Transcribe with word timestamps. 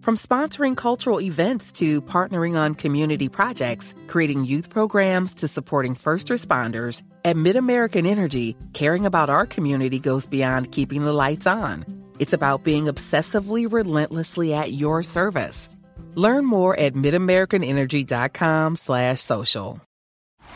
From 0.00 0.16
sponsoring 0.16 0.78
cultural 0.78 1.20
events 1.20 1.72
to 1.72 2.00
partnering 2.00 2.56
on 2.56 2.74
community 2.74 3.28
projects, 3.28 3.92
creating 4.06 4.46
youth 4.46 4.70
programs 4.70 5.34
to 5.34 5.46
supporting 5.46 5.94
first 5.94 6.28
responders, 6.28 7.02
at 7.22 7.36
MidAmerican 7.36 8.06
Energy, 8.06 8.56
caring 8.72 9.04
about 9.04 9.28
our 9.28 9.44
community 9.44 9.98
goes 9.98 10.24
beyond 10.24 10.72
keeping 10.72 11.04
the 11.04 11.12
lights 11.12 11.46
on. 11.46 11.84
It's 12.18 12.32
about 12.32 12.64
being 12.64 12.86
obsessively 12.86 13.70
relentlessly 13.70 14.54
at 14.54 14.72
your 14.72 15.02
service. 15.02 15.68
Learn 16.14 16.46
more 16.46 16.74
at 16.78 16.94
midamericanenergy.com 16.94 18.76
slash 18.76 19.20
social. 19.20 19.82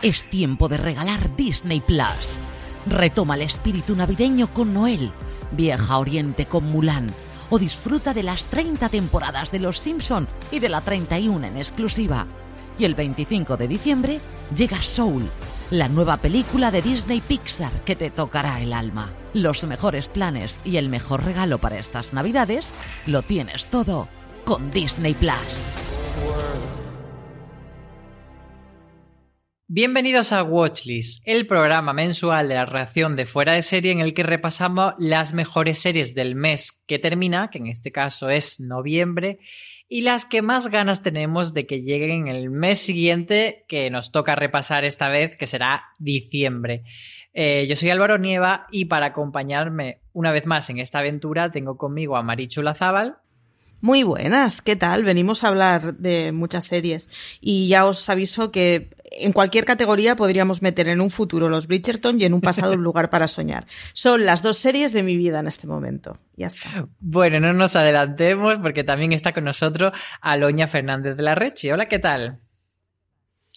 Es 0.02 0.24
tiempo 0.24 0.68
de 0.68 0.78
regalar 0.78 1.36
Disney 1.36 1.80
Plus. 1.80 2.38
Retoma 2.86 3.34
el 3.34 3.42
espíritu 3.42 3.94
navideño 3.94 4.48
con 4.54 4.72
Noel, 4.72 5.10
Vieja 5.52 5.98
Oriente 5.98 6.46
con 6.46 6.64
Mulan 6.64 7.12
o 7.54 7.58
disfruta 7.60 8.12
de 8.12 8.24
las 8.24 8.46
30 8.46 8.88
temporadas 8.88 9.52
de 9.52 9.60
Los 9.60 9.78
Simpson 9.78 10.26
y 10.50 10.58
de 10.58 10.68
la 10.68 10.80
31 10.80 11.46
en 11.46 11.56
exclusiva. 11.56 12.26
Y 12.76 12.84
el 12.84 12.96
25 12.96 13.56
de 13.56 13.68
diciembre 13.68 14.20
llega 14.56 14.82
Soul, 14.82 15.30
la 15.70 15.88
nueva 15.88 16.16
película 16.16 16.72
de 16.72 16.82
Disney 16.82 17.20
Pixar 17.20 17.70
que 17.84 17.94
te 17.94 18.10
tocará 18.10 18.60
el 18.60 18.72
alma. 18.72 19.12
Los 19.34 19.62
mejores 19.68 20.08
planes 20.08 20.58
y 20.64 20.78
el 20.78 20.88
mejor 20.88 21.22
regalo 21.22 21.58
para 21.58 21.78
estas 21.78 22.12
Navidades 22.12 22.74
lo 23.06 23.22
tienes 23.22 23.68
todo 23.68 24.08
con 24.44 24.72
Disney 24.72 25.14
Plus. 25.14 25.78
Bienvenidos 29.66 30.32
a 30.32 30.42
Watchlist, 30.42 31.22
el 31.24 31.46
programa 31.46 31.94
mensual 31.94 32.48
de 32.48 32.54
la 32.54 32.66
reacción 32.66 33.16
de 33.16 33.24
fuera 33.24 33.54
de 33.54 33.62
serie 33.62 33.92
en 33.92 34.00
el 34.00 34.12
que 34.12 34.22
repasamos 34.22 34.92
las 34.98 35.32
mejores 35.32 35.78
series 35.78 36.14
del 36.14 36.34
mes 36.34 36.72
que 36.86 36.98
termina, 36.98 37.48
que 37.48 37.56
en 37.56 37.68
este 37.68 37.90
caso 37.90 38.28
es 38.28 38.60
noviembre, 38.60 39.38
y 39.88 40.02
las 40.02 40.26
que 40.26 40.42
más 40.42 40.68
ganas 40.68 41.02
tenemos 41.02 41.54
de 41.54 41.66
que 41.66 41.80
lleguen 41.80 42.28
el 42.28 42.50
mes 42.50 42.78
siguiente, 42.78 43.64
que 43.66 43.88
nos 43.88 44.12
toca 44.12 44.36
repasar 44.36 44.84
esta 44.84 45.08
vez, 45.08 45.34
que 45.34 45.46
será 45.46 45.84
diciembre. 45.98 46.82
Eh, 47.32 47.64
yo 47.66 47.74
soy 47.74 47.88
Álvaro 47.88 48.18
Nieva 48.18 48.66
y 48.70 48.84
para 48.84 49.06
acompañarme 49.06 50.00
una 50.12 50.30
vez 50.30 50.44
más 50.44 50.68
en 50.68 50.78
esta 50.78 50.98
aventura 50.98 51.52
tengo 51.52 51.78
conmigo 51.78 52.18
a 52.18 52.22
Marichu 52.22 52.60
Lazábal. 52.60 53.16
Muy 53.80 54.02
buenas, 54.02 54.62
¿qué 54.62 54.76
tal? 54.76 55.04
Venimos 55.04 55.42
a 55.42 55.48
hablar 55.48 55.96
de 55.96 56.32
muchas 56.32 56.64
series 56.64 57.08
y 57.40 57.68
ya 57.68 57.86
os 57.86 58.08
aviso 58.08 58.50
que 58.50 58.90
en 59.18 59.32
cualquier 59.32 59.64
categoría 59.64 60.16
podríamos 60.16 60.62
meter 60.62 60.88
en 60.88 61.00
un 61.00 61.10
futuro 61.10 61.48
los 61.48 61.66
Bridgerton 61.66 62.20
y 62.20 62.24
en 62.24 62.34
un 62.34 62.40
pasado 62.40 62.72
un 62.72 62.82
lugar 62.82 63.10
para 63.10 63.28
soñar. 63.28 63.66
Son 63.92 64.24
las 64.24 64.42
dos 64.42 64.58
series 64.58 64.92
de 64.92 65.02
mi 65.02 65.16
vida 65.16 65.40
en 65.40 65.46
este 65.46 65.66
momento. 65.66 66.18
Ya 66.36 66.48
está. 66.48 66.88
Bueno, 67.00 67.40
no 67.40 67.52
nos 67.52 67.76
adelantemos 67.76 68.58
porque 68.58 68.84
también 68.84 69.12
está 69.12 69.32
con 69.32 69.44
nosotros 69.44 69.96
Aloña 70.20 70.66
Fernández 70.66 71.16
de 71.16 71.22
la 71.22 71.34
Rechi. 71.34 71.70
Hola, 71.70 71.88
¿qué 71.88 71.98
tal? 71.98 72.40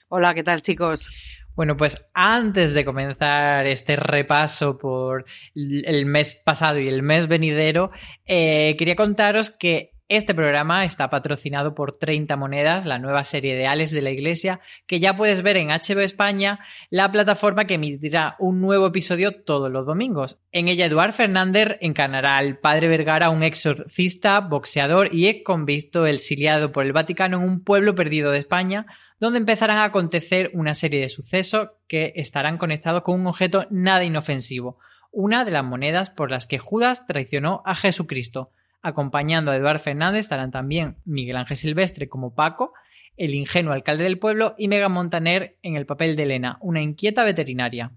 Hola, 0.10 0.34
¿qué 0.34 0.44
tal, 0.44 0.62
chicos? 0.62 1.10
Bueno, 1.58 1.76
pues 1.76 2.06
antes 2.14 2.76
de 2.76 2.86
comenzar 2.86 3.66
este 3.66 3.96
repaso 3.96 4.78
por 4.78 5.26
el 5.56 6.06
mes 6.06 6.36
pasado 6.36 6.78
y 6.80 6.88
el 6.88 7.02
mes 7.02 7.28
venidero, 7.28 7.90
eh, 8.26 8.76
quería 8.78 8.96
contaros 8.96 9.50
que 9.50 9.97
este 10.10 10.34
programa 10.34 10.86
está 10.86 11.10
patrocinado 11.10 11.76
por 11.76 11.98
30 11.98 12.38
Monedas, 12.38 12.86
la 12.86 12.98
nueva 12.98 13.26
serie 13.26 13.56
de 13.56 13.68
Alex 13.68 13.92
de 13.92 14.02
la 14.02 14.12
Iglesia, 14.12 14.62
que 14.86 15.02
ya 15.02 15.18
puedes 15.18 15.42
ver 15.42 15.58
en 15.58 15.68
HBO 15.68 16.00
España, 16.00 16.60
la 16.90 17.12
plataforma 17.12 17.66
que 17.66 17.74
emitirá 17.74 18.38
un 18.40 18.62
nuevo 18.62 18.88
episodio 18.88 19.44
todos 19.44 19.70
los 19.70 19.86
domingos. 19.86 20.38
En 20.54 20.70
ella, 20.70 20.86
Eduard 20.86 21.12
Fernández 21.12 21.78
encarnará 21.82 22.38
al 22.38 22.58
padre 22.58 22.88
Vergara, 22.88 23.30
un 23.30 23.44
exorcista, 23.44 24.40
boxeador 24.40 25.14
y 25.14 25.28
ex 25.28 25.44
convicto 25.44 26.06
exiliado 26.06 26.72
por 26.72 26.86
el 26.86 26.94
Vaticano 26.94 27.38
en 27.38 27.44
un 27.44 27.64
pueblo 27.64 27.94
perdido 27.94 28.32
de 28.32 28.40
España, 28.40 28.86
donde 29.20 29.40
empezarán 29.40 29.80
a 29.80 29.86
acontecer 29.86 30.52
una 30.54 30.74
serie 30.74 31.02
de 31.02 31.10
sucesos 31.10 31.70
que 31.88 32.14
estarán 32.16 32.58
conectados 32.58 33.02
con 33.02 33.20
un 33.20 33.28
objeto 33.28 33.68
nada 33.72 34.06
inofensivo, 34.06 34.78
una 35.12 35.44
de 35.44 35.52
las 35.52 35.66
monedas 35.66 36.10
por 36.10 36.32
las 36.32 36.48
que 36.48 36.60
Judas 36.60 37.06
traicionó 37.08 37.62
a 37.66 37.76
Jesucristo. 37.76 38.52
Acompañando 38.88 39.52
a 39.52 39.58
Eduard 39.58 39.80
Fernández 39.80 40.22
estarán 40.22 40.50
también 40.50 40.96
Miguel 41.04 41.36
Ángel 41.36 41.58
Silvestre 41.58 42.08
como 42.08 42.34
Paco, 42.34 42.72
el 43.18 43.36
ingenuo 43.36 43.74
alcalde 43.74 44.06
del 44.06 44.18
pueblo, 44.18 44.56
y 44.58 44.70
Megan 44.70 44.94
Montaner 44.94 45.58
en 45.62 45.76
el 45.76 45.86
papel 45.86 46.16
de 46.16 46.24
Elena, 46.24 46.58
una 46.62 46.82
inquieta 46.82 47.26
veterinaria. 47.26 47.92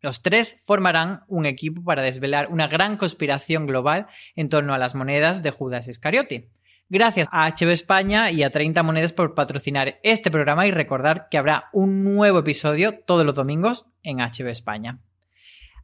Los 0.00 0.20
tres 0.20 0.60
formarán 0.66 1.20
un 1.28 1.46
equipo 1.46 1.84
para 1.84 2.02
desvelar 2.02 2.48
una 2.50 2.66
gran 2.66 2.96
conspiración 2.96 3.68
global 3.68 4.08
en 4.34 4.48
torno 4.48 4.74
a 4.74 4.78
las 4.78 4.96
monedas 4.96 5.44
de 5.44 5.52
Judas 5.52 5.86
Iscariote. 5.86 6.48
Gracias 6.88 7.28
a 7.30 7.48
HB 7.48 7.70
España 7.70 8.32
y 8.32 8.42
a 8.42 8.50
30 8.50 8.82
Monedas 8.82 9.12
por 9.12 9.36
patrocinar 9.36 10.00
este 10.02 10.32
programa 10.32 10.66
y 10.66 10.72
recordar 10.72 11.28
que 11.30 11.38
habrá 11.38 11.68
un 11.72 12.02
nuevo 12.02 12.40
episodio 12.40 12.98
todos 12.98 13.24
los 13.24 13.36
domingos 13.36 13.86
en 14.02 14.18
HB 14.18 14.48
España. 14.48 14.98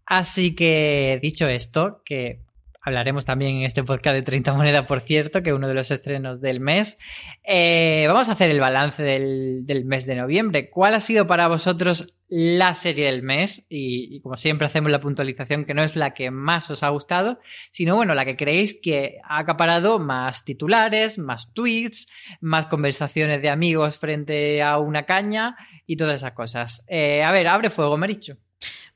Así 0.06 0.56
que, 0.56 1.20
dicho 1.22 1.46
esto, 1.46 2.02
que 2.04 2.43
Hablaremos 2.86 3.24
también 3.24 3.56
en 3.56 3.62
este 3.62 3.82
podcast 3.82 4.14
de 4.14 4.20
30 4.20 4.52
monedas, 4.52 4.84
por 4.84 5.00
cierto, 5.00 5.42
que 5.42 5.48
es 5.48 5.56
uno 5.56 5.68
de 5.68 5.72
los 5.72 5.90
estrenos 5.90 6.42
del 6.42 6.60
mes. 6.60 6.98
Eh, 7.42 8.04
vamos 8.08 8.28
a 8.28 8.32
hacer 8.32 8.50
el 8.50 8.60
balance 8.60 9.02
del, 9.02 9.64
mes 9.86 10.04
de 10.04 10.16
noviembre. 10.16 10.68
¿Cuál 10.68 10.92
ha 10.92 11.00
sido 11.00 11.26
para 11.26 11.48
vosotros 11.48 12.14
la 12.28 12.74
serie 12.74 13.06
del 13.06 13.22
mes? 13.22 13.64
Y, 13.70 14.20
como 14.20 14.36
siempre 14.36 14.66
hacemos 14.66 14.92
la 14.92 15.00
puntualización 15.00 15.64
que 15.64 15.72
no 15.72 15.82
es 15.82 15.96
la 15.96 16.12
que 16.12 16.30
más 16.30 16.68
os 16.68 16.82
ha 16.82 16.90
gustado, 16.90 17.40
sino 17.70 17.96
bueno, 17.96 18.14
la 18.14 18.26
que 18.26 18.36
creéis 18.36 18.78
que 18.82 19.16
ha 19.24 19.38
acaparado 19.38 19.98
más 19.98 20.44
titulares, 20.44 21.18
más 21.18 21.54
tweets, 21.54 22.06
más 22.42 22.66
conversaciones 22.66 23.40
de 23.40 23.48
amigos 23.48 23.96
frente 23.96 24.62
a 24.62 24.76
una 24.76 25.06
caña 25.06 25.56
y 25.86 25.96
todas 25.96 26.16
esas 26.16 26.32
cosas. 26.32 26.84
Eh, 26.86 27.22
a 27.22 27.32
ver, 27.32 27.48
abre 27.48 27.70
fuego, 27.70 27.96
Maricho. 27.96 28.36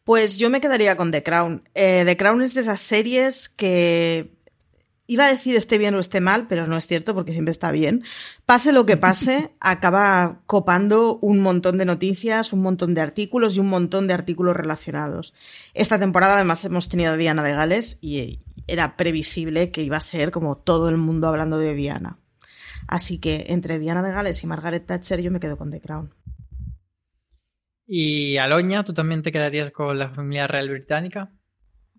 Pues 0.09 0.39
yo 0.39 0.49
me 0.49 0.63
quedaría 0.63 0.97
con 0.97 1.11
The 1.13 1.23
Crown. 1.23 1.69
Eh, 1.75 2.03
The 2.07 2.17
Crown 2.17 2.41
es 2.41 2.55
de 2.55 2.63
esas 2.63 2.81
series 2.81 3.51
que 3.51 4.33
iba 5.07 5.27
a 5.27 5.31
decir 5.31 5.55
esté 5.55 5.77
bien 5.77 5.95
o 5.95 6.01
esté 6.01 6.23
mal, 6.23 6.47
pero 6.49 6.67
no 6.67 6.79
es 6.79 6.87
cierto 6.87 7.15
porque 7.15 7.35
siempre 7.35 7.53
está 7.53 7.71
bien. 7.73 8.05
Pase 8.47 8.73
lo 8.73 8.87
que 8.87 8.97
pase, 8.97 9.53
acaba 9.61 10.41
copando 10.47 11.19
un 11.19 11.41
montón 11.41 11.77
de 11.77 11.85
noticias, 11.85 12.55
un 12.55 12.63
montón 12.63 12.95
de 12.95 13.03
artículos 13.03 13.55
y 13.57 13.61
un 13.61 13.67
montón 13.67 14.07
de 14.07 14.15
artículos 14.15 14.57
relacionados. 14.57 15.35
Esta 15.75 15.99
temporada 15.99 16.37
además 16.37 16.65
hemos 16.65 16.89
tenido 16.89 17.13
a 17.13 17.17
Diana 17.19 17.43
de 17.43 17.53
Gales 17.53 17.99
y 18.01 18.41
era 18.67 18.97
previsible 18.97 19.71
que 19.71 19.83
iba 19.83 19.99
a 19.99 20.01
ser 20.01 20.31
como 20.31 20.57
todo 20.57 20.89
el 20.89 20.97
mundo 20.97 21.29
hablando 21.29 21.59
de 21.59 21.75
Diana. 21.75 22.17
Así 22.87 23.19
que 23.19 23.45
entre 23.51 23.79
Diana 23.79 24.03
de 24.03 24.13
Gales 24.13 24.43
y 24.43 24.47
Margaret 24.47 24.87
Thatcher 24.87 25.21
yo 25.21 25.31
me 25.31 25.39
quedo 25.39 25.59
con 25.59 25.71
The 25.71 25.83
Crown. 25.83 26.15
Y 27.91 28.37
Aloña, 28.37 28.85
¿tú 28.85 28.93
también 28.93 29.23
te 29.23 29.33
quedarías 29.33 29.71
con 29.71 29.99
la 29.99 30.11
familia 30.11 30.47
real 30.47 30.69
británica? 30.69 31.33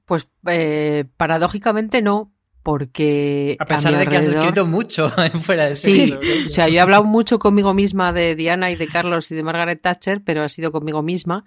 Pues 0.05 0.29
eh, 0.47 1.05
paradójicamente 1.17 2.03
no, 2.03 2.31
porque... 2.61 3.57
A 3.59 3.65
pesar 3.65 3.97
de 3.97 4.05
que 4.05 4.17
has 4.17 4.27
escrito 4.27 4.67
mucho 4.67 5.09
fuera 5.41 5.65
de 5.65 5.75
Sí, 5.75 6.13
o 6.13 6.49
sea, 6.49 6.69
yo 6.69 6.75
he 6.75 6.79
hablado 6.79 7.03
mucho 7.03 7.39
conmigo 7.39 7.73
misma 7.73 8.13
de 8.13 8.35
Diana 8.35 8.69
y 8.69 8.75
de 8.75 8.87
Carlos 8.87 9.31
y 9.31 9.35
de 9.35 9.41
Margaret 9.41 9.81
Thatcher, 9.81 10.21
pero 10.23 10.43
ha 10.43 10.49
sido 10.49 10.71
conmigo 10.71 11.01
misma, 11.01 11.43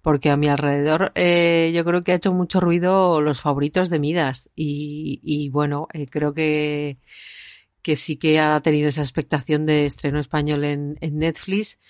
porque 0.00 0.30
a 0.30 0.36
mi 0.36 0.46
alrededor 0.46 1.10
eh, 1.16 1.72
yo 1.74 1.84
creo 1.84 2.04
que 2.04 2.12
ha 2.12 2.16
hecho 2.16 2.32
mucho 2.32 2.60
ruido 2.60 3.20
los 3.20 3.40
favoritos 3.40 3.90
de 3.90 3.98
Midas. 3.98 4.48
Y, 4.54 5.48
bueno, 5.48 5.88
eh, 5.92 6.06
creo 6.06 6.34
que, 6.34 6.98
que 7.82 7.96
sí 7.96 8.14
que 8.14 8.38
ha 8.38 8.60
tenido 8.60 8.88
esa 8.88 9.02
expectación 9.02 9.66
de 9.66 9.86
estreno 9.86 10.20
español 10.20 10.62
en, 10.62 10.98
en 11.00 11.18
Netflix 11.18 11.80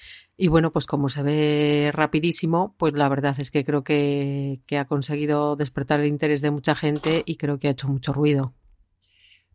y 0.42 0.48
bueno, 0.48 0.72
pues 0.72 0.86
como 0.86 1.08
se 1.08 1.22
ve 1.22 1.90
rapidísimo, 1.94 2.74
pues 2.76 2.94
la 2.94 3.08
verdad 3.08 3.36
es 3.38 3.52
que 3.52 3.64
creo 3.64 3.84
que, 3.84 4.58
ha 4.76 4.84
conseguido 4.86 5.54
despertar 5.54 6.00
el 6.00 6.06
interés 6.06 6.40
de 6.40 6.50
mucha 6.50 6.74
gente 6.74 7.22
y 7.24 7.36
creo 7.36 7.60
que 7.60 7.68
ha 7.68 7.70
hecho 7.70 7.86
mucho 7.86 8.12
ruido. 8.12 8.52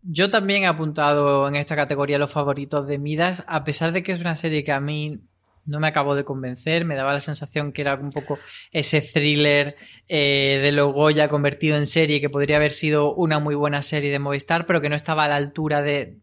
Yo 0.01 0.29
también 0.29 0.63
he 0.63 0.67
apuntado 0.67 1.45
en 1.49 1.57
esta 1.57 1.75
categoría 1.75 2.17
los 2.17 2.31
favoritos 2.31 2.87
de 2.87 2.99
Midas, 2.99 3.43
a 3.49 3.65
pesar 3.65 3.91
de 3.91 4.01
que 4.01 4.13
es 4.13 4.21
una 4.21 4.35
serie 4.35 4.63
que 4.63 4.71
a 4.71 4.79
mí 4.79 5.19
no 5.65 5.81
me 5.81 5.89
acabó 5.89 6.15
de 6.15 6.23
convencer, 6.23 6.85
me 6.85 6.95
daba 6.95 7.11
la 7.11 7.19
sensación 7.19 7.73
que 7.73 7.81
era 7.81 7.95
un 7.95 8.13
poco 8.13 8.39
ese 8.71 9.01
thriller 9.01 9.75
eh, 10.07 10.61
de 10.63 10.71
Logoya 10.71 11.27
convertido 11.27 11.75
en 11.75 11.85
serie, 11.85 12.21
que 12.21 12.29
podría 12.29 12.55
haber 12.55 12.71
sido 12.71 13.13
una 13.13 13.39
muy 13.39 13.55
buena 13.55 13.81
serie 13.81 14.09
de 14.09 14.19
Movistar, 14.19 14.65
pero 14.65 14.79
que 14.79 14.87
no 14.87 14.95
estaba 14.95 15.25
a 15.25 15.27
la 15.27 15.35
altura 15.35 15.81
de, 15.81 16.19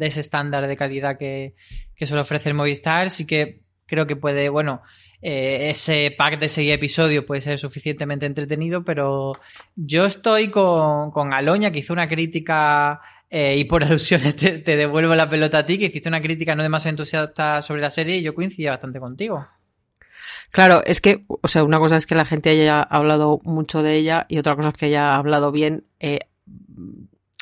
ese 0.00 0.18
estándar 0.18 0.66
de 0.66 0.76
calidad 0.76 1.18
que, 1.18 1.54
que 1.94 2.04
suele 2.04 2.22
ofrecer 2.22 2.52
Movistar. 2.52 3.10
Sí 3.10 3.24
que 3.24 3.67
creo 3.88 4.06
que 4.06 4.14
puede, 4.14 4.48
bueno, 4.48 4.82
eh, 5.20 5.70
ese 5.70 6.14
pack 6.16 6.38
de 6.38 6.48
seis 6.48 6.70
episodios 6.72 7.24
puede 7.24 7.40
ser 7.40 7.58
suficientemente 7.58 8.26
entretenido, 8.26 8.84
pero 8.84 9.32
yo 9.74 10.04
estoy 10.04 10.48
con, 10.48 11.10
con 11.10 11.32
Aloña, 11.32 11.72
que 11.72 11.80
hizo 11.80 11.92
una 11.92 12.08
crítica, 12.08 13.00
eh, 13.30 13.56
y 13.56 13.64
por 13.64 13.82
alusiones 13.84 14.36
te, 14.36 14.60
devuelvo 14.62 15.14
la 15.14 15.28
pelota 15.28 15.58
a 15.58 15.66
ti, 15.66 15.78
que 15.78 15.86
hiciste 15.86 16.08
una 16.08 16.22
crítica 16.22 16.54
no 16.54 16.62
demasiado 16.62 16.90
entusiasta 16.90 17.62
sobre 17.62 17.80
la 17.80 17.90
serie 17.90 18.18
y 18.18 18.22
yo 18.22 18.34
coincidía 18.34 18.70
bastante 18.70 19.00
contigo. 19.00 19.46
Claro, 20.50 20.82
es 20.86 21.00
que, 21.00 21.24
o 21.28 21.48
sea, 21.48 21.62
una 21.62 21.78
cosa 21.78 21.96
es 21.96 22.06
que 22.06 22.14
la 22.14 22.24
gente 22.24 22.50
haya 22.50 22.80
hablado 22.80 23.40
mucho 23.44 23.82
de 23.82 23.96
ella 23.96 24.24
y 24.28 24.38
otra 24.38 24.56
cosa 24.56 24.70
es 24.70 24.76
que 24.76 24.86
haya 24.86 25.14
hablado 25.14 25.52
bien. 25.52 25.84
Eh, 26.00 26.20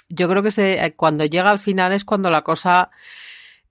yo 0.09 0.29
creo 0.29 0.43
que 0.43 0.95
cuando 0.97 1.25
llega 1.25 1.51
al 1.51 1.61
final 1.61 1.93
es 1.93 2.05
cuando 2.05 2.31
la 2.31 2.43
cosa 2.43 2.91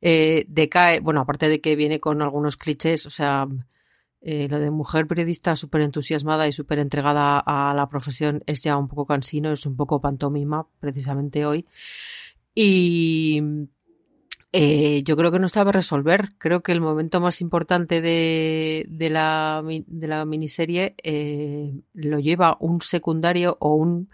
eh, 0.08 0.46
decae, 0.48 1.00
bueno, 1.00 1.22
aparte 1.22 1.50
de 1.50 1.60
que 1.60 1.76
viene 1.76 2.00
con 2.00 2.22
algunos 2.22 2.58
clichés, 2.58 3.08
o 3.08 3.10
sea, 3.10 3.48
eh, 4.22 4.48
lo 4.48 4.60
de 4.60 4.70
mujer 4.70 5.08
periodista 5.08 5.56
súper 5.56 5.82
entusiasmada 5.82 6.48
y 6.48 6.52
súper 6.52 6.78
entregada 6.78 7.40
a 7.40 7.74
la 7.74 7.90
profesión 7.90 8.44
es 8.46 8.62
ya 8.62 8.78
un 8.78 8.88
poco 8.88 9.08
cansino, 9.08 9.52
es 9.52 9.66
un 9.66 9.76
poco 9.76 10.00
pantomima, 10.00 10.68
precisamente 10.80 11.48
hoy. 11.48 11.66
Y 12.54 13.42
eh, 14.52 15.02
yo 15.02 15.18
creo 15.18 15.32
que 15.32 15.40
no 15.40 15.50
sabe 15.50 15.72
resolver. 15.72 16.34
Creo 16.38 16.62
que 16.62 16.72
el 16.72 16.82
momento 16.82 17.20
más 17.20 17.42
importante 17.42 18.00
de, 18.00 18.86
de, 18.88 19.10
la, 19.10 19.64
de 19.66 20.08
la, 20.08 20.24
miniserie 20.26 20.96
lo 21.96 22.20
lleva 22.20 22.58
un 22.60 22.80
secundario 22.82 23.58
o 23.60 23.74
un 23.74 24.10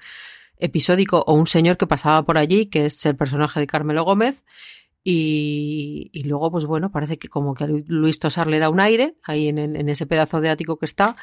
episódico 0.55 1.21
o 1.27 1.33
un 1.33 1.47
señor 1.47 1.75
que 1.75 1.85
pasaba 1.85 2.23
por 2.23 2.37
allí, 2.37 2.67
que 2.67 2.85
es 2.85 3.05
el 3.05 3.17
personaje 3.17 3.59
de 3.59 3.67
Carmelo 3.67 4.05
Gómez, 4.05 4.45
y, 5.03 6.23
luego, 6.25 6.51
pues 6.51 6.65
bueno, 6.65 6.91
parece 6.91 7.17
que 7.17 7.27
como 7.27 7.55
que 7.55 7.63
a 7.63 7.67
Luis 7.67 8.19
Tosar 8.19 8.47
le 8.47 8.59
da 8.59 8.69
un 8.69 8.79
aire 8.79 9.15
ahí 9.23 9.47
en, 9.47 9.89
ese 9.89 10.05
pedazo 10.05 10.41
de 10.41 10.49
ático 10.49 10.77
que 10.77 10.85
está 10.85 11.15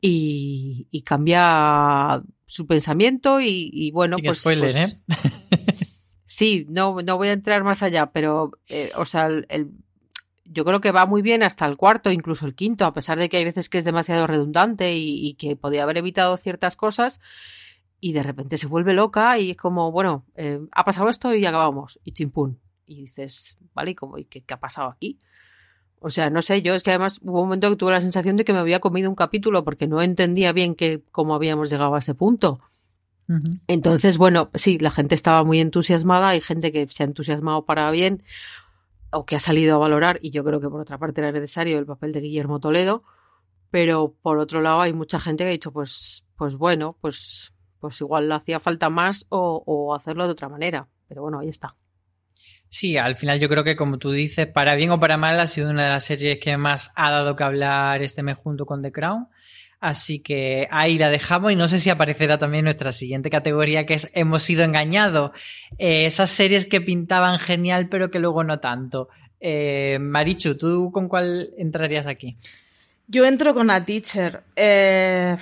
y, 0.00 1.02
cambia 1.04 2.22
su 2.46 2.66
pensamiento 2.66 3.40
y, 3.40 3.90
bueno, 3.92 4.16
pues, 4.22 4.38
spoiler, 4.38 4.72
pues 4.72 4.92
¿eh? 4.92 5.84
sí, 6.24 6.66
no, 6.68 7.02
no 7.02 7.16
voy 7.16 7.28
a 7.28 7.32
entrar 7.32 7.62
más 7.62 7.82
allá, 7.82 8.10
pero, 8.10 8.50
eh, 8.68 8.90
o 8.96 9.06
sea, 9.06 9.26
el, 9.26 9.70
yo 10.44 10.64
creo 10.64 10.80
que 10.80 10.90
va 10.90 11.06
muy 11.06 11.22
bien 11.22 11.44
hasta 11.44 11.66
el 11.66 11.76
cuarto, 11.76 12.10
incluso 12.10 12.46
el 12.46 12.56
quinto, 12.56 12.84
a 12.84 12.92
pesar 12.92 13.18
de 13.18 13.28
que 13.28 13.36
hay 13.36 13.44
veces 13.44 13.68
que 13.68 13.78
es 13.78 13.84
demasiado 13.84 14.26
redundante 14.26 14.92
y, 14.94 15.34
que 15.34 15.54
podía 15.54 15.84
haber 15.84 15.98
evitado 15.98 16.36
ciertas 16.36 16.76
cosas. 16.76 17.20
Y 18.00 18.12
de 18.12 18.22
repente 18.22 18.58
se 18.58 18.66
vuelve 18.66 18.92
loca 18.92 19.38
y 19.38 19.52
es 19.52 19.56
como, 19.56 19.90
bueno, 19.90 20.26
eh, 20.34 20.60
ha 20.72 20.84
pasado 20.84 21.08
esto 21.08 21.34
y 21.34 21.46
acabamos. 21.46 21.98
Y 22.04 22.12
chimpún 22.12 22.60
y 22.86 22.96
dices, 22.96 23.56
vale, 23.74 23.92
¿y, 23.92 23.94
cómo, 23.94 24.18
y 24.18 24.24
qué, 24.24 24.42
ha 24.52 24.60
pasado 24.60 24.88
aquí? 24.88 25.18
O 26.00 26.10
sea, 26.10 26.28
no 26.30 26.42
sé, 26.42 26.60
yo 26.62 26.74
es 26.74 26.82
que 26.82 26.90
además 26.90 27.18
hubo 27.22 27.40
un 27.40 27.46
momento 27.46 27.70
que 27.70 27.76
tuve 27.76 27.92
la 27.92 28.00
sensación 28.00 28.36
de 28.36 28.44
que 28.44 28.52
me 28.52 28.58
había 28.58 28.80
comido 28.80 29.08
un 29.08 29.16
capítulo 29.16 29.64
porque 29.64 29.86
no 29.86 30.02
entendía 30.02 30.52
bien 30.52 30.74
que, 30.74 31.02
cómo 31.10 31.34
habíamos 31.34 31.70
llegado 31.70 31.94
a 31.94 31.98
ese 31.98 32.14
punto. 32.14 32.60
Entonces, 33.68 34.18
bueno, 34.18 34.50
sí, 34.52 34.78
la 34.78 34.90
gente 34.90 35.14
estaba 35.14 35.44
muy 35.44 35.60
entusiasmada, 35.60 36.28
hay 36.28 36.40
gente 36.40 36.72
que 36.72 36.86
se 36.90 37.02
ha 37.02 37.06
entusiasmado 37.06 37.64
para 37.64 37.90
bien 37.90 38.22
o 39.10 39.24
que 39.24 39.36
ha 39.36 39.40
salido 39.40 39.76
a 39.76 39.78
valorar, 39.78 40.18
y 40.20 40.30
yo 40.30 40.44
creo 40.44 40.60
que 40.60 40.68
por 40.68 40.80
otra 40.80 40.98
parte 40.98 41.20
era 41.20 41.32
necesario 41.32 41.78
el 41.78 41.86
papel 41.86 42.12
de 42.12 42.20
Guillermo 42.20 42.60
Toledo, 42.60 43.02
pero 43.70 44.14
por 44.20 44.38
otro 44.38 44.60
lado 44.60 44.80
hay 44.80 44.92
mucha 44.92 45.20
gente 45.20 45.44
que 45.44 45.48
ha 45.48 45.52
dicho, 45.52 45.72
pues, 45.72 46.24
pues 46.36 46.56
bueno, 46.56 46.98
pues, 47.00 47.52
pues 47.78 48.00
igual 48.00 48.28
le 48.28 48.34
hacía 48.34 48.60
falta 48.60 48.90
más 48.90 49.24
o, 49.30 49.62
o 49.64 49.94
hacerlo 49.94 50.26
de 50.26 50.32
otra 50.32 50.48
manera, 50.48 50.88
pero 51.08 51.22
bueno, 51.22 51.38
ahí 51.38 51.48
está. 51.48 51.76
Sí, 52.74 52.96
al 52.96 53.14
final 53.14 53.38
yo 53.38 53.48
creo 53.48 53.62
que 53.62 53.76
como 53.76 53.98
tú 53.98 54.10
dices, 54.10 54.48
para 54.48 54.74
bien 54.74 54.90
o 54.90 54.98
para 54.98 55.16
mal 55.16 55.38
ha 55.38 55.46
sido 55.46 55.70
una 55.70 55.84
de 55.84 55.90
las 55.90 56.06
series 56.06 56.40
que 56.40 56.56
más 56.56 56.90
ha 56.96 57.12
dado 57.12 57.36
que 57.36 57.44
hablar 57.44 58.02
este 58.02 58.24
mes 58.24 58.36
junto 58.36 58.66
con 58.66 58.82
The 58.82 58.90
Crown. 58.90 59.28
Así 59.78 60.18
que 60.18 60.66
ahí 60.72 60.98
la 60.98 61.08
dejamos 61.08 61.52
y 61.52 61.54
no 61.54 61.68
sé 61.68 61.78
si 61.78 61.88
aparecerá 61.90 62.36
también 62.36 62.64
nuestra 62.64 62.90
siguiente 62.90 63.30
categoría 63.30 63.86
que 63.86 63.94
es 63.94 64.10
Hemos 64.12 64.42
sido 64.42 64.64
engañados. 64.64 65.30
Eh, 65.78 66.06
esas 66.06 66.30
series 66.30 66.66
que 66.66 66.80
pintaban 66.80 67.38
genial 67.38 67.88
pero 67.88 68.10
que 68.10 68.18
luego 68.18 68.42
no 68.42 68.58
tanto. 68.58 69.08
Eh, 69.38 69.98
Marichu, 70.00 70.56
¿tú 70.56 70.90
con 70.90 71.06
cuál 71.06 71.50
entrarías 71.56 72.08
aquí? 72.08 72.36
Yo 73.06 73.24
entro 73.24 73.54
con 73.54 73.70
A 73.70 73.86
Teacher. 73.86 74.42
Eh 74.56 75.36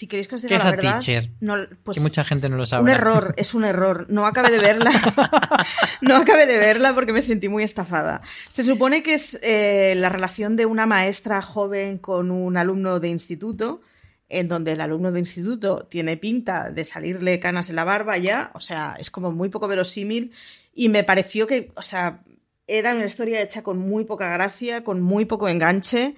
si 0.00 0.06
queréis 0.06 0.28
que 0.28 0.36
os 0.36 0.40
diga 0.40 0.56
la 0.56 0.70
verdad, 0.70 1.02
no, 1.40 1.56
pues 1.84 1.98
que 1.98 2.02
mucha 2.02 2.24
gente 2.24 2.48
no 2.48 2.56
lo 2.56 2.64
sabe. 2.64 2.84
Un 2.84 2.88
error, 2.88 3.34
es 3.36 3.52
un 3.52 3.64
error. 3.66 4.06
No 4.08 4.26
acabé 4.26 4.50
de 4.50 4.58
verla. 4.58 4.92
no 6.00 6.16
acabé 6.16 6.46
de 6.46 6.56
verla 6.56 6.94
porque 6.94 7.12
me 7.12 7.20
sentí 7.20 7.50
muy 7.50 7.64
estafada. 7.64 8.22
Se 8.48 8.62
supone 8.62 9.02
que 9.02 9.12
es 9.12 9.38
eh, 9.42 9.92
la 9.98 10.08
relación 10.08 10.56
de 10.56 10.64
una 10.64 10.86
maestra 10.86 11.42
joven 11.42 11.98
con 11.98 12.30
un 12.30 12.56
alumno 12.56 12.98
de 12.98 13.08
instituto, 13.08 13.82
en 14.30 14.48
donde 14.48 14.72
el 14.72 14.80
alumno 14.80 15.12
de 15.12 15.18
instituto 15.18 15.86
tiene 15.90 16.16
pinta 16.16 16.70
de 16.70 16.86
salirle 16.86 17.38
canas 17.38 17.68
en 17.68 17.76
la 17.76 17.84
barba 17.84 18.16
ya, 18.16 18.52
o 18.54 18.60
sea, 18.60 18.96
es 18.98 19.10
como 19.10 19.32
muy 19.32 19.50
poco 19.50 19.68
verosímil 19.68 20.32
y 20.72 20.88
me 20.88 21.04
pareció 21.04 21.46
que, 21.46 21.72
o 21.76 21.82
sea, 21.82 22.22
era 22.66 22.94
una 22.94 23.04
historia 23.04 23.42
hecha 23.42 23.62
con 23.62 23.76
muy 23.76 24.04
poca 24.04 24.30
gracia, 24.30 24.82
con 24.82 25.02
muy 25.02 25.26
poco 25.26 25.46
enganche 25.46 26.14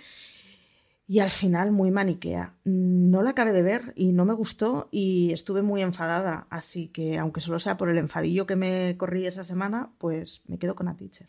y 1.13 1.21
al 1.21 1.29
final 1.29 1.73
muy 1.73 1.91
maniquea. 1.91 2.55
No 2.65 3.23
la 3.23 3.31
acabé 3.31 3.53
de 3.53 3.61
ver 3.61 3.93
y 3.97 4.13
no 4.13 4.25
me 4.25 4.33
gustó 4.33 4.89
y 4.91 5.31
estuve 5.33 5.61
muy 5.61 5.83
enfadada, 5.83 6.47
así 6.49 6.89
que 6.89 7.19
aunque 7.19 7.43
solo 7.43 7.59
sea 7.59 7.77
por 7.77 7.91
el 7.91 7.99
enfadillo 7.99 8.47
que 8.47 8.57
me 8.57 8.97
corrí 8.97 9.27
esa 9.27 9.45
semana, 9.45 9.91
pues 9.99 10.43
me 10.49 10.59
quedo 10.59 10.75
con 10.75 10.89
A 10.89 10.97
Teacher. 10.97 11.27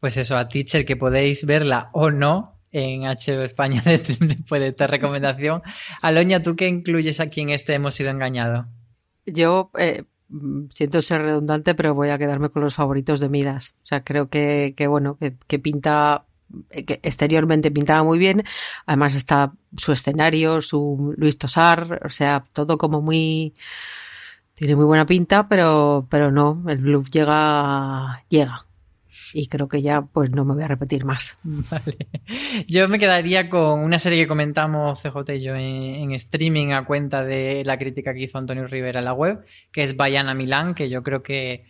Pues 0.00 0.16
eso, 0.16 0.38
A 0.38 0.48
Teacher, 0.48 0.86
que 0.86 0.96
podéis 0.96 1.44
verla 1.44 1.90
o 1.92 2.10
no 2.10 2.58
en 2.72 3.02
HBO 3.02 3.42
España 3.42 3.82
después 3.84 4.58
de 4.58 4.68
esta 4.68 4.86
recomendación. 4.86 5.60
Aloña, 6.00 6.42
¿tú 6.42 6.56
qué 6.56 6.66
incluyes 6.66 7.20
aquí 7.20 7.42
en 7.42 7.50
este 7.50 7.74
Hemos 7.74 7.94
sido 7.94 8.08
engañados? 8.08 8.64
Yo 9.26 9.70
eh, 9.78 10.04
siento 10.70 11.02
ser 11.02 11.20
redundante, 11.20 11.74
pero 11.74 11.94
voy 11.94 12.08
a 12.08 12.16
quedarme 12.16 12.48
con 12.48 12.62
los 12.62 12.74
favoritos 12.74 13.20
de 13.20 13.28
Midas. 13.28 13.74
O 13.82 13.86
sea, 13.86 14.02
creo 14.02 14.30
que, 14.30 14.74
bueno, 14.88 15.18
que 15.46 15.58
pinta 15.58 16.24
eh, 16.24 16.27
que 16.86 17.00
exteriormente 17.02 17.70
pintaba 17.70 18.02
muy 18.02 18.18
bien, 18.18 18.44
además 18.86 19.14
está 19.14 19.52
su 19.76 19.92
escenario, 19.92 20.60
su 20.60 21.14
Luis 21.16 21.38
Tosar, 21.38 22.00
o 22.04 22.08
sea, 22.10 22.44
todo 22.52 22.78
como 22.78 23.00
muy 23.00 23.54
tiene 24.54 24.76
muy 24.76 24.86
buena 24.86 25.06
pinta, 25.06 25.48
pero 25.48 26.06
pero 26.10 26.30
no, 26.32 26.64
el 26.68 26.78
bluff 26.78 27.10
llega 27.10 28.24
llega. 28.28 28.64
Y 29.32 29.48
creo 29.48 29.68
que 29.68 29.82
ya 29.82 30.02
pues 30.02 30.30
no 30.30 30.44
me 30.44 30.54
voy 30.54 30.62
a 30.62 30.68
repetir 30.68 31.04
más. 31.04 31.36
Vale. 31.42 32.08
Yo 32.66 32.88
me 32.88 32.98
quedaría 32.98 33.48
con 33.50 33.80
una 33.80 33.98
serie 33.98 34.22
que 34.22 34.28
comentamos 34.28 35.02
CJ 35.02 35.34
y 35.34 35.42
yo 35.42 35.54
en, 35.54 36.12
streaming 36.12 36.72
a 36.72 36.84
cuenta 36.84 37.24
de 37.24 37.62
la 37.64 37.78
crítica 37.78 38.14
que 38.14 38.22
hizo 38.22 38.38
Antonio 38.38 38.66
Rivera 38.66 39.00
en 39.00 39.04
la 39.04 39.12
web, 39.12 39.44
que 39.72 39.82
es 39.82 39.96
Bayana 39.96 40.34
Milán, 40.34 40.74
que 40.74 40.88
yo 40.88 41.02
creo 41.02 41.22
que 41.22 41.66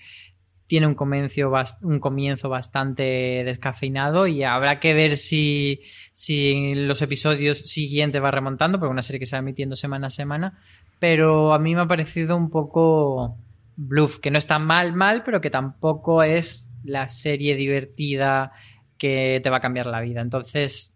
tiene 0.69 0.87
un 0.87 0.95
comienzo, 0.95 1.53
un 1.81 1.99
comienzo 1.99 2.49
bastante 2.49 3.43
descafeinado 3.45 4.27
y 4.27 4.45
habrá 4.45 4.79
que 4.79 4.95
ver 4.95 5.17
si, 5.17 5.81
si 6.13 6.75
los 6.75 7.01
episodios 7.03 7.61
siguientes 7.61 8.23
va 8.23 8.31
remontando, 8.31 8.79
porque 8.79 8.91
es 8.91 8.93
una 8.93 9.03
serie 9.03 9.19
que 9.19 9.27
se 9.27 9.35
va 9.35 9.41
emitiendo 9.41 9.75
semana 9.75 10.09
a 10.09 10.11
semana, 10.11 10.61
pero 11.01 11.55
a 11.55 11.59
mí 11.59 11.75
me 11.75 11.81
ha 11.81 11.89
parecido 11.89 12.37
un 12.37 12.51
poco 12.51 13.39
Bluff, 13.77 14.19
que 14.19 14.31
no 14.31 14.37
está 14.37 14.59
mal, 14.59 14.93
mal, 14.93 15.23
pero 15.25 15.41
que 15.41 15.51
tampoco 15.51 16.23
es 16.23 16.69
la 16.85 17.09
serie 17.09 17.57
divertida 17.57 18.53
que 18.99 19.41
te 19.43 19.49
va 19.49 19.57
a 19.57 19.61
cambiar 19.61 19.87
la 19.87 20.03
vida. 20.03 20.21
Entonces, 20.21 20.95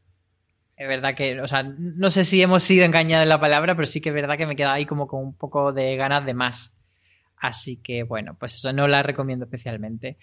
es 0.76 0.88
verdad 0.88 1.14
que, 1.14 1.40
o 1.40 1.46
sea, 1.46 1.62
no 1.62 2.10
sé 2.10 2.24
si 2.24 2.42
hemos 2.42 2.62
sido 2.62 2.84
engañados 2.84 3.22
en 3.22 3.30
la 3.30 3.40
palabra, 3.40 3.74
pero 3.74 3.86
sí 3.86 4.02
que 4.02 4.10
es 4.10 4.14
verdad 4.14 4.36
que 4.36 4.46
me 4.46 4.56
queda 4.56 4.74
ahí 4.74 4.84
como 4.84 5.06
con 5.06 5.20
un 5.24 5.34
poco 5.34 5.72
de 5.72 5.96
ganas 5.96 6.26
de 6.26 6.34
más. 6.34 6.74
Así 7.42 7.76
que, 7.76 8.04
bueno, 8.04 8.36
pues 8.38 8.54
eso 8.54 8.72
no 8.72 8.86
la 8.86 9.02
recomiendo 9.02 9.46
especialmente. 9.46 10.16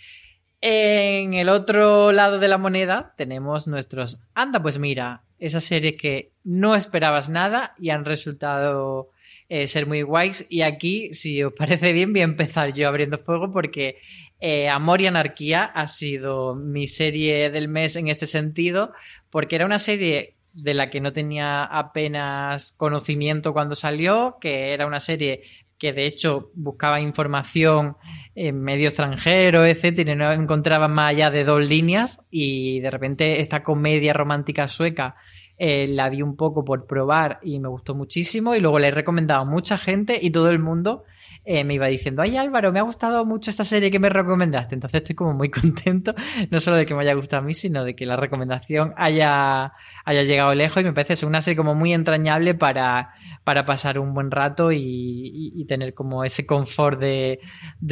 En 0.62 1.34
el 1.34 1.50
otro 1.50 2.14
lado 2.14 2.40
de 2.40 2.48
la 2.48 2.58
moneda 2.58 3.14
tenemos 3.18 3.68
nuestros 3.68 4.20
Anda, 4.34 4.62
pues 4.62 4.80
mira, 4.80 5.24
esa 5.38 5.60
serie 5.60 5.98
que 5.98 6.32
no 6.46 6.76
esperabas 6.76 7.28
nada 7.28 7.76
y 7.78 7.90
han 7.90 8.06
resultado 8.06 9.10
eh, 9.50 9.68
ser 9.68 9.86
muy 9.86 10.02
guays. 10.02 10.46
Y 10.50 10.62
aquí, 10.62 11.14
si 11.14 11.44
os 11.44 11.52
parece 11.54 11.92
bien, 11.92 12.14
voy 12.14 12.22
a 12.22 12.24
empezar 12.24 12.72
yo 12.72 12.88
abriendo 12.88 13.18
fuego 13.18 13.52
porque 13.52 13.98
eh, 14.40 14.70
Amor 14.70 15.02
y 15.02 15.08
Anarquía 15.08 15.66
ha 15.66 15.88
sido 15.88 16.56
mi 16.56 16.88
serie 16.88 17.50
del 17.50 17.68
mes 17.68 17.98
en 17.98 18.08
este 18.08 18.28
sentido, 18.28 18.94
porque 19.30 19.58
era 19.58 19.66
una 19.66 19.80
serie 19.80 20.36
de 20.54 20.74
la 20.74 20.90
que 20.90 21.02
no 21.02 21.12
tenía 21.12 21.66
apenas 21.66 22.72
conocimiento 22.78 23.52
cuando 23.52 23.76
salió, 23.76 24.38
que 24.40 24.74
era 24.74 24.88
una 24.88 25.02
serie 25.02 25.44
que 25.80 25.94
de 25.94 26.06
hecho 26.06 26.52
buscaba 26.54 27.00
información 27.00 27.96
en 28.36 28.62
medio 28.62 28.90
extranjero, 28.90 29.66
etcétera, 29.66 30.12
y 30.12 30.16
no 30.16 30.32
encontraba 30.32 30.88
más 30.88 31.12
allá 31.12 31.32
de 31.32 31.44
dos 31.44 31.68
líneas, 31.68 32.22
y 32.30 32.80
de 32.82 32.92
repente 32.92 33.42
esta 33.42 33.64
comedia 33.64 34.14
romántica 34.14 34.68
sueca 34.68 35.16
eh, 35.58 35.88
la 35.88 36.10
vi 36.10 36.22
un 36.22 36.36
poco 36.36 36.64
por 36.64 36.86
probar 36.86 37.40
y 37.42 37.60
me 37.60 37.70
gustó 37.70 37.96
muchísimo, 37.96 38.56
y 38.56 38.60
luego 38.60 38.78
le 38.78 38.90
he 38.90 38.92
recomendado 38.92 39.42
a 39.42 39.46
mucha 39.46 39.78
gente 39.78 40.20
y 40.22 40.30
todo 40.30 40.50
el 40.50 40.60
mundo 40.60 41.04
eh, 41.52 41.64
me 41.64 41.74
iba 41.74 41.88
diciendo, 41.88 42.22
ay 42.22 42.38
Álvaro, 42.38 42.72
me 42.72 42.78
ha 42.78 42.84
gustado 42.84 43.26
mucho 43.26 43.50
esta 43.50 43.64
serie 43.64 43.90
que 43.90 43.98
me 43.98 44.10
recomendaste. 44.10 44.76
Entonces 44.76 45.02
estoy 45.02 45.16
como 45.16 45.34
muy 45.34 45.50
contento, 45.50 46.14
no 46.52 46.60
solo 46.60 46.78
de 46.78 46.86
que 46.86 46.94
me 46.94 47.02
haya 47.02 47.16
gustado 47.16 47.42
a 47.42 47.46
mí, 47.46 47.56
sino 47.56 47.84
de 47.84 47.96
que 47.96 48.06
la 48.06 48.16
recomendación 48.16 48.94
haya, 48.96 49.74
haya 50.06 50.24
llegado 50.24 50.54
lejos 50.54 50.82
y 50.82 50.86
me 50.86 50.94
parece 50.94 51.26
una 51.26 51.42
serie 51.42 51.58
como 51.58 51.74
muy 51.74 51.92
entrañable 51.92 52.54
para, 52.54 53.16
para 53.44 53.66
pasar 53.66 53.98
un 53.98 54.14
buen 54.14 54.30
rato 54.30 54.72
y, 54.72 55.66
tener 55.68 55.96
como 55.96 56.24
ese 56.24 56.46
confort 56.46 57.00
de, 57.00 57.40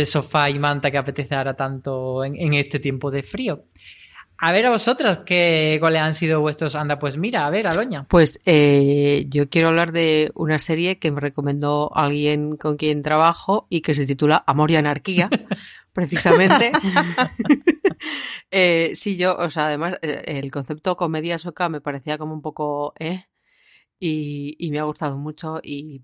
sofá 0.05 0.51
y 0.51 0.59
manta 0.59 0.91
que 0.91 0.99
apetece 0.99 1.33
ahora 1.33 1.55
tanto 1.55 2.23
en 2.23 2.53
este 2.53 2.77
tiempo 2.79 3.09
de 3.09 3.23
frío. 3.23 3.65
A 4.39 4.51
ver 4.51 4.67
a 4.67 4.69
vosotras, 4.69 5.19
¿qué, 5.25 5.77
¿cuáles 5.79 6.01
han 6.01 6.13
sido 6.13 6.41
vuestros? 6.41 6.75
Anda, 6.75 6.99
pues 6.99 7.17
mira, 7.17 7.47
a 7.47 7.49
ver, 7.49 7.65
Aloña. 7.65 8.05
Pues 8.07 8.39
eh, 8.45 9.25
yo 9.29 9.49
quiero 9.49 9.69
hablar 9.69 9.91
de 9.91 10.31
una 10.35 10.59
serie 10.59 10.99
que 10.99 11.11
me 11.11 11.21
recomendó 11.21 11.91
alguien 11.95 12.55
con 12.55 12.77
quien 12.77 13.01
trabajo 13.01 13.65
y 13.69 13.81
que 13.81 13.95
se 13.95 14.05
titula 14.05 14.43
Amor 14.45 14.69
y 14.69 14.75
Anarquía, 14.75 15.29
precisamente. 15.93 16.71
eh, 18.51 18.91
sí, 18.95 19.17
yo, 19.17 19.35
o 19.37 19.49
sea, 19.49 19.67
además, 19.67 19.95
eh, 20.03 20.23
el 20.27 20.51
concepto 20.51 20.95
comedia 20.97 21.39
sueca 21.39 21.67
me 21.67 21.81
parecía 21.81 22.19
como 22.19 22.33
un 22.33 22.41
poco, 22.43 22.93
¿eh? 22.99 23.25
Y, 23.99 24.55
y 24.59 24.69
me 24.69 24.77
ha 24.77 24.83
gustado 24.83 25.17
mucho 25.17 25.59
y 25.63 26.03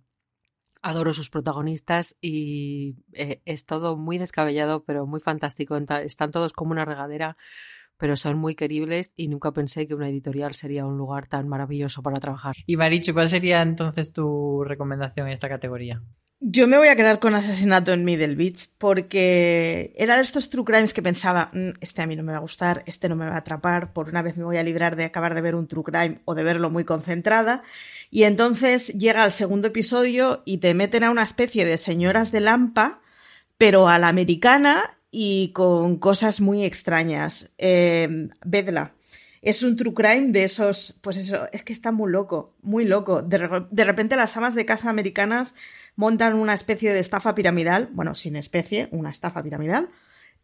adoro 0.84 1.14
sus 1.14 1.30
protagonistas 1.30 2.16
y 2.20 2.98
eh, 3.14 3.42
es 3.46 3.66
todo 3.66 3.96
muy 3.96 4.18
descabellado, 4.18 4.84
pero 4.84 5.08
muy 5.08 5.20
fantástico. 5.20 5.78
Están 5.78 6.32
todos 6.32 6.54
como 6.54 6.72
una 6.72 6.86
regadera 6.86 7.38
pero 8.04 8.18
son 8.18 8.38
muy 8.38 8.54
queribles 8.54 9.14
y 9.16 9.30
nunca 9.30 9.54
pensé 9.54 9.88
que 9.88 9.96
una 9.96 10.10
editorial 10.10 10.54
sería 10.54 10.86
un 10.86 10.98
lugar 10.98 11.28
tan 11.28 11.48
maravilloso 11.48 12.04
para 12.04 12.20
trabajar. 12.20 12.54
Y 12.66 12.76
Marichu, 12.76 13.14
¿cuál 13.14 13.30
sería 13.30 13.62
entonces 13.62 14.12
tu 14.12 14.66
recomendación 14.66 15.28
en 15.28 15.32
esta 15.32 15.48
categoría? 15.48 16.02
Yo 16.42 16.68
me 16.68 16.78
voy 16.78 16.90
a 16.90 16.98
quedar 16.98 17.20
con 17.20 17.34
Asesinato 17.34 17.94
en 17.94 18.04
Middle 18.04 18.36
Beach 18.36 18.68
porque 18.78 19.94
era 19.96 20.18
de 20.18 20.22
estos 20.22 20.50
true 20.50 20.66
crimes 20.66 20.94
que 20.94 21.02
pensaba, 21.02 21.50
mm, 21.54 21.78
este 21.80 22.02
a 22.02 22.06
mí 22.06 22.18
no 22.18 22.24
me 22.24 22.34
va 22.34 22.40
a 22.40 22.42
gustar, 22.42 22.84
este 22.88 23.08
no 23.08 23.16
me 23.16 23.26
va 23.26 23.36
a 23.36 23.38
atrapar, 23.38 23.94
por 23.94 24.10
una 24.10 24.22
vez 24.22 24.36
me 24.36 24.44
voy 24.44 24.58
a 24.58 24.64
librar 24.64 24.98
de 24.98 25.06
acabar 25.06 25.34
de 25.34 25.40
ver 25.40 25.56
un 25.56 25.70
true 25.70 25.86
crime 25.86 26.20
o 26.26 26.36
de 26.36 26.44
verlo 26.44 26.70
muy 26.70 26.84
concentrada. 26.84 27.64
Y 28.12 28.24
entonces 28.24 28.90
llega 28.90 29.24
el 29.24 29.32
segundo 29.32 29.70
episodio 29.70 30.42
y 30.44 30.58
te 30.58 30.74
meten 30.74 31.06
a 31.06 31.10
una 31.10 31.24
especie 31.24 31.64
de 31.64 31.78
señoras 31.78 32.34
de 32.34 32.42
lampa, 32.42 33.00
pero 33.58 33.88
a 33.88 33.98
la 33.98 34.10
americana 34.10 34.98
y 35.16 35.50
con 35.54 35.98
cosas 35.98 36.42
muy 36.42 36.66
extrañas. 36.66 37.54
Eh, 37.60 38.30
vedla. 38.44 38.96
Es 39.44 39.62
un 39.62 39.76
true 39.76 39.94
crime 39.94 40.32
de 40.32 40.44
esos, 40.46 40.98
pues 41.02 41.18
eso, 41.18 41.48
es 41.52 41.62
que 41.62 41.72
está 41.72 41.92
muy 41.92 42.12
loco, 42.12 42.56
muy 42.64 42.84
loco. 42.84 43.22
De, 43.22 43.38
repente 43.38 44.16
las 44.16 44.36
amas 44.38 44.56
de 44.56 44.66
casa 44.66 44.90
americanas 44.90 45.54
montan 45.96 46.34
una 46.34 46.56
especie 46.56 46.92
de 46.94 47.00
estafa 47.00 47.36
piramidal, 47.36 47.90
bueno, 47.94 48.16
sin 48.16 48.36
especie, 48.36 48.88
una 48.92 49.12
estafa 49.12 49.44
piramidal, 49.44 49.90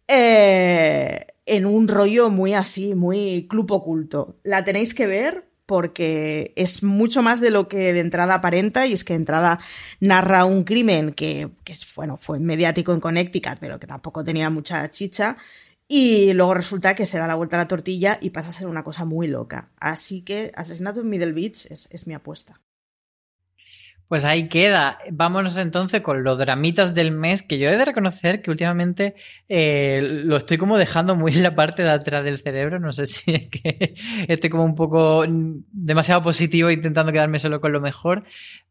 eh, 0.08 1.26
en 1.48 1.66
un 1.66 1.88
rollo 1.88 2.30
muy 2.30 2.54
así, 2.54 2.94
muy 2.94 3.48
club 3.50 3.72
oculto. 3.72 4.38
La 4.44 4.64
tenéis 4.66 4.94
que 4.94 5.08
ver 5.08 5.49
porque 5.70 6.52
es 6.56 6.82
mucho 6.82 7.22
más 7.22 7.42
de 7.42 7.52
lo 7.52 7.68
que 7.68 7.94
de 7.94 8.00
entrada 8.00 8.34
aparenta 8.34 8.88
y 8.88 8.94
es 8.94 9.04
que 9.04 9.14
de 9.14 9.18
entrada 9.18 9.60
narra 10.00 10.44
un 10.44 10.64
crimen 10.64 11.14
que, 11.14 11.52
bueno, 11.96 12.18
fue 12.20 12.40
mediático 12.40 12.92
en 12.92 13.00
Connecticut, 13.00 13.60
pero 13.60 13.80
que 13.80 13.86
tampoco 13.86 14.24
tenía 14.24 14.50
mucha 14.50 14.90
chicha. 14.90 15.38
Y 15.88 16.34
luego 16.34 16.56
resulta 16.56 16.96
que 16.96 17.06
se 17.06 17.20
da 17.20 17.28
la 17.28 17.36
vuelta 17.36 17.56
a 17.56 17.60
la 17.60 17.68
tortilla 17.68 18.18
y 18.20 18.32
pasa 18.32 18.50
a 18.50 18.52
ser 18.52 18.66
una 18.66 18.84
cosa 18.84 19.06
muy 19.06 19.28
loca. 19.28 19.70
Así 19.80 20.24
que 20.24 20.52
Asesinato 20.56 21.02
en 21.02 21.10
Middle 21.10 21.34
Beach 21.34 21.68
es 21.70 22.08
mi 22.08 22.16
apuesta. 22.16 22.60
Pues 24.10 24.26
ahí 24.26 24.50
queda. 24.50 24.98
Vámonos 25.12 25.56
entonces 25.56 26.02
con 26.02 26.24
los 26.24 26.40
dramitas 26.40 26.96
del 26.96 27.12
mes, 27.12 27.44
que 27.44 27.60
yo 27.60 27.70
he 27.70 27.78
de 27.78 27.86
reconocer 27.86 28.42
que 28.42 28.50
últimamente 28.50 29.14
eh, 29.48 30.02
lo 30.02 30.36
estoy 30.36 30.58
como 30.58 30.80
dejando 30.80 31.16
muy 31.16 31.32
en 31.34 31.44
la 31.44 31.54
parte 31.54 31.84
de 31.84 31.92
atrás 31.92 32.26
del 32.26 32.40
cerebro. 32.40 32.80
No 32.80 32.92
sé 32.92 33.06
si 33.06 33.36
es 33.36 33.50
que 33.50 33.94
estoy 34.28 34.50
como 34.50 34.66
un 34.66 34.74
poco 34.74 35.24
demasiado 35.28 36.24
positivo 36.24 36.72
intentando 36.72 37.12
quedarme 37.12 37.38
solo 37.38 37.62
con 37.62 37.72
lo 37.72 37.82
mejor, 37.82 38.24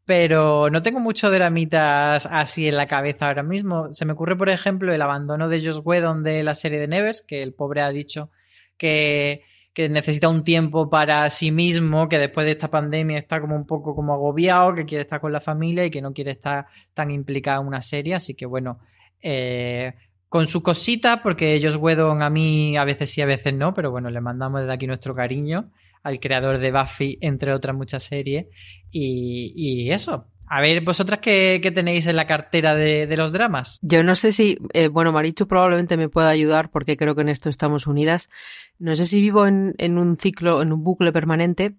pero 0.04 0.70
no 0.70 0.82
tengo 0.82 0.98
muchos 0.98 1.30
dramitas 1.30 2.26
así 2.26 2.66
en 2.66 2.76
la 2.76 2.86
cabeza 2.86 3.28
ahora 3.28 3.44
mismo. 3.44 3.94
Se 3.94 4.04
me 4.06 4.14
ocurre, 4.14 4.36
por 4.36 4.48
ejemplo, 4.48 4.92
el 4.92 5.02
abandono 5.02 5.48
de 5.48 5.64
Josh 5.64 5.80
Whedon 5.84 6.24
de 6.24 6.42
la 6.42 6.54
serie 6.54 6.80
de 6.80 6.88
Nevers, 6.88 7.22
que 7.22 7.44
el 7.44 7.54
pobre 7.54 7.82
ha 7.82 7.90
dicho 7.90 8.32
que 8.76 9.44
que 9.78 9.88
necesita 9.88 10.28
un 10.28 10.42
tiempo 10.42 10.90
para 10.90 11.30
sí 11.30 11.52
mismo, 11.52 12.08
que 12.08 12.18
después 12.18 12.44
de 12.44 12.50
esta 12.50 12.68
pandemia 12.68 13.16
está 13.16 13.40
como 13.40 13.54
un 13.54 13.64
poco 13.64 13.94
como 13.94 14.12
agobiado, 14.12 14.74
que 14.74 14.84
quiere 14.84 15.02
estar 15.02 15.20
con 15.20 15.30
la 15.32 15.40
familia 15.40 15.84
y 15.84 15.90
que 15.92 16.02
no 16.02 16.12
quiere 16.12 16.32
estar 16.32 16.66
tan 16.94 17.12
implicado 17.12 17.62
en 17.62 17.68
una 17.68 17.80
serie. 17.80 18.16
Así 18.16 18.34
que 18.34 18.44
bueno, 18.44 18.80
eh, 19.22 19.94
con 20.28 20.48
su 20.48 20.64
cosita, 20.64 21.22
porque 21.22 21.54
ellos 21.54 21.76
Whedon 21.76 22.22
a 22.22 22.28
mí 22.28 22.76
a 22.76 22.82
veces 22.82 23.08
sí, 23.08 23.22
a 23.22 23.26
veces 23.26 23.54
no, 23.54 23.72
pero 23.72 23.92
bueno, 23.92 24.10
le 24.10 24.20
mandamos 24.20 24.62
desde 24.62 24.72
aquí 24.72 24.88
nuestro 24.88 25.14
cariño 25.14 25.70
al 26.02 26.18
creador 26.18 26.58
de 26.58 26.72
Buffy, 26.72 27.16
entre 27.20 27.52
otras 27.52 27.76
muchas 27.76 28.02
series. 28.02 28.46
y 28.90 29.92
eso, 29.92 30.26
a 30.50 30.60
ver, 30.60 30.82
vosotras 30.82 31.20
qué, 31.20 31.60
tenéis 31.74 32.06
en 32.06 32.16
la 32.16 32.26
cartera 32.26 32.74
de, 32.74 33.06
los 33.16 33.32
dramas. 33.32 33.78
Yo 33.82 34.02
no 34.02 34.14
sé 34.14 34.32
si, 34.32 34.58
eh, 34.72 34.88
bueno, 34.88 35.12
Marichu 35.12 35.46
probablemente 35.46 35.96
me 35.96 36.08
pueda 36.08 36.30
ayudar 36.30 36.70
porque 36.70 36.96
creo 36.96 37.14
que 37.14 37.22
en 37.22 37.28
esto 37.28 37.50
estamos 37.50 37.86
unidas. 37.86 38.30
No 38.78 38.94
sé 38.94 39.06
si 39.06 39.20
vivo 39.20 39.46
en, 39.46 39.74
un 39.98 40.16
ciclo, 40.16 40.62
en 40.62 40.72
un 40.72 40.82
bucle 40.82 41.12
permanente, 41.12 41.76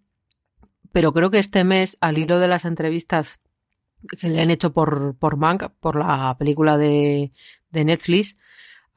pero 0.91 1.11
creo 1.13 1.31
que 1.31 1.39
este 1.39 1.63
mes, 1.63 1.97
al 2.01 2.17
hilo 2.17 2.39
de 2.39 2.47
las 2.47 2.65
entrevistas 2.65 3.39
que 4.19 4.29
le 4.29 4.41
han 4.41 4.51
hecho 4.51 4.71
por, 4.71 5.17
por 5.17 5.37
Mank, 5.37 5.69
por 5.79 5.97
la 5.97 6.35
película 6.37 6.77
de, 6.77 7.31
de 7.71 7.85
Netflix, 7.85 8.37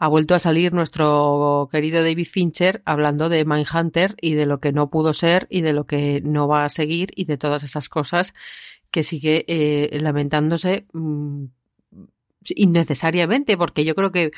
ha 0.02 0.08
vuelto 0.08 0.34
a 0.34 0.40
salir 0.40 0.72
nuestro 0.72 1.68
querido 1.70 2.02
David 2.02 2.26
Fincher 2.26 2.82
hablando 2.84 3.28
de 3.28 3.44
Mindhunter 3.44 4.16
y 4.20 4.34
de 4.34 4.46
lo 4.46 4.58
que 4.58 4.72
no 4.72 4.90
pudo 4.90 5.14
ser 5.14 5.46
y 5.48 5.60
de 5.60 5.72
lo 5.72 5.86
que 5.86 6.20
no 6.24 6.48
va 6.48 6.64
a 6.64 6.68
seguir 6.68 7.10
y 7.14 7.24
de 7.24 7.38
todas 7.38 7.62
esas 7.62 7.88
cosas 7.88 8.34
que 8.92 9.02
sigue 9.02 9.44
eh, 9.48 9.98
lamentándose 10.00 10.86
mm, 10.92 11.46
innecesariamente, 12.54 13.56
porque 13.56 13.84
yo 13.84 13.94
creo 13.94 14.12
que, 14.12 14.30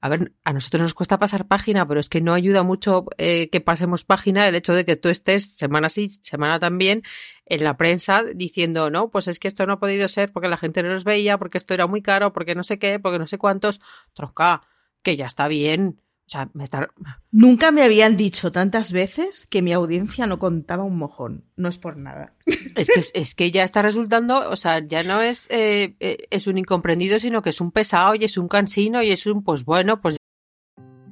a 0.00 0.08
ver, 0.08 0.32
a 0.44 0.52
nosotros 0.52 0.82
nos 0.82 0.94
cuesta 0.94 1.18
pasar 1.18 1.48
página, 1.48 1.86
pero 1.86 2.00
es 2.00 2.08
que 2.08 2.20
no 2.20 2.32
ayuda 2.32 2.62
mucho 2.62 3.06
eh, 3.18 3.50
que 3.50 3.60
pasemos 3.60 4.04
página 4.04 4.46
el 4.46 4.54
hecho 4.54 4.74
de 4.74 4.84
que 4.84 4.96
tú 4.96 5.08
estés 5.08 5.56
semana 5.56 5.88
sí, 5.88 6.08
semana 6.22 6.60
también 6.60 7.02
en 7.46 7.64
la 7.64 7.76
prensa 7.76 8.22
diciendo, 8.34 8.90
no, 8.90 9.10
pues 9.10 9.28
es 9.28 9.38
que 9.40 9.48
esto 9.48 9.66
no 9.66 9.74
ha 9.74 9.80
podido 9.80 10.08
ser 10.08 10.32
porque 10.32 10.48
la 10.48 10.56
gente 10.56 10.82
no 10.82 10.90
nos 10.90 11.04
veía, 11.04 11.36
porque 11.36 11.58
esto 11.58 11.74
era 11.74 11.86
muy 11.86 12.00
caro, 12.00 12.32
porque 12.32 12.54
no 12.54 12.62
sé 12.62 12.78
qué, 12.78 13.00
porque 13.00 13.18
no 13.18 13.26
sé 13.26 13.38
cuántos. 13.38 13.80
Troca, 14.14 14.62
que 15.02 15.16
ya 15.16 15.26
está 15.26 15.48
bien. 15.48 16.00
O 16.26 16.28
sea, 16.28 16.50
me 16.54 16.64
está... 16.64 16.88
Nunca 17.30 17.70
me 17.70 17.84
habían 17.84 18.16
dicho 18.16 18.50
tantas 18.50 18.90
veces 18.90 19.46
que 19.46 19.62
mi 19.62 19.72
audiencia 19.72 20.26
no 20.26 20.40
contaba 20.40 20.82
un 20.82 20.98
mojón. 20.98 21.44
No 21.54 21.68
es 21.68 21.78
por 21.78 21.96
nada. 21.96 22.34
Es 22.74 22.88
que, 22.88 23.20
es 23.20 23.34
que 23.36 23.52
ya 23.52 23.62
está 23.62 23.80
resultando, 23.80 24.48
o 24.48 24.56
sea, 24.56 24.84
ya 24.84 25.04
no 25.04 25.22
es, 25.22 25.46
eh, 25.50 25.94
eh, 26.00 26.26
es 26.30 26.48
un 26.48 26.58
incomprendido, 26.58 27.20
sino 27.20 27.42
que 27.42 27.50
es 27.50 27.60
un 27.60 27.70
pesado 27.70 28.16
y 28.16 28.24
es 28.24 28.36
un 28.36 28.48
cansino 28.48 29.02
y 29.02 29.12
es 29.12 29.24
un, 29.26 29.44
pues 29.44 29.64
bueno, 29.64 30.00
pues. 30.00 30.16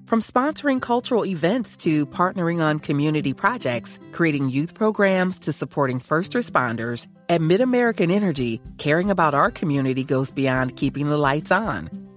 From 0.07 0.21
sponsoring 0.21 0.81
cultural 0.81 1.25
events 1.25 1.77
to 1.79 2.07
partnering 2.07 2.61
on 2.61 2.81
community 2.81 3.33
projects, 3.33 3.99
creating 4.13 4.51
youth 4.51 4.75
programs 4.75 5.39
to 5.41 5.53
supporting 5.53 6.01
first 6.01 6.35
responders, 6.35 7.07
at 7.29 7.41
MidAmerican 7.41 8.11
Energy, 8.11 8.61
caring 8.79 9.11
about 9.11 9.33
our 9.33 9.51
community 9.51 10.05
goes 10.05 10.31
beyond 10.33 10.77
keeping 10.77 11.09
the 11.09 11.17
lights 11.17 11.51
on. 11.51 11.89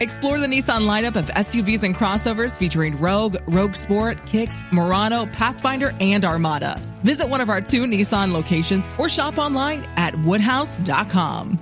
Explore 0.00 0.38
the 0.38 0.46
Nissan 0.46 0.86
lineup 0.88 1.14
of 1.14 1.26
SUVs 1.26 1.82
and 1.82 1.94
crossovers 1.94 2.56
featuring 2.58 2.98
Rogue, 2.98 3.36
Rogue 3.46 3.76
Sport, 3.76 4.24
Kicks, 4.24 4.64
Murano, 4.72 5.26
Pathfinder, 5.26 5.94
and 6.00 6.24
Armada. 6.24 6.80
Visit 7.02 7.28
one 7.28 7.42
of 7.42 7.50
our 7.50 7.60
two 7.60 7.82
Nissan 7.82 8.32
locations 8.32 8.88
or 8.96 9.10
shop 9.10 9.36
online 9.36 9.86
at 9.98 10.14
woodhouse.com. 10.24 11.58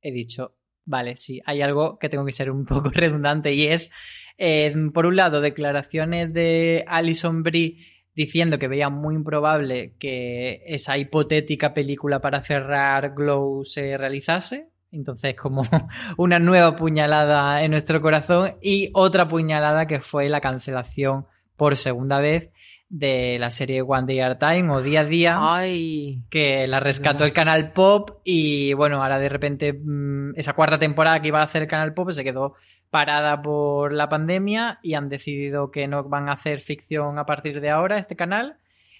he 0.00 0.12
dicho, 0.12 0.56
vale, 0.86 1.18
sí, 1.18 1.42
hay 1.44 1.60
algo 1.60 1.98
que 1.98 2.08
tengo 2.08 2.24
que 2.24 2.32
ser 2.32 2.50
un 2.50 2.64
poco 2.64 2.88
redundante 2.88 3.52
y 3.52 3.66
es, 3.66 3.90
eh, 4.38 4.74
por 4.94 5.04
un 5.04 5.16
lado, 5.16 5.42
declaraciones 5.42 6.32
de 6.32 6.86
Alison 6.88 7.42
Brie 7.42 7.76
diciendo 8.20 8.58
que 8.58 8.68
veía 8.68 8.90
muy 8.90 9.14
improbable 9.14 9.94
que 9.98 10.62
esa 10.66 10.98
hipotética 10.98 11.72
película 11.72 12.20
para 12.20 12.42
cerrar 12.42 13.14
Glow 13.14 13.64
se 13.64 13.96
realizase. 13.96 14.68
Entonces, 14.92 15.34
como 15.34 15.62
una 16.18 16.38
nueva 16.38 16.76
puñalada 16.76 17.62
en 17.62 17.70
nuestro 17.70 18.02
corazón 18.02 18.56
y 18.60 18.90
otra 18.92 19.26
puñalada 19.26 19.86
que 19.86 20.00
fue 20.00 20.28
la 20.28 20.42
cancelación 20.42 21.28
por 21.56 21.76
segunda 21.76 22.20
vez 22.20 22.50
de 22.90 23.38
la 23.38 23.50
serie 23.50 23.80
One 23.80 24.06
Day 24.06 24.20
at 24.20 24.32
a 24.32 24.38
Time 24.38 24.70
o 24.70 24.82
Día 24.82 25.00
a 25.00 25.04
Día 25.04 25.38
Ay, 25.40 26.20
que 26.28 26.66
la 26.66 26.78
rescató 26.78 27.24
el 27.24 27.32
canal 27.32 27.72
Pop 27.72 28.20
y 28.22 28.74
bueno, 28.74 29.02
ahora 29.02 29.18
de 29.18 29.30
repente 29.30 29.72
mm, 29.72 30.32
esa 30.36 30.52
cuarta 30.52 30.78
temporada 30.78 31.22
que 31.22 31.28
iba 31.28 31.40
a 31.40 31.44
hacer 31.44 31.62
el 31.62 31.68
canal 31.68 31.94
Pop 31.94 32.10
se 32.10 32.22
quedó 32.22 32.56
parada 32.90 33.40
por 33.40 33.92
la 33.92 34.08
pandemia 34.08 34.78
y 34.82 34.94
han 34.94 35.08
decidido 35.08 35.70
que 35.70 35.86
no 35.86 36.04
van 36.04 36.28
a 36.28 36.32
hacer 36.32 36.60
ficción 36.60 37.18
a 37.18 37.26
partir 37.26 37.60
de 37.60 37.70
ahora 37.70 37.98
este 37.98 38.16
canal 38.16 38.58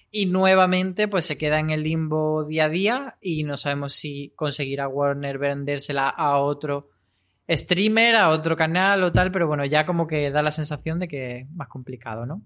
y 0.09 0.25
nuevamente 0.25 1.07
pues 1.07 1.25
se 1.25 1.37
queda 1.37 1.59
en 1.59 1.69
el 1.69 1.83
limbo 1.83 2.45
día 2.45 2.65
a 2.65 2.69
día 2.69 3.17
y 3.21 3.43
no 3.43 3.57
sabemos 3.57 3.93
si 3.93 4.33
conseguirá 4.35 4.87
Warner 4.87 5.37
vendérsela 5.37 6.09
a 6.09 6.37
otro 6.37 6.89
streamer, 7.49 8.15
a 8.15 8.29
otro 8.29 8.55
canal 8.55 9.03
o 9.03 9.11
tal, 9.11 9.31
pero 9.31 9.47
bueno, 9.47 9.65
ya 9.65 9.85
como 9.85 10.07
que 10.07 10.31
da 10.31 10.41
la 10.41 10.51
sensación 10.51 10.99
de 10.99 11.07
que 11.07 11.39
es 11.39 11.51
más 11.51 11.67
complicado, 11.67 12.25
¿no? 12.25 12.41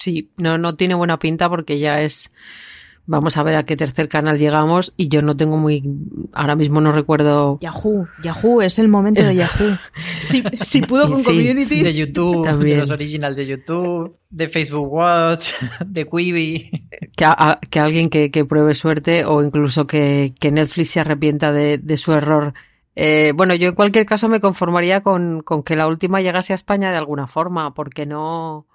sí, 0.00 0.32
no, 0.36 0.58
no 0.58 0.74
tiene 0.74 0.94
buena 0.94 1.18
pinta 1.18 1.48
porque 1.48 1.78
ya 1.78 2.00
es. 2.00 2.32
Vamos 3.10 3.36
a 3.36 3.42
ver 3.42 3.56
a 3.56 3.64
qué 3.64 3.76
tercer 3.76 4.08
canal 4.08 4.38
llegamos 4.38 4.92
y 4.96 5.08
yo 5.08 5.20
no 5.20 5.36
tengo 5.36 5.56
muy. 5.56 5.82
Ahora 6.32 6.54
mismo 6.54 6.80
no 6.80 6.92
recuerdo. 6.92 7.58
Yahoo, 7.60 8.06
Yahoo, 8.22 8.62
es 8.62 8.78
el 8.78 8.86
momento 8.88 9.20
de 9.24 9.34
Yahoo. 9.34 9.76
Si, 10.22 10.44
si 10.60 10.82
pudo 10.82 11.08
con 11.10 11.16
Sí, 11.18 11.24
Community. 11.24 11.82
De 11.82 11.92
YouTube, 11.92 12.44
También. 12.44 12.76
de 12.76 12.80
los 12.82 12.90
originals 12.90 13.36
de 13.36 13.46
YouTube, 13.46 14.14
de 14.30 14.48
Facebook 14.48 14.92
Watch, 14.92 15.54
de 15.86 16.06
Quibi. 16.06 16.70
que, 17.16 17.24
a- 17.24 17.34
a- 17.36 17.58
que 17.68 17.80
alguien 17.80 18.10
que, 18.10 18.30
que 18.30 18.44
pruebe 18.44 18.74
suerte 18.74 19.24
o 19.24 19.42
incluso 19.42 19.88
que, 19.88 20.32
que 20.38 20.52
Netflix 20.52 20.90
se 20.90 21.00
arrepienta 21.00 21.50
de, 21.52 21.78
de 21.78 21.96
su 21.96 22.12
error. 22.12 22.54
Eh, 22.94 23.32
bueno, 23.34 23.54
yo 23.54 23.70
en 23.70 23.74
cualquier 23.74 24.06
caso 24.06 24.28
me 24.28 24.38
conformaría 24.38 25.00
con, 25.02 25.40
con 25.42 25.64
que 25.64 25.74
la 25.74 25.88
última 25.88 26.20
llegase 26.20 26.52
a 26.52 26.56
España 26.56 26.92
de 26.92 26.98
alguna 26.98 27.26
forma, 27.26 27.74
porque 27.74 28.06
no, 28.06 28.66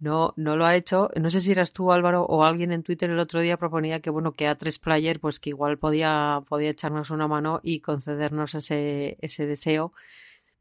no, 0.00 0.32
no 0.36 0.56
lo 0.56 0.64
ha 0.64 0.74
hecho. 0.76 1.10
No 1.20 1.30
sé 1.30 1.40
si 1.40 1.52
eras 1.52 1.72
tú, 1.72 1.92
Álvaro, 1.92 2.24
o 2.24 2.44
alguien 2.44 2.72
en 2.72 2.82
Twitter 2.82 3.10
el 3.10 3.18
otro 3.18 3.40
día 3.40 3.58
proponía 3.58 4.00
que, 4.00 4.10
bueno, 4.10 4.32
que 4.32 4.48
a 4.48 4.56
tres 4.56 4.78
player, 4.78 5.20
pues 5.20 5.40
que 5.40 5.50
igual 5.50 5.78
podía, 5.78 6.42
podía 6.48 6.70
echarnos 6.70 7.10
una 7.10 7.28
mano 7.28 7.60
y 7.62 7.80
concedernos 7.80 8.54
ese, 8.54 9.18
ese 9.20 9.46
deseo. 9.46 9.92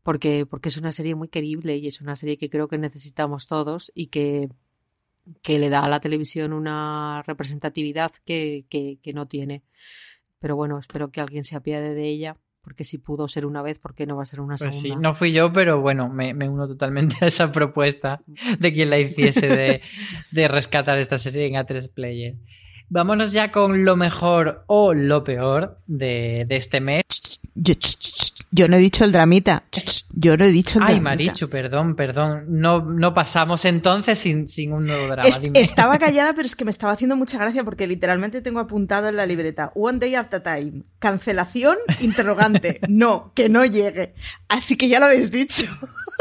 Porque, 0.04 0.46
porque 0.46 0.70
es 0.70 0.78
una 0.78 0.92
serie 0.92 1.16
muy 1.16 1.30
querible 1.30 1.78
y 1.78 1.88
es 1.88 2.02
una 2.02 2.16
serie 2.16 2.38
que 2.38 2.50
creo 2.50 2.68
que 2.68 2.78
necesitamos 2.78 3.48
todos 3.48 3.92
y 3.96 4.08
que, 4.08 4.50
que 5.42 5.60
le 5.60 5.70
da 5.70 5.82
a 5.82 5.90
la 5.90 6.00
televisión 6.00 6.54
una 6.54 7.24
representatividad 7.28 8.12
que, 8.26 8.66
que, 8.70 9.00
que 9.02 9.14
no 9.14 9.28
tiene. 9.28 9.64
Pero 10.40 10.56
bueno, 10.56 10.80
espero 10.80 11.12
que 11.12 11.22
alguien 11.22 11.44
se 11.44 11.56
apiade 11.56 11.94
de 11.94 12.08
ella, 12.08 12.38
porque 12.62 12.84
si 12.84 12.98
pudo 12.98 13.28
ser 13.28 13.46
una 13.46 13.62
vez, 13.62 13.80
¿por 13.80 13.96
qué 13.96 14.06
no 14.06 14.16
va 14.18 14.24
a 14.24 14.26
ser 14.26 14.42
una 14.42 14.56
Pues 14.58 14.76
sí, 14.76 14.82
segunda? 14.90 15.10
no 15.10 15.14
fui 15.16 15.32
yo, 15.32 15.52
pero 15.54 15.82
bueno, 15.82 16.10
me, 16.10 16.34
me 16.34 16.48
uno 16.50 16.68
totalmente 16.68 17.18
a 17.22 17.28
esa 17.28 17.52
propuesta 17.52 18.22
de 18.60 18.74
quien 18.74 18.90
la 18.90 19.00
hiciese 19.00 19.48
de, 19.48 19.82
de 20.32 20.48
rescatar 20.48 20.98
esta 21.00 21.18
serie 21.18 21.48
en 21.48 21.54
A3 21.54 21.92
Player. 21.94 22.36
Vámonos 22.90 23.32
ya 23.34 23.52
con 23.52 23.86
lo 23.86 23.96
mejor 23.96 24.64
o 24.68 24.94
lo 24.94 25.24
peor 25.24 25.80
de, 25.86 26.46
de 26.48 26.56
este 26.56 26.80
mes. 26.82 27.04
Yo, 28.52 28.68
no 28.68 28.78
he 28.78 28.80
dicho 28.80 29.04
el 29.06 29.12
dramita. 29.12 29.64
Yo 30.12 30.36
no 30.36 30.44
he 30.46 30.52
dicho 30.52 30.80
el 30.80 30.84
Ay, 30.86 30.94
dramita. 30.96 31.04
Marichu, 31.04 31.50
perdón, 31.50 31.96
perdón. 31.96 32.46
No, 32.48 32.82
no 32.82 33.14
pasamos 33.14 33.64
entonces 33.66 34.18
sin, 34.18 34.48
sin 34.48 34.74
un 34.74 34.86
nuevo 34.88 35.06
drama. 35.08 35.28
Es- 35.30 35.40
estaba 35.54 36.00
callada, 36.00 36.34
pero 36.34 36.46
es 36.48 36.56
que 36.56 36.66
me 36.66 36.72
estaba 36.72 36.94
haciendo 36.94 37.16
mucha 37.16 37.38
gracia 37.38 37.64
porque 37.64 37.86
literalmente 37.86 38.42
tengo 38.42 38.60
apuntado 38.60 39.08
en 39.08 39.18
la 39.18 39.26
libreta 39.28 39.72
One 39.76 40.00
Day 40.00 40.16
at 40.16 40.34
a 40.34 40.42
Time. 40.42 40.82
Cancelación, 41.00 41.78
interrogante. 42.02 42.80
No, 42.90 43.32
que 43.36 43.50
no 43.50 43.64
llegue. 43.66 44.14
Así 44.48 44.76
que 44.76 44.88
ya 44.90 45.00
lo 45.00 45.06
habéis 45.06 45.30
dicho. 45.32 45.66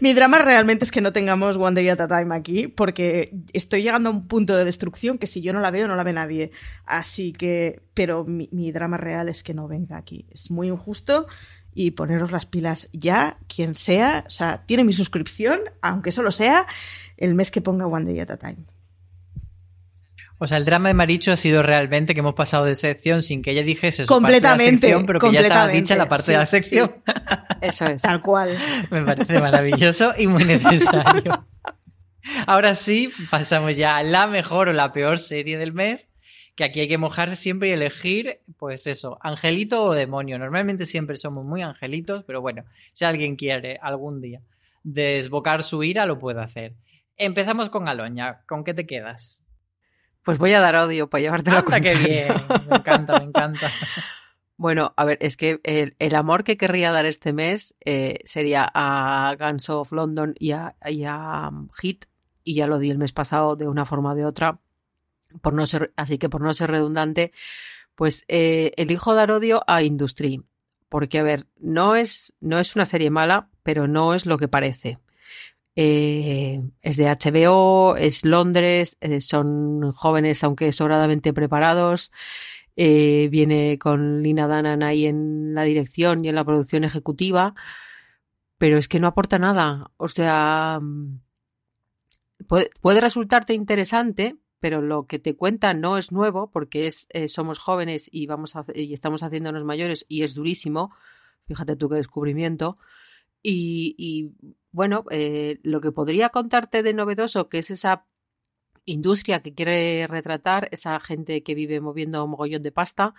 Mi 0.00 0.14
drama 0.14 0.38
realmente 0.38 0.84
es 0.84 0.90
que 0.90 1.00
no 1.00 1.12
tengamos 1.12 1.56
One 1.56 1.74
Day 1.74 1.88
at 1.88 2.00
a 2.00 2.08
Time 2.08 2.34
aquí, 2.34 2.68
porque 2.68 3.34
estoy 3.52 3.82
llegando 3.82 4.10
a 4.10 4.12
un 4.12 4.26
punto 4.26 4.56
de 4.56 4.64
destrucción 4.64 5.18
que 5.18 5.26
si 5.26 5.42
yo 5.42 5.52
no 5.52 5.60
la 5.60 5.70
veo, 5.70 5.88
no 5.88 5.96
la 5.96 6.04
ve 6.04 6.12
nadie. 6.12 6.52
Así 6.84 7.32
que, 7.32 7.82
pero 7.94 8.24
mi, 8.24 8.72
drama 8.72 8.96
real 8.96 9.28
es 9.28 9.42
que 9.42 9.54
no 9.54 9.68
venga 9.68 9.96
aquí. 9.96 10.26
Es 10.30 10.50
muy 10.50 10.68
injusto 10.68 11.26
y 11.74 11.92
poneros 11.92 12.32
las 12.32 12.46
pilas 12.46 12.88
ya, 12.92 13.38
quien 13.46 13.74
sea. 13.74 14.24
O 14.26 14.30
sea, 14.30 14.64
tiene 14.66 14.84
mi 14.84 14.92
suscripción, 14.92 15.60
aunque 15.80 16.12
solo 16.12 16.30
sea 16.30 16.66
el 17.16 17.34
mes 17.34 17.50
que 17.50 17.60
ponga 17.60 17.86
One 17.86 18.04
Day 18.04 18.20
at 18.20 18.30
a 18.30 18.36
Time. 18.36 18.64
O 20.42 20.48
sea, 20.48 20.56
el 20.56 20.64
drama 20.64 20.88
de 20.88 20.94
Marichu 20.94 21.30
ha 21.30 21.36
sido 21.36 21.62
realmente 21.62 22.14
que 22.14 22.18
hemos 22.18 22.34
pasado 22.34 22.64
de 22.64 22.74
sección 22.74 23.22
sin 23.22 23.42
que 23.42 23.52
ella 23.52 23.62
dijese 23.62 24.06
su 24.06 24.08
parte 24.08 24.32
de 24.32 24.40
la 24.40 24.48
Completamente, 24.48 24.88
sección, 24.88 25.06
pero 25.06 25.20
que 25.20 25.30
ya 25.30 25.38
estaba 25.38 25.68
dicha 25.68 25.94
la 25.94 26.08
parte 26.08 26.24
sí, 26.24 26.32
de 26.32 26.38
la 26.38 26.46
sección. 26.46 26.96
Eso 27.60 27.86
es. 27.86 28.02
Tal 28.02 28.20
cual. 28.20 28.58
Me 28.90 29.04
parece 29.04 29.38
maravilloso 29.38 30.14
y 30.18 30.26
muy 30.26 30.42
necesario. 30.42 31.46
Ahora 32.48 32.74
sí, 32.74 33.08
pasamos 33.30 33.76
ya 33.76 33.98
a 33.98 34.02
la 34.02 34.26
mejor 34.26 34.68
o 34.68 34.72
la 34.72 34.92
peor 34.92 35.20
serie 35.20 35.58
del 35.58 35.72
mes, 35.72 36.10
que 36.56 36.64
aquí 36.64 36.80
hay 36.80 36.88
que 36.88 36.98
mojarse 36.98 37.36
siempre 37.36 37.68
y 37.68 37.72
elegir, 37.72 38.40
pues 38.58 38.88
eso, 38.88 39.18
angelito 39.22 39.84
o 39.84 39.94
demonio. 39.94 40.40
Normalmente 40.40 40.86
siempre 40.86 41.18
somos 41.18 41.44
muy 41.44 41.62
angelitos, 41.62 42.24
pero 42.24 42.40
bueno, 42.40 42.64
si 42.92 43.04
alguien 43.04 43.36
quiere 43.36 43.78
algún 43.80 44.20
día 44.20 44.40
desbocar 44.82 45.62
su 45.62 45.84
ira, 45.84 46.04
lo 46.04 46.18
puede 46.18 46.42
hacer. 46.42 46.74
Empezamos 47.16 47.70
con 47.70 47.86
Aloña. 47.86 48.40
¿Con 48.48 48.64
qué 48.64 48.74
te 48.74 48.86
quedas? 48.86 49.41
Pues 50.22 50.38
voy 50.38 50.52
a 50.52 50.60
dar 50.60 50.76
odio 50.76 51.10
para 51.10 51.22
llevarte 51.22 51.50
la 51.50 51.58
Anda, 51.58 51.80
qué 51.80 51.94
bien. 51.96 52.28
Me 52.70 52.76
encanta, 52.76 53.18
me 53.18 53.26
encanta. 53.26 53.70
Bueno, 54.62 54.94
a 54.96 55.04
ver, 55.04 55.18
es 55.20 55.36
que 55.36 55.58
el, 55.64 55.96
el 55.98 56.14
amor 56.14 56.44
que 56.44 56.56
querría 56.56 56.92
dar 56.92 57.04
este 57.04 57.32
mes 57.32 57.74
eh, 57.84 58.20
sería 58.24 58.70
a 58.72 59.34
Guns 59.36 59.68
of 59.70 59.90
London 59.90 60.34
y 60.38 60.52
a, 60.52 60.76
y 60.86 61.02
a 61.02 61.48
um, 61.48 61.68
Hit, 61.70 62.04
y 62.44 62.54
ya 62.54 62.68
lo 62.68 62.78
di 62.78 62.88
el 62.88 62.98
mes 62.98 63.10
pasado 63.10 63.56
de 63.56 63.66
una 63.66 63.86
forma 63.86 64.12
o 64.12 64.14
de 64.14 64.24
otra, 64.24 64.60
por 65.40 65.52
no 65.52 65.66
ser, 65.66 65.92
así 65.96 66.16
que 66.16 66.28
por 66.28 66.42
no 66.42 66.54
ser 66.54 66.70
redundante, 66.70 67.32
pues 67.96 68.24
eh, 68.28 68.72
elijo 68.76 69.16
dar 69.16 69.32
odio 69.32 69.64
a 69.66 69.82
Industry, 69.82 70.44
porque 70.88 71.18
a 71.18 71.24
ver, 71.24 71.48
no 71.58 71.96
es, 71.96 72.34
no 72.40 72.60
es 72.60 72.76
una 72.76 72.84
serie 72.84 73.10
mala, 73.10 73.48
pero 73.64 73.88
no 73.88 74.14
es 74.14 74.26
lo 74.26 74.38
que 74.38 74.46
parece. 74.46 75.00
Eh, 75.74 76.62
es 76.82 76.96
de 76.96 77.08
HBO, 77.08 77.96
es 77.96 78.24
Londres, 78.24 78.98
eh, 79.00 79.20
son 79.20 79.92
jóvenes 79.92 80.44
aunque 80.44 80.72
sobradamente 80.72 81.32
preparados. 81.32 82.12
eh, 82.76 83.28
viene 83.30 83.78
con 83.78 84.22
Lina 84.22 84.46
Danan 84.48 84.82
ahí 84.82 85.06
en 85.06 85.54
la 85.54 85.64
dirección 85.64 86.24
y 86.24 86.28
en 86.30 86.34
la 86.36 86.44
producción 86.44 86.84
ejecutiva, 86.84 87.54
pero 88.58 88.78
es 88.78 88.88
que 88.88 89.00
no 89.00 89.08
aporta 89.08 89.38
nada. 89.38 89.90
O 89.98 90.08
sea, 90.08 90.78
mm, 90.80 91.20
puede, 92.48 93.00
resultarte 93.00 93.54
interesante, 93.54 94.36
pero 94.60 94.80
lo 94.80 95.06
que 95.06 95.18
te 95.18 95.36
cuenta 95.36 95.74
no 95.74 95.98
es 95.98 96.12
nuevo 96.12 96.50
porque 96.50 96.86
es 96.86 97.08
somos 97.28 97.58
jóvenes 97.58 98.08
y 98.12 98.26
vamos 98.26 98.56
a, 98.56 98.64
y 98.74 98.92
estamos 98.94 99.22
haciéndonos 99.22 99.64
mayores 99.64 100.06
y 100.08 100.22
es 100.22 100.34
durísimo. 100.34 100.94
Fíjate 101.46 101.76
tú 101.76 101.88
qué 101.88 101.96
descubrimiento. 101.96 102.78
Y 103.42 104.32
bueno, 104.72 105.04
eh, 105.10 105.58
lo 105.62 105.80
que 105.80 105.92
podría 105.92 106.30
contarte 106.30 106.82
de 106.82 106.94
novedoso, 106.94 107.48
que 107.48 107.58
es 107.58 107.70
esa 107.70 108.06
industria 108.84 109.42
que 109.42 109.54
quiere 109.54 110.06
retratar, 110.08 110.68
esa 110.72 110.98
gente 111.00 111.42
que 111.42 111.54
vive 111.54 111.80
moviendo 111.80 112.26
mogollón 112.26 112.62
de 112.62 112.72
pasta, 112.72 113.14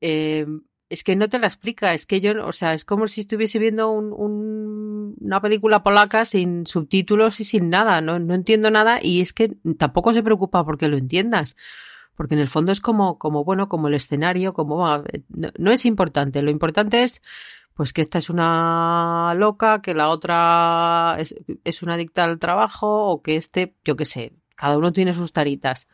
eh, 0.00 0.46
es 0.90 1.04
que 1.04 1.14
no 1.14 1.28
te 1.28 1.38
la 1.38 1.46
explica, 1.46 1.94
es 1.94 2.04
que 2.04 2.20
yo, 2.20 2.44
o 2.44 2.52
sea, 2.52 2.74
es 2.74 2.84
como 2.84 3.06
si 3.06 3.20
estuviese 3.20 3.60
viendo 3.60 3.90
un, 3.92 4.12
un, 4.12 5.16
una 5.20 5.40
película 5.40 5.84
polaca 5.84 6.24
sin 6.24 6.66
subtítulos 6.66 7.38
y 7.40 7.44
sin 7.44 7.70
nada, 7.70 8.00
no, 8.00 8.18
no 8.18 8.34
entiendo 8.34 8.70
nada 8.70 8.98
y 9.00 9.20
es 9.20 9.32
que 9.32 9.56
tampoco 9.78 10.12
se 10.12 10.24
preocupa 10.24 10.64
porque 10.64 10.88
lo 10.88 10.96
entiendas, 10.96 11.56
porque 12.16 12.34
en 12.34 12.40
el 12.40 12.48
fondo 12.48 12.72
es 12.72 12.80
como, 12.80 13.18
como 13.18 13.44
bueno, 13.44 13.68
como 13.68 13.86
el 13.86 13.94
escenario, 13.94 14.52
como 14.52 14.84
no, 15.28 15.48
no 15.56 15.70
es 15.70 15.86
importante, 15.86 16.42
lo 16.42 16.50
importante 16.50 17.04
es 17.04 17.22
pues 17.80 17.94
que 17.94 18.02
esta 18.02 18.18
es 18.18 18.28
una 18.28 19.32
loca, 19.38 19.80
que 19.80 19.94
la 19.94 20.10
otra 20.10 21.16
es, 21.18 21.34
es 21.64 21.82
una 21.82 21.94
adicta 21.94 22.24
al 22.24 22.38
trabajo 22.38 23.06
o 23.06 23.22
que 23.22 23.36
este, 23.36 23.74
yo 23.86 23.96
qué 23.96 24.04
sé, 24.04 24.34
cada 24.54 24.76
uno 24.76 24.92
tiene 24.92 25.14
sus 25.14 25.32
taritas. 25.32 25.88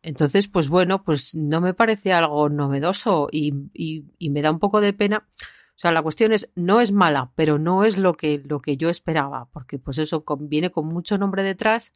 Entonces, 0.00 0.48
pues 0.48 0.70
bueno, 0.70 1.04
pues 1.04 1.34
no 1.34 1.60
me 1.60 1.74
parece 1.74 2.14
algo 2.14 2.48
novedoso 2.48 3.28
y, 3.30 3.52
y, 3.74 4.30
me 4.30 4.40
da 4.40 4.50
un 4.50 4.60
poco 4.60 4.80
de 4.80 4.94
pena. 4.94 5.28
O 5.38 5.76
sea, 5.76 5.92
la 5.92 6.00
cuestión 6.00 6.32
es, 6.32 6.50
no 6.54 6.80
es 6.80 6.90
mala, 6.90 7.32
pero 7.34 7.58
no 7.58 7.84
es 7.84 7.98
lo 7.98 8.14
que, 8.14 8.40
lo 8.42 8.62
que 8.62 8.78
yo 8.78 8.88
esperaba, 8.88 9.50
porque 9.52 9.78
pues 9.78 9.98
eso 9.98 10.24
viene 10.38 10.70
con 10.70 10.86
mucho 10.86 11.18
nombre 11.18 11.42
detrás 11.42 11.92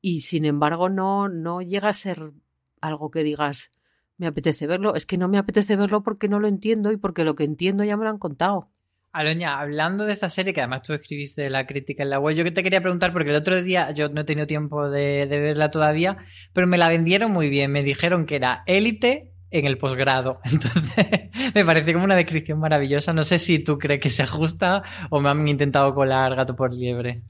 y 0.00 0.22
sin 0.22 0.44
embargo 0.44 0.88
no, 0.88 1.28
no 1.28 1.62
llega 1.62 1.90
a 1.90 1.94
ser 1.94 2.32
algo 2.80 3.12
que 3.12 3.22
digas, 3.22 3.70
me 4.18 4.26
apetece 4.26 4.66
verlo. 4.66 4.94
Es 4.94 5.06
que 5.06 5.18
no 5.18 5.28
me 5.28 5.38
apetece 5.38 5.76
verlo 5.76 6.02
porque 6.02 6.28
no 6.28 6.40
lo 6.40 6.48
entiendo 6.48 6.92
y 6.92 6.96
porque 6.96 7.24
lo 7.24 7.34
que 7.34 7.44
entiendo 7.44 7.84
ya 7.84 7.96
me 7.96 8.04
lo 8.04 8.10
han 8.10 8.18
contado. 8.18 8.70
Aloña, 9.12 9.58
hablando 9.58 10.04
de 10.04 10.12
esta 10.12 10.28
serie, 10.28 10.52
que 10.52 10.60
además 10.60 10.82
tú 10.82 10.92
escribiste 10.92 11.48
la 11.48 11.66
crítica 11.66 12.02
en 12.02 12.10
la 12.10 12.18
web, 12.18 12.36
yo 12.36 12.44
que 12.44 12.50
te 12.50 12.62
quería 12.62 12.82
preguntar, 12.82 13.14
porque 13.14 13.30
el 13.30 13.36
otro 13.36 13.62
día 13.62 13.90
yo 13.92 14.10
no 14.10 14.20
he 14.20 14.24
tenido 14.24 14.46
tiempo 14.46 14.90
de, 14.90 15.26
de 15.26 15.40
verla 15.40 15.70
todavía, 15.70 16.18
pero 16.52 16.66
me 16.66 16.76
la 16.76 16.88
vendieron 16.88 17.32
muy 17.32 17.48
bien. 17.48 17.72
Me 17.72 17.82
dijeron 17.82 18.26
que 18.26 18.36
era 18.36 18.62
élite 18.66 19.32
en 19.50 19.64
el 19.64 19.78
posgrado. 19.78 20.40
Entonces, 20.44 21.30
me 21.54 21.64
parece 21.64 21.92
como 21.92 22.04
una 22.04 22.16
descripción 22.16 22.58
maravillosa. 22.58 23.12
No 23.12 23.24
sé 23.24 23.38
si 23.38 23.58
tú 23.58 23.78
crees 23.78 24.00
que 24.00 24.10
se 24.10 24.22
ajusta 24.22 24.82
o 25.10 25.20
me 25.20 25.30
han 25.30 25.48
intentado 25.48 25.94
colar 25.94 26.34
gato 26.34 26.54
por 26.54 26.74
liebre. 26.74 27.22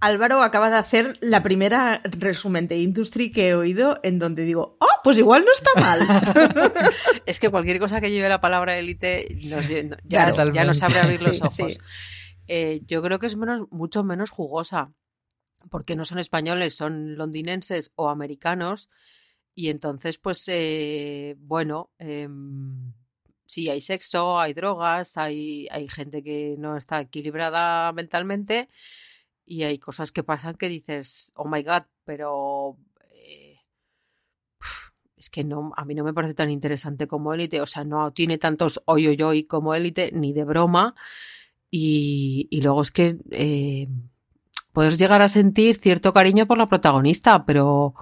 Álvaro 0.00 0.42
acaba 0.42 0.70
de 0.70 0.76
hacer 0.76 1.18
la 1.20 1.42
primera 1.42 2.00
resumen 2.04 2.68
de 2.68 2.78
Industry 2.78 3.32
que 3.32 3.48
he 3.48 3.54
oído 3.54 3.98
en 4.02 4.18
donde 4.18 4.44
digo, 4.44 4.76
oh, 4.80 5.00
pues 5.02 5.18
igual 5.18 5.44
no 5.44 5.52
está 5.52 5.80
mal. 5.80 6.82
es 7.26 7.40
que 7.40 7.50
cualquier 7.50 7.80
cosa 7.80 8.00
que 8.00 8.10
lleve 8.10 8.28
la 8.28 8.40
palabra 8.40 8.78
élite 8.78 9.26
ya, 9.40 9.60
ya, 10.04 10.50
ya, 10.52 10.64
nos 10.64 10.82
abre 10.82 11.00
abrir 11.00 11.22
los 11.22 11.40
ojos. 11.40 11.72
Sí. 11.74 11.78
Eh, 12.46 12.82
yo 12.86 13.02
creo 13.02 13.18
que 13.18 13.26
es 13.26 13.36
menos, 13.36 13.66
mucho 13.70 14.04
menos 14.04 14.30
jugosa, 14.30 14.92
porque 15.70 15.96
no 15.96 16.04
son 16.04 16.18
españoles, 16.18 16.74
son 16.74 17.16
londinenses 17.16 17.92
o 17.96 18.08
americanos, 18.08 18.88
y 19.54 19.70
entonces, 19.70 20.18
pues, 20.18 20.44
eh, 20.46 21.34
bueno, 21.38 21.90
eh, 21.98 22.28
sí, 23.46 23.68
hay 23.68 23.80
sexo, 23.80 24.38
hay 24.38 24.54
drogas, 24.54 25.16
hay, 25.16 25.66
hay 25.72 25.88
gente 25.88 26.22
que 26.22 26.54
no 26.56 26.76
está 26.76 27.00
equilibrada 27.00 27.92
mentalmente 27.92 28.68
y 29.48 29.62
hay 29.62 29.78
cosas 29.78 30.12
que 30.12 30.22
pasan 30.22 30.54
que 30.56 30.68
dices, 30.68 31.32
oh 31.34 31.48
my 31.48 31.62
god, 31.62 31.84
pero 32.04 32.76
eh, 33.10 33.56
es 35.16 35.30
que 35.30 35.42
no, 35.42 35.72
a 35.76 35.84
mí 35.84 35.94
no 35.94 36.04
me 36.04 36.12
parece 36.12 36.34
tan 36.34 36.50
interesante 36.50 37.06
como 37.06 37.32
élite, 37.32 37.60
o 37.60 37.66
sea, 37.66 37.84
no 37.84 38.12
tiene 38.12 38.38
tantos 38.38 38.82
hoy 38.84 39.06
hoy 39.22 39.44
como 39.44 39.74
élite, 39.74 40.10
ni 40.12 40.32
de 40.32 40.44
broma, 40.44 40.94
y, 41.70 42.46
y 42.50 42.60
luego 42.60 42.82
es 42.82 42.90
que 42.90 43.16
eh, 43.30 43.88
puedes 44.72 44.98
llegar 44.98 45.22
a 45.22 45.28
sentir 45.28 45.76
cierto 45.76 46.12
cariño 46.12 46.46
por 46.46 46.58
la 46.58 46.68
protagonista, 46.68 47.44
pero 47.46 47.94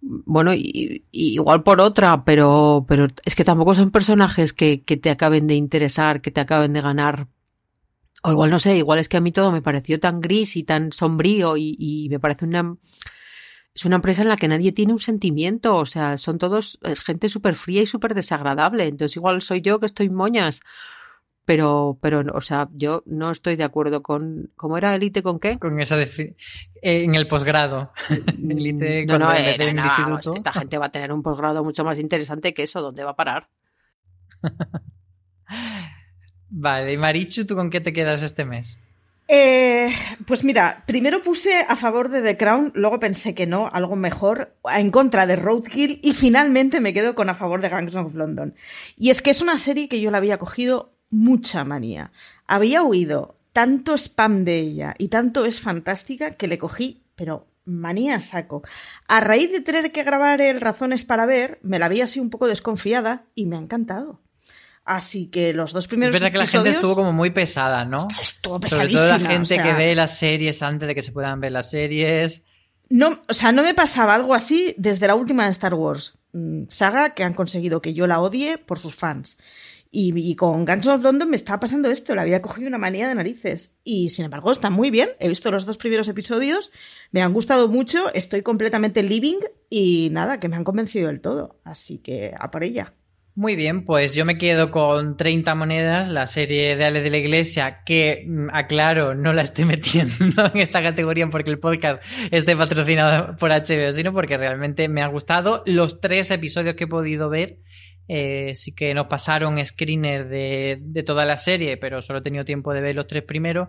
bueno, 0.00 0.54
y 0.54 1.04
igual 1.12 1.62
por 1.62 1.80
otra, 1.80 2.24
pero, 2.24 2.84
pero 2.88 3.06
es 3.24 3.34
que 3.34 3.44
tampoco 3.44 3.74
son 3.74 3.90
personajes 3.90 4.52
que, 4.52 4.82
que 4.82 4.96
te 4.96 5.10
acaben 5.10 5.46
de 5.46 5.54
interesar, 5.54 6.20
que 6.20 6.30
te 6.30 6.40
acaben 6.40 6.72
de 6.72 6.80
ganar 6.80 7.28
o 8.22 8.32
igual 8.32 8.50
no 8.50 8.58
sé, 8.58 8.76
igual 8.76 8.98
es 8.98 9.08
que 9.08 9.16
a 9.16 9.20
mí 9.20 9.32
todo 9.32 9.52
me 9.52 9.62
pareció 9.62 10.00
tan 10.00 10.20
gris 10.20 10.56
y 10.56 10.64
tan 10.64 10.92
sombrío 10.92 11.56
y, 11.56 11.76
y, 11.78 12.08
me 12.08 12.20
parece 12.20 12.44
una... 12.44 12.76
Es 13.74 13.84
una 13.84 13.96
empresa 13.96 14.22
en 14.22 14.28
la 14.28 14.36
que 14.36 14.48
nadie 14.48 14.72
tiene 14.72 14.92
un 14.92 14.98
sentimiento, 14.98 15.76
o 15.76 15.84
sea, 15.84 16.18
son 16.18 16.38
todos 16.38 16.80
es 16.82 17.00
gente 17.00 17.28
súper 17.28 17.54
fría 17.54 17.82
y 17.82 17.86
súper 17.86 18.12
desagradable, 18.14 18.88
entonces 18.88 19.16
igual 19.16 19.40
soy 19.40 19.60
yo 19.60 19.78
que 19.78 19.86
estoy 19.86 20.10
moñas, 20.10 20.62
pero, 21.44 21.96
pero, 22.02 22.24
o 22.34 22.40
sea, 22.40 22.68
yo 22.72 23.04
no 23.06 23.30
estoy 23.30 23.54
de 23.54 23.62
acuerdo 23.62 24.02
con, 24.02 24.50
¿cómo 24.56 24.76
era 24.76 24.96
élite 24.96 25.22
con 25.22 25.38
qué? 25.38 25.60
Con 25.60 25.80
esa, 25.80 25.98
eh, 25.98 26.34
en 26.82 27.14
el 27.14 27.28
posgrado, 27.28 27.92
élite 28.50 29.06
no, 29.06 29.18
no, 29.18 29.32
eh, 29.32 29.56
no, 29.72 29.82
instituto. 29.82 30.34
esta 30.34 30.52
gente 30.52 30.76
va 30.76 30.86
a 30.86 30.90
tener 30.90 31.12
un 31.12 31.22
posgrado 31.22 31.62
mucho 31.62 31.84
más 31.84 32.00
interesante 32.00 32.52
que 32.52 32.64
eso, 32.64 32.82
¿dónde 32.82 33.04
va 33.04 33.12
a 33.12 33.16
parar? 33.16 33.48
Vale, 36.50 36.92
y 36.92 36.96
Marichu, 36.96 37.44
¿tú 37.44 37.54
con 37.54 37.70
qué 37.70 37.80
te 37.80 37.92
quedas 37.92 38.22
este 38.22 38.44
mes? 38.44 38.80
Eh, 39.30 39.90
pues 40.26 40.42
mira, 40.42 40.84
primero 40.86 41.20
puse 41.20 41.60
a 41.68 41.76
favor 41.76 42.08
de 42.08 42.22
The 42.22 42.38
Crown, 42.38 42.72
luego 42.74 42.98
pensé 42.98 43.34
que 43.34 43.46
no, 43.46 43.68
algo 43.70 43.94
mejor, 43.94 44.56
en 44.74 44.90
contra 44.90 45.26
de 45.26 45.36
Roadkill 45.36 46.00
y 46.02 46.14
finalmente 46.14 46.80
me 46.80 46.94
quedo 46.94 47.14
con 47.14 47.28
a 47.28 47.34
favor 47.34 47.60
de 47.60 47.68
Gangs 47.68 47.94
of 47.94 48.14
London. 48.14 48.54
Y 48.96 49.10
es 49.10 49.20
que 49.20 49.30
es 49.30 49.42
una 49.42 49.58
serie 49.58 49.88
que 49.88 50.00
yo 50.00 50.10
la 50.10 50.16
había 50.16 50.38
cogido 50.38 50.94
mucha 51.10 51.62
manía. 51.64 52.10
Había 52.46 52.82
oído 52.82 53.36
tanto 53.52 53.98
spam 53.98 54.44
de 54.44 54.58
ella 54.58 54.94
y 54.96 55.08
tanto 55.08 55.44
es 55.44 55.60
fantástica 55.60 56.30
que 56.30 56.48
le 56.48 56.58
cogí, 56.58 57.04
pero 57.14 57.46
manía 57.66 58.20
saco. 58.20 58.62
A 59.08 59.20
raíz 59.20 59.52
de 59.52 59.60
tener 59.60 59.92
que 59.92 60.04
grabar 60.04 60.40
el 60.40 60.60
Razones 60.60 61.04
para 61.04 61.26
ver, 61.26 61.58
me 61.62 61.78
la 61.78 61.90
vi 61.90 62.00
así 62.00 62.18
un 62.18 62.30
poco 62.30 62.48
desconfiada 62.48 63.26
y 63.34 63.44
me 63.44 63.56
ha 63.56 63.60
encantado. 63.60 64.22
Así 64.88 65.26
que 65.26 65.52
los 65.52 65.74
dos 65.74 65.86
primeros 65.86 66.16
Es 66.16 66.22
verdad 66.22 66.32
que 66.32 66.38
la 66.38 66.46
gente 66.46 66.70
estuvo 66.70 66.94
como 66.94 67.12
muy 67.12 67.28
pesada, 67.28 67.84
¿no? 67.84 68.08
Estuvo 68.22 68.58
Sobre 68.66 68.88
todo 68.88 69.06
la 69.06 69.20
gente 69.20 69.42
o 69.42 69.44
sea... 69.44 69.62
que 69.62 69.72
ve 69.74 69.94
las 69.94 70.18
series 70.18 70.62
antes 70.62 70.88
de 70.88 70.94
que 70.94 71.02
se 71.02 71.12
puedan 71.12 71.40
ver 71.40 71.52
las 71.52 71.68
series. 71.68 72.42
No, 72.88 73.20
o 73.28 73.34
sea, 73.34 73.52
no 73.52 73.62
me 73.62 73.74
pasaba 73.74 74.14
algo 74.14 74.34
así 74.34 74.74
desde 74.78 75.06
la 75.06 75.14
última 75.14 75.44
de 75.44 75.50
Star 75.50 75.74
Wars. 75.74 76.16
Mm, 76.32 76.68
saga 76.70 77.10
que 77.10 77.22
han 77.22 77.34
conseguido 77.34 77.82
que 77.82 77.92
yo 77.92 78.06
la 78.06 78.18
odie 78.20 78.56
por 78.56 78.78
sus 78.78 78.94
fans. 78.94 79.36
Y, 79.90 80.18
y, 80.18 80.36
con 80.36 80.64
Guns 80.64 80.86
of 80.86 81.02
London 81.02 81.28
me 81.28 81.36
estaba 81.36 81.60
pasando 81.60 81.90
esto, 81.90 82.14
le 82.14 82.22
había 82.22 82.40
cogido 82.40 82.68
una 82.68 82.78
manía 82.78 83.08
de 83.08 83.14
narices. 83.14 83.76
Y 83.84 84.08
sin 84.08 84.24
embargo, 84.24 84.50
está 84.50 84.70
muy 84.70 84.90
bien. 84.90 85.10
He 85.18 85.28
visto 85.28 85.50
los 85.50 85.66
dos 85.66 85.76
primeros 85.76 86.08
episodios, 86.08 86.70
me 87.10 87.20
han 87.20 87.34
gustado 87.34 87.68
mucho, 87.68 88.12
estoy 88.14 88.40
completamente 88.40 89.02
living 89.02 89.40
y 89.68 90.08
nada, 90.12 90.40
que 90.40 90.48
me 90.48 90.56
han 90.56 90.64
convencido 90.64 91.08
del 91.08 91.20
todo. 91.20 91.60
Así 91.64 91.98
que 91.98 92.32
a 92.38 92.50
por 92.50 92.64
ella. 92.64 92.94
Muy 93.38 93.54
bien, 93.54 93.84
pues 93.84 94.16
yo 94.16 94.24
me 94.24 94.36
quedo 94.36 94.72
con 94.72 95.16
30 95.16 95.54
monedas, 95.54 96.08
la 96.08 96.26
serie 96.26 96.74
de 96.74 96.84
Ale 96.84 97.02
de 97.02 97.10
la 97.10 97.18
Iglesia, 97.18 97.84
que 97.86 98.24
mm, 98.26 98.48
aclaro, 98.52 99.14
no 99.14 99.32
la 99.32 99.42
estoy 99.42 99.64
metiendo 99.64 100.44
en 100.52 100.60
esta 100.60 100.82
categoría 100.82 101.28
porque 101.30 101.50
el 101.50 101.60
podcast 101.60 102.02
esté 102.32 102.56
patrocinado 102.56 103.36
por 103.36 103.52
HBO, 103.52 103.92
sino 103.92 104.12
porque 104.12 104.36
realmente 104.36 104.88
me 104.88 105.02
ha 105.02 105.06
gustado. 105.06 105.62
Los 105.66 106.00
tres 106.00 106.32
episodios 106.32 106.74
que 106.74 106.82
he 106.82 106.88
podido 106.88 107.28
ver, 107.28 107.58
eh, 108.08 108.56
sí 108.56 108.74
que 108.74 108.92
nos 108.92 109.06
pasaron 109.06 109.64
screener 109.64 110.28
de, 110.28 111.04
toda 111.06 111.24
la 111.24 111.36
serie, 111.36 111.76
pero 111.76 112.02
solo 112.02 112.18
he 112.18 112.22
tenido 112.22 112.44
tiempo 112.44 112.72
de 112.72 112.80
ver 112.80 112.96
los 112.96 113.06
tres 113.06 113.22
primeros. 113.22 113.68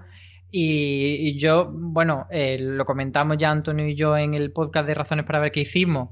Y, 0.49 1.29
y 1.29 1.37
yo, 1.37 1.69
bueno, 1.71 2.25
eh, 2.31 2.57
lo 2.59 2.85
comentamos 2.85 3.37
ya 3.37 3.51
Antonio 3.51 3.87
y 3.87 3.93
yo 3.93 4.17
en 4.17 4.33
el 4.33 4.51
podcast 4.51 4.87
de 4.87 4.95
Razones 4.95 5.25
para 5.25 5.37
ver 5.37 5.51
qué 5.51 5.59
hicimos 5.59 6.09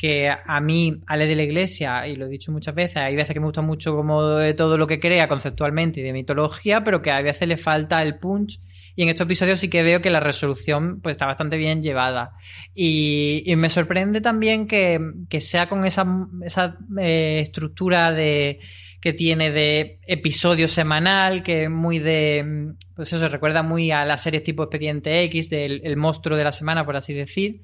que 0.00 0.30
a 0.30 0.60
mí, 0.62 1.02
Ale 1.06 1.26
de 1.26 1.36
la 1.36 1.42
Iglesia, 1.42 2.08
y 2.08 2.16
lo 2.16 2.24
he 2.24 2.30
dicho 2.30 2.50
muchas 2.50 2.74
veces, 2.74 2.96
hay 2.96 3.14
veces 3.14 3.34
que 3.34 3.40
me 3.40 3.44
gusta 3.44 3.60
mucho 3.60 3.94
como 3.94 4.30
de 4.36 4.54
todo 4.54 4.78
lo 4.78 4.86
que 4.86 4.98
crea 4.98 5.28
conceptualmente 5.28 6.00
y 6.00 6.02
de 6.02 6.14
mitología, 6.14 6.82
pero 6.82 7.02
que 7.02 7.10
a 7.10 7.20
veces 7.20 7.46
le 7.46 7.58
falta 7.58 8.00
el 8.00 8.18
punch. 8.18 8.58
Y 8.96 9.02
en 9.02 9.10
estos 9.10 9.26
episodios 9.26 9.60
sí 9.60 9.68
que 9.68 9.82
veo 9.82 10.00
que 10.00 10.08
la 10.08 10.20
resolución 10.20 11.02
pues, 11.02 11.16
está 11.16 11.26
bastante 11.26 11.58
bien 11.58 11.82
llevada. 11.82 12.32
Y, 12.74 13.44
me 13.58 13.68
sorprende 13.68 14.22
también 14.22 14.66
que, 14.66 14.98
que 15.28 15.38
sea 15.38 15.68
con 15.68 15.84
esa, 15.84 16.06
esa 16.46 16.78
eh, 16.98 17.40
estructura 17.42 18.10
de 18.10 18.60
que 19.02 19.12
tiene 19.12 19.50
de 19.50 19.98
episodio 20.06 20.66
semanal, 20.66 21.42
que 21.42 21.64
es 21.64 21.70
muy 21.70 21.98
de. 21.98 22.72
Pues 22.96 23.12
eso, 23.12 23.28
recuerda 23.28 23.62
muy 23.62 23.90
a 23.90 24.06
las 24.06 24.22
series 24.22 24.44
tipo 24.44 24.62
Expediente 24.62 25.22
X, 25.24 25.50
del 25.50 25.82
el 25.84 25.98
monstruo 25.98 26.38
de 26.38 26.44
la 26.44 26.52
semana, 26.52 26.86
por 26.86 26.96
así 26.96 27.12
decir 27.12 27.60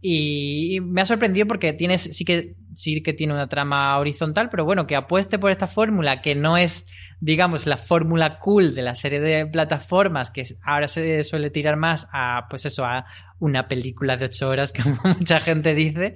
Y 0.00 0.78
me 0.82 1.00
ha 1.00 1.06
sorprendido 1.06 1.46
porque 1.46 1.72
tienes, 1.72 2.02
sí 2.02 2.24
que, 2.24 2.54
sí 2.74 3.02
que 3.02 3.12
tiene 3.12 3.34
una 3.34 3.48
trama 3.48 3.98
horizontal, 3.98 4.48
pero 4.48 4.64
bueno, 4.64 4.86
que 4.86 4.94
apueste 4.94 5.38
por 5.38 5.50
esta 5.50 5.66
fórmula 5.66 6.20
que 6.22 6.36
no 6.36 6.56
es, 6.56 6.86
digamos, 7.20 7.66
la 7.66 7.76
fórmula 7.76 8.38
cool 8.38 8.76
de 8.76 8.82
la 8.82 8.94
serie 8.94 9.18
de 9.18 9.46
plataformas, 9.46 10.30
que 10.30 10.44
ahora 10.62 10.86
se 10.86 11.24
suele 11.24 11.50
tirar 11.50 11.76
más 11.76 12.06
a, 12.12 12.46
pues 12.48 12.64
eso, 12.64 12.84
a 12.84 13.06
una 13.40 13.66
película 13.66 14.16
de 14.16 14.26
ocho 14.26 14.48
horas, 14.48 14.72
como 14.82 15.00
mucha 15.18 15.40
gente 15.40 15.74
dice, 15.74 16.14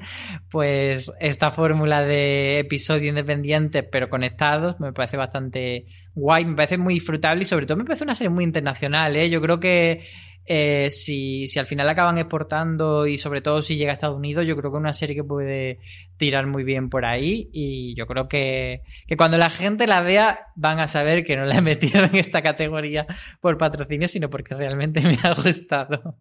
pues 0.49 1.11
esta 1.19 1.51
fórmula 1.51 2.05
de 2.05 2.61
episodio 2.61 3.09
independiente 3.09 3.83
pero 3.83 4.09
conectados 4.09 4.79
me 4.81 4.93
parece 4.93 5.17
bastante 5.17 5.87
guay, 6.15 6.45
me 6.45 6.55
parece 6.55 6.79
muy 6.79 6.95
disfrutable 6.95 7.43
y 7.43 7.47
sobre 7.47 7.67
todo 7.67 7.79
me 7.79 7.85
parece 7.85 8.05
una 8.05 8.15
serie 8.15 8.31
muy 8.31 8.45
internacional, 8.45 9.17
¿eh? 9.17 9.31
Yo 9.31 9.41
creo 9.41 9.59
que 9.59 10.03
eh, 10.45 10.91
si, 10.91 11.47
si, 11.47 11.59
al 11.59 11.67
final 11.67 11.89
acaban 11.89 12.19
exportando 12.19 13.07
y 13.07 13.17
sobre 13.17 13.43
todo 13.43 13.63
si 13.63 13.77
llega 13.77 13.93
a 13.93 13.95
Estados 13.95 14.17
Unidos, 14.17 14.47
yo 14.47 14.57
creo 14.57 14.73
que 14.73 14.79
es 14.79 14.81
una 14.81 14.93
serie 14.93 15.15
que 15.15 15.25
puede 15.25 15.79
tirar 16.17 16.47
muy 16.47 16.65
bien 16.65 16.91
por 16.91 17.05
ahí 17.05 17.49
y 17.53 17.95
yo 17.95 18.07
creo 18.07 18.29
que, 18.29 18.83
que 19.07 19.17
cuando 19.17 19.39
la 19.39 19.51
gente 19.51 19.87
la 19.87 20.01
vea 20.03 20.47
van 20.57 20.81
a 20.81 20.89
saber 20.89 21.25
que 21.25 21.37
no 21.37 21.45
la 21.45 21.55
he 21.59 21.61
metido 21.61 22.05
en 22.05 22.17
esta 22.17 22.43
categoría 22.43 23.07
por 23.41 23.57
patrocinio, 23.57 24.09
sino 24.09 24.31
porque 24.31 24.55
realmente 24.55 25.01
me 25.01 25.17
ha 25.23 25.35
gustado. 25.35 26.17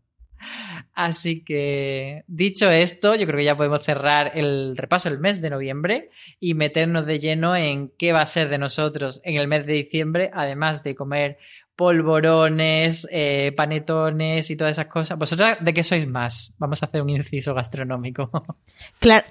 Así 0.94 1.44
que, 1.44 2.24
dicho 2.28 2.70
esto, 2.70 3.16
yo 3.16 3.26
creo 3.26 3.38
que 3.38 3.46
ya 3.46 3.58
podemos 3.58 3.84
cerrar 3.84 4.32
el 4.36 4.76
repaso 4.76 5.10
del 5.10 5.20
mes 5.20 5.42
de 5.42 5.50
noviembre 5.50 6.10
y 6.40 6.54
meternos 6.54 7.06
de 7.06 7.20
lleno 7.20 7.56
en 7.56 7.90
qué 7.98 8.12
va 8.12 8.22
a 8.22 8.26
ser 8.26 8.50
de 8.50 8.58
nosotros 8.58 9.22
en 9.24 9.38
el 9.38 9.48
mes 9.48 9.66
de 9.66 9.74
diciembre, 9.74 10.32
además 10.34 10.84
de 10.84 10.96
comer 10.96 11.38
polvorones, 11.82 13.08
eh, 13.10 13.54
panetones 13.58 14.52
y 14.52 14.56
todas 14.56 14.74
esas 14.74 14.86
cosas. 14.86 15.18
¿Vosotros 15.18 15.58
de 15.62 15.74
qué 15.74 15.84
sois 15.84 16.08
más? 16.08 16.54
Vamos 16.60 16.84
a 16.84 16.86
hacer 16.86 17.02
un 17.02 17.10
inciso 17.10 17.56
gastronómico. 17.56 18.30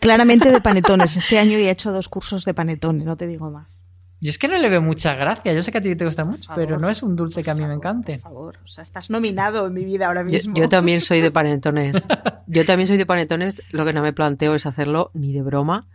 claramente 0.00 0.50
de 0.50 0.60
panetones. 0.60 1.16
Este 1.16 1.38
año 1.38 1.58
he 1.58 1.70
hecho 1.70 1.92
dos 1.92 2.08
cursos 2.08 2.44
de 2.44 2.52
panetones, 2.52 3.06
no 3.06 3.16
te 3.16 3.28
digo 3.28 3.52
más. 3.52 3.84
Yo 4.20 4.30
es 4.30 4.38
que 4.38 4.48
no 4.48 4.58
le 4.58 4.68
veo 4.68 4.82
mucha 4.82 5.14
gracia. 5.14 5.52
Yo 5.52 5.62
sé 5.62 5.70
que 5.70 5.78
a 5.78 5.80
ti 5.80 5.94
te 5.94 6.04
gusta 6.04 6.24
mucho, 6.24 6.50
pero 6.56 6.76
no 6.76 6.90
es 6.90 7.04
un 7.04 7.14
dulce 7.14 7.44
que 7.44 7.52
a 7.52 7.54
mí 7.54 7.64
me 7.64 7.72
encante. 7.72 8.14
Por 8.14 8.22
favor, 8.22 8.58
o 8.64 8.66
sea, 8.66 8.82
estás 8.82 9.10
nominado 9.10 9.68
en 9.68 9.72
mi 9.72 9.84
vida 9.84 10.08
ahora 10.08 10.24
mismo. 10.24 10.52
Yo, 10.56 10.68
también 10.68 11.00
soy 11.00 11.20
de 11.20 11.30
panetones. 11.30 12.08
Yo 12.48 12.66
también 12.66 12.88
soy 12.88 12.96
de 12.96 13.06
panetones. 13.06 13.62
Lo 13.70 13.84
que 13.84 13.92
no 13.92 14.02
me 14.02 14.12
planteo 14.12 14.56
es 14.56 14.66
hacerlo 14.66 15.12
ni 15.14 15.32
de 15.32 15.42
broma. 15.42 15.86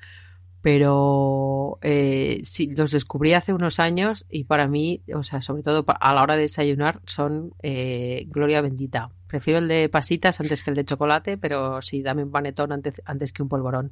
Pero 0.65 1.77
eh, 1.83 2.41
sí, 2.43 2.71
los 2.75 2.89
descubrí 2.89 3.33
hace 3.33 3.53
unos 3.53 3.79
años 3.79 4.25
y 4.31 4.45
para 4.45 4.67
mí, 4.67 5.03
o 5.13 5.21
sea, 5.21 5.39
sobre 5.39 5.61
todo 5.61 5.85
a 5.87 6.13
la 6.15 6.23
hora 6.23 6.35
de 6.37 6.41
desayunar, 6.41 7.01
son 7.05 7.53
eh, 7.61 8.25
gloria 8.29 8.61
bendita. 8.61 9.11
Prefiero 9.27 9.59
el 9.59 9.67
de 9.67 9.89
pasitas 9.89 10.41
antes 10.41 10.63
que 10.63 10.71
el 10.71 10.75
de 10.75 10.83
chocolate, 10.83 11.37
pero 11.37 11.83
sí, 11.83 12.01
dame 12.01 12.23
un 12.23 12.31
panetón 12.31 12.71
antes, 12.71 12.99
antes 13.05 13.31
que 13.31 13.43
un 13.43 13.49
polvorón. 13.49 13.91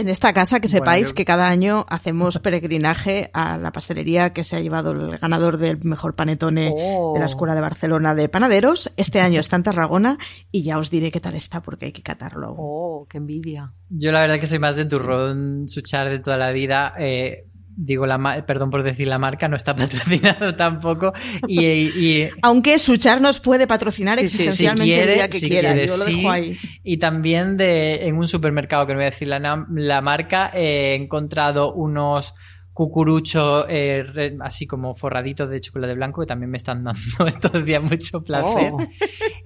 En 0.00 0.08
esta 0.08 0.32
casa, 0.32 0.60
que 0.60 0.68
sepáis 0.68 1.12
que 1.12 1.26
cada 1.26 1.50
año 1.50 1.84
hacemos 1.90 2.38
peregrinaje 2.38 3.30
a 3.34 3.58
la 3.58 3.70
pastelería 3.70 4.32
que 4.32 4.44
se 4.44 4.56
ha 4.56 4.60
llevado 4.60 4.92
el 4.92 5.18
ganador 5.18 5.58
del 5.58 5.84
mejor 5.84 6.14
panetone 6.14 6.70
de 6.70 6.70
la 6.70 6.74
oh. 6.74 7.22
Escuela 7.22 7.54
de 7.54 7.60
Barcelona 7.60 8.14
de 8.14 8.30
Panaderos. 8.30 8.90
Este 8.96 9.20
año 9.20 9.40
está 9.40 9.56
en 9.56 9.62
Tarragona 9.62 10.16
y 10.50 10.62
ya 10.62 10.78
os 10.78 10.90
diré 10.90 11.10
qué 11.10 11.20
tal 11.20 11.34
está 11.34 11.60
porque 11.60 11.84
hay 11.84 11.92
que 11.92 12.02
catarlo. 12.02 12.54
¡Oh, 12.56 13.06
qué 13.10 13.18
envidia! 13.18 13.74
Yo 13.90 14.10
la 14.10 14.20
verdad 14.20 14.40
que 14.40 14.46
soy 14.46 14.58
más 14.58 14.76
de 14.76 14.86
turrón 14.86 15.68
suchar 15.68 16.08
de 16.08 16.20
toda 16.20 16.38
la 16.38 16.50
vida. 16.50 16.94
Eh, 16.98 17.49
digo 17.76 18.06
la 18.06 18.44
perdón 18.46 18.70
por 18.70 18.82
decir 18.82 19.08
la 19.08 19.18
marca, 19.18 19.48
no 19.48 19.56
está 19.56 19.74
patrocinado 19.76 20.54
tampoco. 20.54 21.12
Y, 21.46 22.28
Aunque 22.42 22.78
Suchar 22.78 23.20
nos 23.20 23.40
puede 23.40 23.66
patrocinar 23.66 24.18
existencialmente 24.18 25.02
el 25.02 25.14
día 25.14 25.28
que 25.28 25.40
quiera, 25.40 25.74
yo 25.84 25.96
lo 25.96 26.04
dejo 26.04 26.30
ahí. 26.30 26.58
Y 26.82 26.98
también 26.98 27.56
de, 27.56 28.06
en 28.06 28.16
un 28.16 28.28
supermercado, 28.28 28.86
que 28.86 28.92
no 28.92 28.98
voy 28.98 29.06
a 29.06 29.10
decir 29.10 29.28
la, 29.28 29.66
la 29.70 30.00
marca, 30.00 30.50
he 30.54 30.94
encontrado 30.94 31.72
unos 31.72 32.34
cucuruchos 32.72 33.66
eh, 33.68 34.38
así 34.40 34.66
como 34.66 34.94
forraditos 34.94 35.50
de 35.50 35.60
chocolate 35.60 35.92
blanco 35.94 36.22
que 36.22 36.26
también 36.26 36.50
me 36.50 36.56
están 36.56 36.82
dando 36.84 37.26
estos 37.26 37.64
días 37.64 37.82
mucho 37.82 38.22
placer. 38.22 38.72
Oh. 38.72 38.78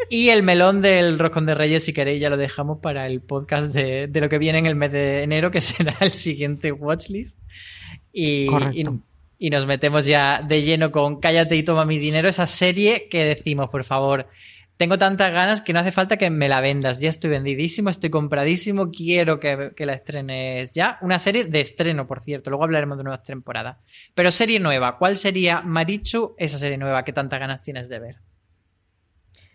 Y 0.09 0.29
el 0.29 0.43
melón 0.43 0.81
del 0.83 1.19
roscón 1.19 1.47
de 1.47 1.55
reyes, 1.55 1.85
si 1.85 1.93
queréis, 1.93 2.21
ya 2.21 2.31
lo 2.31 2.37
dejamos 2.37 2.79
para 2.81 3.07
el 3.07 3.23
podcast 3.23 3.73
de, 3.73 4.07
de 4.07 4.21
lo 4.21 4.29
que 4.29 4.39
viene 4.39 4.59
en 4.59 4.67
el 4.67 4.77
mes 4.77 4.93
de 4.93 5.23
enero, 5.23 5.51
que 5.51 5.61
será 5.61 5.97
el 6.01 6.13
siguiente 6.13 6.71
watchlist. 6.71 7.39
Y, 8.17 8.47
y, 9.39 9.51
nos 9.51 9.67
metemos 9.67 10.07
ya 10.07 10.41
de 10.41 10.63
lleno 10.63 10.93
con 10.93 11.19
Cállate 11.19 11.57
y 11.57 11.65
toma 11.65 11.85
mi 11.85 11.99
dinero, 11.99 12.29
esa 12.29 12.47
serie 12.47 13.09
que 13.11 13.25
decimos, 13.25 13.69
por 13.71 13.83
favor, 13.83 14.29
tengo 14.77 14.99
tantas 14.99 15.35
ganas 15.35 15.61
que 15.61 15.73
no 15.73 15.81
hace 15.81 15.93
falta 15.93 16.17
que 16.17 16.31
me 16.31 16.49
la 16.49 16.61
vendas. 16.61 17.01
Ya 17.01 17.09
estoy 17.09 17.31
vendidísimo, 17.31 17.91
estoy 17.91 18.11
compradísimo, 18.11 18.91
quiero 18.91 19.39
que, 19.41 19.73
que, 19.77 19.85
la 19.87 19.95
estrenes 19.95 20.73
ya. 20.73 20.99
Una 21.01 21.19
serie 21.19 21.45
de 21.45 21.61
estreno, 21.61 22.07
por 22.07 22.23
cierto. 22.23 22.51
Luego 22.51 22.65
hablaremos 22.65 22.99
de 22.99 23.05
nuevas 23.05 23.23
temporadas. 23.23 23.79
Pero 24.15 24.31
serie 24.31 24.59
nueva. 24.61 24.97
¿Cuál 24.97 25.17
sería, 25.17 25.63
Marichu, 25.63 26.35
esa 26.39 26.59
serie 26.59 26.79
nueva 26.79 27.05
que 27.05 27.13
tantas 27.13 27.41
ganas 27.41 27.63
tienes 27.63 27.89
de 27.89 27.99
ver? 27.99 28.17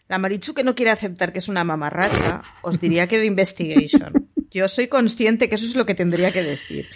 La 0.07 0.17
Marichu 0.17 0.53
que 0.53 0.63
no 0.63 0.73
quiere 0.73 0.91
aceptar 0.91 1.31
que 1.31 1.39
es 1.39 1.49
una 1.49 1.63
mamarracha, 1.63 2.41
os 2.63 2.79
diría 2.79 3.07
que 3.07 3.19
de 3.19 3.25
Investigation. 3.25 4.29
Yo 4.51 4.67
soy 4.67 4.87
consciente 4.87 5.49
que 5.49 5.55
eso 5.55 5.65
es 5.65 5.75
lo 5.75 5.85
que 5.85 5.93
tendría 5.93 6.31
que 6.31 6.41
decir. 6.41 6.87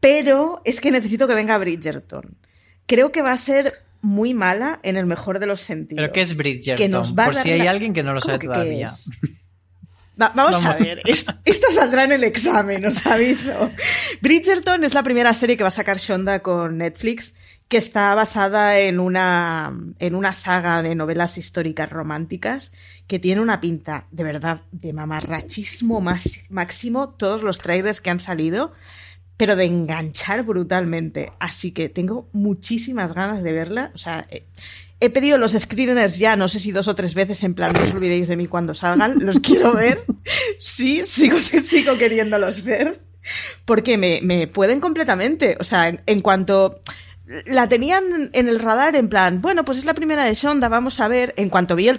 Pero 0.00 0.62
es 0.64 0.80
que 0.80 0.90
necesito 0.90 1.28
que 1.28 1.34
venga 1.34 1.58
Bridgerton. 1.58 2.36
Creo 2.86 3.12
que 3.12 3.22
va 3.22 3.32
a 3.32 3.36
ser 3.36 3.84
muy 4.00 4.34
mala 4.34 4.80
en 4.82 4.96
el 4.96 5.06
mejor 5.06 5.38
de 5.38 5.46
los 5.46 5.60
sentidos. 5.60 6.02
¿Pero 6.02 6.12
qué 6.12 6.22
es 6.22 6.36
Bridgerton? 6.36 7.14
Por 7.14 7.34
si 7.34 7.52
hay 7.52 7.66
alguien 7.66 7.92
que 7.92 8.02
no 8.02 8.14
lo 8.14 8.20
sabe 8.20 8.38
todavía. 8.38 8.90
vamos, 10.34 10.64
a 10.64 10.76
ver, 10.76 11.00
esto, 11.04 11.66
saldrá 11.72 12.04
en 12.04 12.12
el 12.12 12.24
examen, 12.24 12.84
os 12.86 13.06
aviso. 13.06 13.70
Bridgerton 14.20 14.84
es 14.84 14.94
la 14.94 15.02
primera 15.02 15.32
serie 15.34 15.56
que 15.56 15.64
va 15.64 15.68
a 15.68 15.72
sacar 15.72 15.98
Shonda 15.98 16.40
con 16.40 16.78
Netflix, 16.78 17.34
que 17.68 17.76
está 17.76 18.14
basada 18.14 18.78
en 18.78 19.00
una, 19.00 19.72
en 19.98 20.14
una 20.14 20.32
saga 20.32 20.82
de 20.82 20.94
novelas 20.94 21.38
históricas 21.38 21.88
románticas 21.90 22.72
que 23.06 23.18
tiene 23.18 23.40
una 23.40 23.60
pinta, 23.60 24.06
de 24.10 24.24
verdad, 24.24 24.62
de 24.72 24.92
mamarrachismo 24.92 26.00
máximo, 26.48 27.08
todos 27.10 27.42
los 27.42 27.58
trailers 27.58 28.00
que 28.00 28.10
han 28.10 28.20
salido 28.20 28.72
pero 29.40 29.56
de 29.56 29.64
enganchar 29.64 30.42
brutalmente. 30.42 31.32
Así 31.40 31.72
que 31.72 31.88
tengo 31.88 32.28
muchísimas 32.34 33.14
ganas 33.14 33.42
de 33.42 33.54
verla. 33.54 33.90
O 33.94 33.96
sea, 33.96 34.26
he, 35.00 35.08
pedido 35.08 35.38
los 35.38 35.52
screeners 35.52 36.18
ya, 36.18 36.36
no 36.36 36.46
sé 36.46 36.58
si 36.58 36.72
dos 36.72 36.88
o 36.88 36.94
tres 36.94 37.14
veces, 37.14 37.42
en 37.42 37.54
plan, 37.54 37.72
no 37.72 37.80
os 37.80 37.94
olvidéis 37.94 38.28
de 38.28 38.36
mí 38.36 38.48
cuando 38.48 38.74
salgan, 38.74 39.24
los 39.24 39.40
quiero 39.42 39.72
ver. 39.72 40.04
Sí, 40.58 41.06
sigo, 41.06 41.40
sigo 41.40 41.96
queriéndolos 41.96 42.64
ver. 42.64 43.00
Porque 43.64 43.96
me, 43.96 44.20
me 44.22 44.46
pueden 44.46 44.78
completamente. 44.78 45.56
O 45.58 45.64
sea, 45.64 45.88
en, 46.04 46.20
cuanto 46.20 46.82
la 47.46 47.66
tenían 47.66 48.28
en 48.34 48.46
el 48.46 48.60
radar 48.60 48.94
en 48.94 49.08
plan, 49.08 49.40
bueno, 49.40 49.64
pues 49.64 49.78
es 49.78 49.86
la 49.86 49.94
primera 49.94 50.26
de 50.26 50.34
Shonda, 50.34 50.68
vamos 50.68 51.00
a 51.00 51.08
ver. 51.08 51.32
En 51.38 51.48
cuanto 51.48 51.76
vi 51.76 51.88
el 51.88 51.98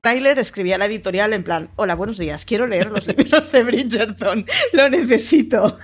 Tyler 0.00 0.38
escribía 0.38 0.78
la 0.78 0.86
editorial 0.86 1.32
en 1.32 1.42
plan, 1.42 1.70
hola, 1.76 1.94
buenos 1.94 2.18
días, 2.18 2.44
quiero 2.44 2.66
leer 2.66 2.90
los 2.90 3.06
libros 3.16 3.52
de 3.52 3.64
Bridgerton, 3.64 4.46
lo 4.72 4.88
necesito. 4.88 5.78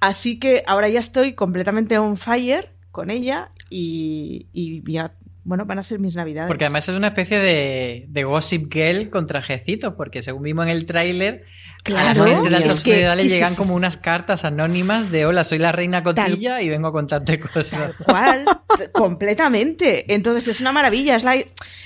Así 0.00 0.38
que 0.38 0.62
ahora 0.66 0.88
ya 0.88 1.00
estoy 1.00 1.34
completamente 1.34 1.98
on 1.98 2.16
fire 2.16 2.72
con 2.90 3.10
ella 3.10 3.52
y, 3.70 4.48
y 4.52 4.82
ya 4.90 5.14
bueno, 5.48 5.64
van 5.64 5.78
a 5.78 5.82
ser 5.82 5.98
mis 5.98 6.14
navidades. 6.14 6.46
Porque 6.46 6.66
además 6.66 6.86
es 6.90 6.94
una 6.94 7.08
especie 7.08 7.38
de, 7.38 8.04
de 8.06 8.24
gossip 8.24 8.70
girl 8.70 9.08
con 9.08 9.26
trajecitos, 9.26 9.94
porque 9.94 10.22
según 10.22 10.42
vimos 10.42 10.66
en 10.66 10.72
el 10.72 10.84
tráiler, 10.84 11.46
Claro, 11.82 12.24
a 12.24 12.28
la 12.28 12.34
gente 12.34 12.50
de 12.50 12.70
sociedades 12.70 13.16
sí, 13.18 13.22
le 13.22 13.30
sí, 13.30 13.34
llegan 13.36 13.52
sí, 13.52 13.56
como 13.56 13.74
unas 13.74 13.96
cartas 13.96 14.44
anónimas 14.44 15.10
de 15.10 15.24
hola, 15.24 15.44
soy 15.44 15.58
la 15.58 15.72
reina 15.72 16.02
cotilla 16.02 16.60
y 16.60 16.68
vengo 16.68 16.88
a 16.88 16.92
contarte 16.92 17.40
cosas. 17.40 17.70
Tal 17.70 17.94
cual, 18.04 18.44
completamente. 18.92 20.12
Entonces 20.12 20.48
es 20.48 20.60
una 20.60 20.72
maravilla. 20.72 21.16
Es 21.16 21.24
la, 21.24 21.36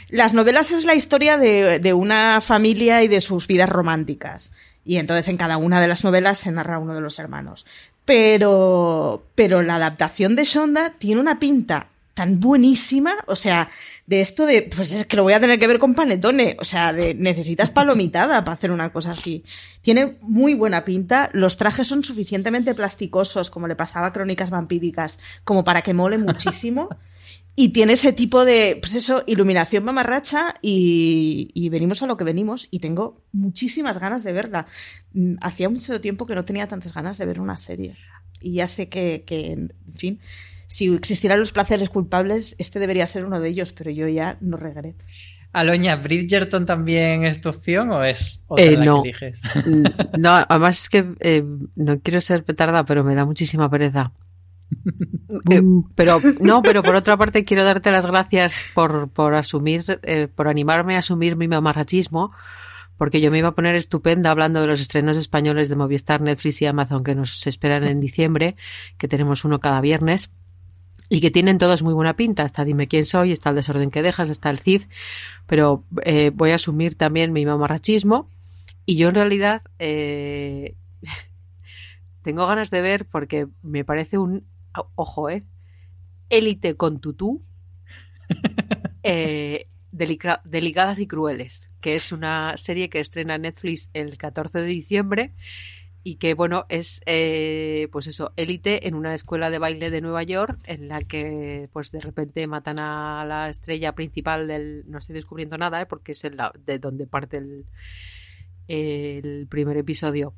las 0.09 0.35
novelas 0.35 0.72
es 0.72 0.85
la 0.85 0.96
historia 0.96 1.37
de, 1.37 1.79
de 1.79 1.92
una 1.92 2.40
familia 2.40 3.05
y 3.05 3.09
de 3.09 3.20
sus 3.20 3.46
vidas 3.46 3.68
románticas. 3.68 4.51
Y 4.85 4.96
entonces 4.96 5.29
en 5.29 5.37
cada 5.37 5.57
una 5.57 5.81
de 5.81 5.87
las 5.87 6.03
novelas 6.03 6.38
se 6.38 6.51
narra 6.51 6.81
uno 6.81 6.94
de 6.94 7.01
los 7.01 7.20
hermanos. 7.20 7.64
Pero, 8.05 9.25
pero 9.37 9.62
la 9.62 9.77
adaptación 9.77 10.35
de 10.35 10.44
Shonda 10.44 10.94
tiene 10.98 11.20
una 11.20 11.38
pinta 11.38 11.92
tan 12.14 12.40
buenísima, 12.40 13.14
o 13.27 13.37
sea, 13.37 13.70
de 14.07 14.20
esto 14.20 14.44
de, 14.46 14.62
pues 14.62 14.92
es 14.92 15.07
que 15.07 15.16
lo 15.16 15.22
voy 15.22 15.33
a 15.33 15.40
tener 15.40 15.59
que 15.59 15.66
ver 15.66 15.79
con 15.79 15.94
panetone, 15.94 16.57
o 16.61 16.64
sea, 16.64 16.92
de 16.92 17.14
necesitas 17.14 17.70
palomitada 17.70 18.44
para 18.44 18.55
hacer 18.55 18.70
una 18.70 18.92
cosa 18.92 19.12
así. 19.12 19.44
Tiene 19.81 20.18
muy 20.20 20.55
buena 20.55 20.85
pinta, 20.85 21.31
los 21.33 21.57
trajes 21.57 21.87
son 21.87 22.05
suficientemente 22.05 22.75
plasticosos, 22.75 23.51
como 23.51 23.66
le 23.66 23.77
pasaba 23.77 24.09
a 24.09 24.12
Crónicas 24.12 24.51
Vampíricas, 24.51 25.18
como 25.44 25.64
para 25.64 25.83
que 25.83 25.94
mole 25.94 26.18
muchísimo. 26.18 26.88
Y 27.55 27.68
tiene 27.68 27.92
ese 27.92 28.14
tipo 28.14 28.46
de, 28.46 28.79
pues 28.81 28.94
eso, 28.94 29.25
iluminación 29.27 29.85
mamarracha 29.85 30.55
y, 30.62 31.51
y 31.53 31.68
venimos 31.68 32.03
a 32.03 32.07
lo 32.07 32.16
que 32.16 32.25
venimos 32.25 32.66
y 32.70 32.79
tengo 32.79 33.22
muchísimas 33.31 34.01
ganas 34.01 34.25
de 34.25 34.33
verla. 34.33 34.66
Hacía 35.42 35.68
mucho 35.68 36.01
tiempo 36.01 36.27
que 36.27 36.35
no 36.35 36.46
tenía 36.46 36.66
tantas 36.66 36.94
ganas 36.94 37.18
de 37.18 37.27
ver 37.27 37.40
una 37.40 37.59
serie. 37.59 37.98
Y 38.40 38.55
ya 38.55 38.66
sé 38.66 38.88
que, 38.88 39.25
que, 39.27 39.53
en 39.53 39.72
fin, 39.94 40.20
si 40.73 40.95
existieran 40.95 41.39
los 41.39 41.53
placeres 41.53 41.91
culpables, 41.91 42.57
este 42.59 42.79
debería 42.79 43.07
ser 43.07 43.27
uno 43.27 43.41
de 43.41 43.49
ellos, 43.51 43.73
pero 43.75 43.91
yo 43.91 44.09
ya 44.09 44.39
no 44.41 44.57
regreto. 44.57 45.05
Aloña, 45.53 45.97
¿Bridgerton 45.97 46.65
también 46.65 47.25
es 47.25 47.43
tu 47.43 47.51
opción 47.51 47.91
o 47.91 48.03
es 48.03 48.43
otra 48.47 48.65
Eh, 48.65 48.77
la 48.79 48.85
no. 48.87 49.03
que 49.03 49.11
eliges? 49.11 49.43
Mm, 49.67 49.85
No, 50.19 50.31
además 50.49 50.81
es 50.81 50.89
que 50.89 51.13
eh, 51.21 51.45
no 51.77 52.01
quiero 52.01 52.23
ser 52.23 52.43
petarda, 52.45 52.87
pero 52.87 53.05
me 53.05 53.15
da 53.15 53.27
muchísima 53.27 53.69
pereza. 53.71 54.13
Eh, 55.51 55.63
pero 55.97 56.19
no, 56.41 56.61
pero 56.61 56.83
por 56.83 56.95
otra 56.95 57.17
parte 57.17 57.45
quiero 57.45 57.65
darte 57.65 57.91
las 57.91 58.05
gracias 58.07 58.55
por, 58.75 59.09
por 59.11 59.35
asumir, 59.35 59.83
eh, 60.03 60.29
por 60.29 60.47
animarme 60.47 60.95
a 60.97 60.99
asumir 60.99 61.37
mi 61.37 61.49
mamarrachismo, 61.49 62.33
porque 62.99 63.23
yo 63.23 63.31
me 63.31 63.39
iba 63.39 63.49
a 63.49 63.55
poner 63.55 63.75
estupenda 63.75 64.31
hablando 64.31 64.61
de 64.61 64.67
los 64.67 64.81
estrenos 64.83 65.17
españoles 65.17 65.71
de 65.71 65.77
Movistar, 65.77 66.21
Netflix 66.21 66.61
y 66.61 66.67
Amazon 66.67 67.03
que 67.03 67.15
nos 67.15 67.47
esperan 67.47 67.85
en 67.85 67.99
diciembre, 67.99 68.57
que 68.99 69.09
tenemos 69.09 69.47
uno 69.47 69.59
cada 69.59 69.81
viernes. 69.81 70.31
Y 71.09 71.21
que 71.21 71.31
tienen 71.31 71.59
todos 71.59 71.83
muy 71.83 71.93
buena 71.95 72.17
pinta. 72.17 72.45
Está 72.45 72.65
Dime 72.65 72.88
quién 72.88 73.05
soy, 73.05 73.33
está 73.33 73.51
El 73.51 73.57
desorden 73.57 73.91
que 73.91 74.03
dejas, 74.03 74.31
está 74.31 74.51
El 74.51 74.59
Cid. 74.59 74.83
Pero 75.47 75.85
eh, 76.05 76.31
voy 76.35 76.51
a 76.51 76.57
asumir 76.57 76.95
también 76.95 77.33
mi 77.33 77.45
mamarrachismo. 77.45 78.29
Y 78.87 78.97
yo 78.97 79.09
en 79.09 79.15
realidad 79.15 79.62
eh, 79.79 80.75
tengo 82.23 82.47
ganas 82.47 82.71
de 82.71 82.81
ver 82.81 83.07
porque 83.07 83.49
me 83.62 83.85
parece 83.85 84.19
un 84.19 84.47
ojo, 84.95 85.29
eh, 85.29 85.45
élite 86.31 86.77
con 86.77 87.01
tutú, 87.01 87.43
eh, 89.03 89.67
delica- 89.91 90.41
delicadas 90.45 90.99
y 90.99 91.07
crueles, 91.07 91.71
que 91.81 91.95
es 91.95 92.12
una 92.12 92.57
serie 92.57 92.88
que 92.88 93.01
estrena 93.01 93.38
Netflix 93.38 93.91
el 93.93 94.17
14 94.17 94.61
de 94.61 94.67
diciembre 94.67 95.35
y 96.05 96.17
que 96.17 96.35
bueno 96.35 96.67
es 96.69 97.01
eh, 97.07 97.88
pues 97.93 98.07
eso 98.07 98.33
élite 98.37 98.88
en 98.88 98.95
una 98.95 99.15
escuela 99.15 99.51
de 99.51 99.59
baile 99.59 99.91
de 99.91 100.01
Nueva 100.01 100.23
York 100.23 100.59
en 100.65 100.88
la 100.88 101.01
que 101.03 101.69
pues 101.73 101.93
de 101.93 102.01
repente 102.01 102.47
matan 102.47 102.81
a 102.81 103.25
la 103.27 103.49
estrella 103.49 103.95
principal 103.95 104.49
del 104.49 104.85
no 104.88 104.99
estoy 104.99 105.15
descubriendo 105.15 105.59
nada 105.59 105.81
¿eh? 105.81 105.87
porque 105.87 106.12
es 106.12 106.25
el 106.25 106.37
de 106.67 106.79
donde 106.79 107.07
parte 107.07 107.38
el, 107.38 107.67
el 108.69 109.47
primer 109.49 109.77
episodio 109.77 110.35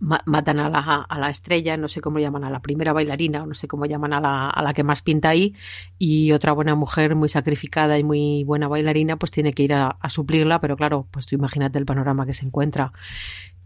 Ma- 0.00 0.20
matan 0.26 0.58
a 0.58 0.68
la, 0.68 0.78
a 1.08 1.18
la 1.18 1.30
estrella, 1.30 1.76
no 1.78 1.88
sé 1.88 2.00
cómo 2.02 2.18
llaman 2.18 2.44
a 2.44 2.50
la 2.50 2.60
primera 2.60 2.92
bailarina, 2.92 3.42
o 3.42 3.46
no 3.46 3.54
sé 3.54 3.68
cómo 3.68 3.86
llaman 3.86 4.12
a 4.12 4.20
la, 4.20 4.50
a 4.50 4.62
la 4.62 4.74
que 4.74 4.82
más 4.82 5.00
pinta 5.00 5.30
ahí, 5.30 5.54
y 5.98 6.32
otra 6.32 6.52
buena 6.52 6.74
mujer 6.74 7.14
muy 7.14 7.30
sacrificada 7.30 7.98
y 7.98 8.04
muy 8.04 8.44
buena 8.44 8.68
bailarina, 8.68 9.16
pues 9.16 9.30
tiene 9.30 9.54
que 9.54 9.62
ir 9.62 9.72
a, 9.72 9.96
a 10.00 10.08
suplirla, 10.10 10.60
pero 10.60 10.76
claro, 10.76 11.06
pues 11.10 11.24
tú 11.26 11.36
imagínate 11.36 11.78
el 11.78 11.86
panorama 11.86 12.26
que 12.26 12.34
se 12.34 12.44
encuentra. 12.44 12.92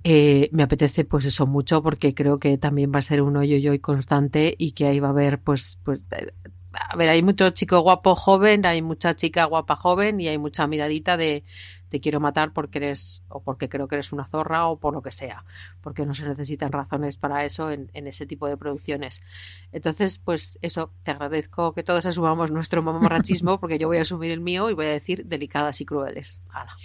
Eh, 0.04 0.48
me 0.52 0.62
apetece 0.62 1.04
pues 1.04 1.24
eso 1.24 1.46
mucho 1.46 1.82
porque 1.82 2.14
creo 2.14 2.38
que 2.38 2.56
también 2.56 2.92
va 2.94 3.00
a 3.00 3.02
ser 3.02 3.20
un 3.20 3.36
hoyo 3.36 3.56
yo 3.56 3.72
y 3.72 3.80
constante 3.80 4.54
y 4.56 4.70
que 4.70 4.86
ahí 4.86 5.00
va 5.00 5.08
a 5.08 5.10
haber 5.10 5.40
pues 5.40 5.80
pues 5.82 6.00
eh, 6.12 6.32
a 6.72 6.96
ver 6.96 7.08
hay 7.08 7.20
mucho 7.22 7.50
chico 7.50 7.80
guapo 7.80 8.14
joven 8.14 8.64
hay 8.64 8.80
mucha 8.80 9.16
chica 9.16 9.44
guapa 9.46 9.74
joven 9.74 10.20
y 10.20 10.28
hay 10.28 10.38
mucha 10.38 10.68
miradita 10.68 11.16
de 11.16 11.44
te 11.88 11.98
quiero 11.98 12.20
matar 12.20 12.52
porque 12.52 12.78
eres 12.78 13.24
o 13.28 13.42
porque 13.42 13.68
creo 13.68 13.88
que 13.88 13.96
eres 13.96 14.12
una 14.12 14.26
zorra 14.26 14.68
o 14.68 14.78
por 14.78 14.94
lo 14.94 15.02
que 15.02 15.10
sea 15.10 15.44
porque 15.80 16.06
no 16.06 16.14
se 16.14 16.28
necesitan 16.28 16.70
razones 16.70 17.16
para 17.16 17.44
eso 17.44 17.72
en, 17.72 17.90
en 17.92 18.06
ese 18.06 18.24
tipo 18.24 18.46
de 18.46 18.56
producciones 18.56 19.22
entonces 19.72 20.18
pues 20.20 20.60
eso 20.62 20.92
te 21.02 21.10
agradezco 21.10 21.72
que 21.74 21.82
todos 21.82 22.06
asumamos 22.06 22.52
nuestro 22.52 22.82
mamarrachismo 22.82 23.58
porque 23.58 23.78
yo 23.78 23.88
voy 23.88 23.96
a 23.96 24.02
asumir 24.02 24.30
el 24.30 24.40
mío 24.40 24.70
y 24.70 24.74
voy 24.74 24.86
a 24.86 24.90
decir 24.90 25.26
delicadas 25.26 25.80
y 25.80 25.86
crueles 25.86 26.40
Hala. 26.50 26.76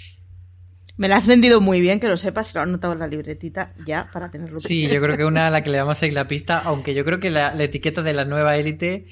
Me 0.96 1.08
la 1.08 1.16
has 1.16 1.26
vendido 1.26 1.60
muy 1.60 1.82
bien, 1.82 2.00
que 2.00 2.08
lo 2.08 2.18
sepas, 2.18 2.54
lo 2.54 2.62
he 2.62 2.64
anotado 2.64 2.94
en 2.94 3.00
la 3.00 3.08
libretita 3.08 3.74
ya 3.86 4.10
para 4.14 4.30
tenerlo 4.30 4.60
Sí, 4.60 4.88
yo 4.88 5.02
creo 5.02 5.18
que 5.18 5.26
una 5.26 5.48
a 5.48 5.50
la 5.50 5.64
que 5.64 5.72
le 5.72 5.80
vamos 5.80 5.98
a 5.98 6.00
seguir 6.02 6.14
la 6.14 6.28
pista, 6.28 6.60
aunque 6.60 6.94
yo 6.94 7.04
creo 7.04 7.20
que 7.20 7.32
la, 7.32 7.56
la 7.56 7.64
etiqueta 7.64 8.04
de 8.04 8.14
la 8.14 8.26
nueva 8.26 8.58
élite 8.58 9.08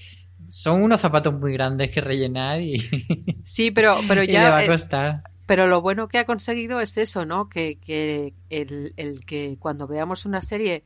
son 0.47 0.83
unos 0.83 1.01
zapatos 1.01 1.33
muy 1.33 1.53
grandes 1.53 1.89
que 1.89 2.01
rellenar 2.01 2.61
y, 2.61 2.77
sí 3.43 3.71
pero 3.71 3.99
pero 4.07 4.21
y 4.21 4.27
le 4.27 4.33
ya 4.33 4.49
va 4.49 4.57
a 4.57 4.63
eh, 4.63 4.67
costar. 4.67 5.23
Pero 5.45 5.67
lo 5.67 5.81
bueno 5.81 6.07
que 6.07 6.17
ha 6.17 6.25
conseguido 6.25 6.81
es 6.81 6.97
eso, 6.97 7.25
¿no? 7.25 7.49
Que, 7.49 7.77
que 7.77 8.33
el, 8.49 8.93
el 8.95 9.25
que 9.25 9.57
cuando 9.59 9.87
veamos 9.87 10.25
una 10.25 10.39
serie 10.39 10.83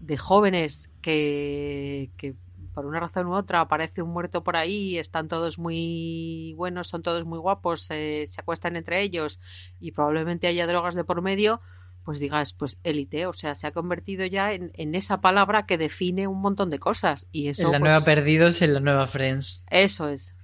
de 0.00 0.16
jóvenes 0.16 0.90
que, 1.00 2.10
que 2.16 2.34
por 2.74 2.86
una 2.86 3.00
razón 3.00 3.26
u 3.26 3.34
otra 3.34 3.60
aparece 3.60 4.02
un 4.02 4.10
muerto 4.10 4.42
por 4.42 4.56
ahí, 4.56 4.98
están 4.98 5.28
todos 5.28 5.58
muy 5.58 6.54
buenos, 6.56 6.88
son 6.88 7.02
todos 7.02 7.24
muy 7.24 7.38
guapos, 7.38 7.86
eh, 7.90 8.24
se 8.28 8.40
acuestan 8.40 8.76
entre 8.76 9.00
ellos 9.02 9.38
y 9.80 9.92
probablemente 9.92 10.46
haya 10.46 10.66
drogas 10.66 10.94
de 10.94 11.04
por 11.04 11.22
medio, 11.22 11.60
pues 12.04 12.18
digas, 12.18 12.52
pues 12.52 12.78
élite, 12.82 13.26
o 13.26 13.32
sea, 13.32 13.54
se 13.54 13.68
ha 13.68 13.70
convertido 13.70 14.26
ya 14.26 14.52
en, 14.54 14.72
en 14.74 14.96
esa 14.96 15.20
palabra 15.20 15.66
que 15.66 15.78
define 15.78 16.26
un 16.26 16.40
montón 16.40 16.68
de 16.68 16.80
cosas. 16.80 17.28
Y 17.30 17.46
eso, 17.46 17.62
En 17.66 17.72
la 17.72 17.78
pues, 17.78 17.90
nueva 17.92 18.04
Perdidos 18.04 18.60
en 18.60 18.74
la 18.74 18.80
nueva 18.80 19.06
Friends. 19.06 19.64
Eso 19.70 20.08
es. 20.08 20.34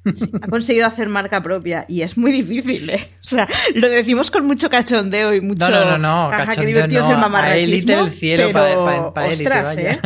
Ha 0.41 0.47
conseguido 0.47 0.87
hacer 0.87 1.09
marca 1.09 1.43
propia 1.43 1.85
y 1.89 2.03
es 2.03 2.17
muy 2.17 2.31
difícil, 2.31 2.89
¿eh? 2.91 3.11
O 3.17 3.25
sea, 3.25 3.49
lo 3.75 3.89
decimos 3.89 4.31
con 4.31 4.47
mucho 4.47 4.71
cachondeo 4.71 5.35
y 5.35 5.41
mucho. 5.41 5.69
No, 5.69 5.81
no, 5.85 5.91
no, 5.91 5.99
no, 5.99 6.29
Ajá, 6.29 6.43
qué 6.43 6.47
cachondeo 6.47 6.67
divertido 6.69 7.01
es 7.01 7.07
no, 7.07 7.11
el 7.11 7.17
a 7.19 7.21
mamarrachismo. 7.23 7.75
élite 7.75 7.97
del 7.97 8.11
cielo, 8.11 8.45
pero, 8.53 8.85
pa- 8.85 8.85
pa- 9.03 9.15
pa 9.15 9.27
élite, 9.27 9.43
ostras, 9.43 9.65
vaya. 9.77 9.91
¿eh? 9.93 10.01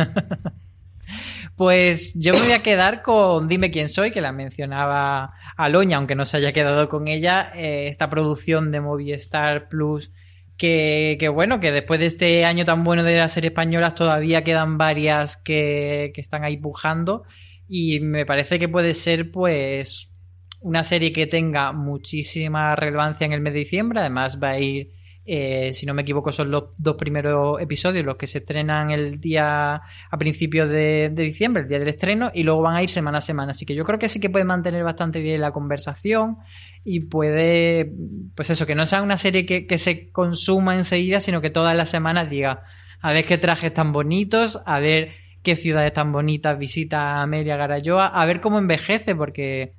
Pues 1.63 2.13
yo 2.15 2.33
me 2.33 2.39
voy 2.39 2.51
a 2.51 2.61
quedar 2.61 3.01
con 3.01 3.47
Dime 3.47 3.71
quién 3.71 3.87
soy, 3.87 4.11
que 4.11 4.19
la 4.19 4.33
mencionaba 4.33 5.33
Aloña, 5.55 5.95
aunque 5.95 6.13
no 6.13 6.25
se 6.25 6.35
haya 6.35 6.51
quedado 6.51 6.89
con 6.89 7.07
ella, 7.07 7.53
eh, 7.55 7.87
esta 7.87 8.09
producción 8.09 8.69
de 8.69 8.81
Movistar 8.81 9.69
Plus, 9.69 10.11
que, 10.57 11.15
que 11.17 11.29
bueno, 11.29 11.61
que 11.61 11.71
después 11.71 12.01
de 12.01 12.07
este 12.07 12.43
año 12.43 12.65
tan 12.65 12.83
bueno 12.83 13.01
de 13.03 13.15
las 13.15 13.31
series 13.31 13.51
españolas 13.51 13.95
todavía 13.95 14.43
quedan 14.43 14.77
varias 14.77 15.37
que, 15.37 16.11
que 16.13 16.19
están 16.19 16.43
ahí 16.43 16.57
pujando. 16.57 17.23
Y 17.65 18.01
me 18.01 18.25
parece 18.25 18.59
que 18.59 18.67
puede 18.67 18.93
ser 18.93 19.31
pues 19.31 20.11
una 20.59 20.83
serie 20.83 21.13
que 21.13 21.27
tenga 21.27 21.71
muchísima 21.71 22.75
relevancia 22.75 23.23
en 23.23 23.31
el 23.31 23.39
mes 23.39 23.53
de 23.53 23.59
diciembre, 23.59 24.01
además 24.01 24.37
va 24.43 24.49
a 24.49 24.59
ir 24.59 24.91
eh, 25.25 25.71
si 25.73 25.85
no 25.85 25.93
me 25.93 26.01
equivoco, 26.01 26.31
son 26.31 26.51
los 26.51 26.65
dos 26.77 26.95
primeros 26.95 27.61
episodios 27.61 28.05
los 28.05 28.17
que 28.17 28.27
se 28.27 28.39
estrenan 28.39 28.91
el 28.91 29.19
día 29.19 29.75
a 29.75 30.17
principios 30.17 30.69
de, 30.69 31.09
de 31.13 31.23
diciembre, 31.23 31.63
el 31.63 31.69
día 31.69 31.79
del 31.79 31.87
estreno, 31.87 32.31
y 32.33 32.43
luego 32.43 32.61
van 32.61 32.75
a 32.75 32.83
ir 32.83 32.89
semana 32.89 33.19
a 33.19 33.21
semana. 33.21 33.51
Así 33.51 33.65
que 33.65 33.75
yo 33.75 33.85
creo 33.85 33.99
que 33.99 34.07
sí 34.07 34.19
que 34.19 34.29
puede 34.29 34.45
mantener 34.45 34.83
bastante 34.83 35.19
bien 35.19 35.39
la 35.41 35.51
conversación 35.51 36.37
y 36.83 37.01
puede, 37.01 37.93
pues 38.35 38.49
eso, 38.49 38.65
que 38.65 38.75
no 38.75 38.85
sea 38.85 39.01
una 39.01 39.17
serie 39.17 39.45
que, 39.45 39.65
que 39.65 39.77
se 39.77 40.11
consuma 40.11 40.75
enseguida, 40.75 41.19
sino 41.19 41.41
que 41.41 41.49
todas 41.49 41.75
las 41.75 41.89
semanas 41.89 42.29
diga, 42.29 42.63
a 42.99 43.13
ver 43.13 43.25
qué 43.25 43.37
trajes 43.37 43.73
tan 43.73 43.91
bonitos, 43.91 44.61
a 44.65 44.79
ver 44.79 45.13
qué 45.43 45.55
ciudades 45.55 45.93
tan 45.93 46.11
bonitas 46.11 46.57
visita 46.57 47.21
Amelia 47.21 47.57
Garayoa, 47.57 48.07
a 48.07 48.25
ver 48.25 48.41
cómo 48.41 48.57
envejece, 48.57 49.15
porque 49.15 49.73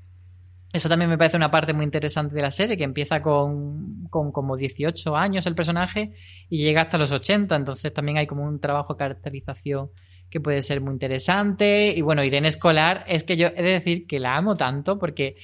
eso 0.74 0.88
también 0.88 1.08
me 1.08 1.16
parece 1.16 1.36
una 1.36 1.52
parte 1.52 1.72
muy 1.72 1.84
interesante 1.84 2.34
de 2.34 2.42
la 2.42 2.50
serie, 2.50 2.76
que 2.76 2.82
empieza 2.82 3.22
con, 3.22 4.08
con 4.10 4.32
como 4.32 4.56
18 4.56 5.16
años 5.16 5.46
el 5.46 5.54
personaje 5.54 6.14
y 6.50 6.58
llega 6.58 6.82
hasta 6.82 6.98
los 6.98 7.12
80, 7.12 7.54
entonces 7.54 7.92
también 7.92 8.18
hay 8.18 8.26
como 8.26 8.42
un 8.42 8.58
trabajo 8.58 8.94
de 8.94 8.98
caracterización 8.98 9.90
que 10.28 10.40
puede 10.40 10.62
ser 10.62 10.80
muy 10.80 10.94
interesante. 10.94 11.94
Y 11.96 12.00
bueno, 12.00 12.24
Irene 12.24 12.48
Escolar, 12.48 13.04
es 13.06 13.22
que 13.22 13.36
yo 13.36 13.46
he 13.54 13.62
de 13.62 13.70
decir 13.70 14.08
que 14.08 14.18
la 14.18 14.36
amo 14.36 14.56
tanto 14.56 14.98
porque 14.98 15.36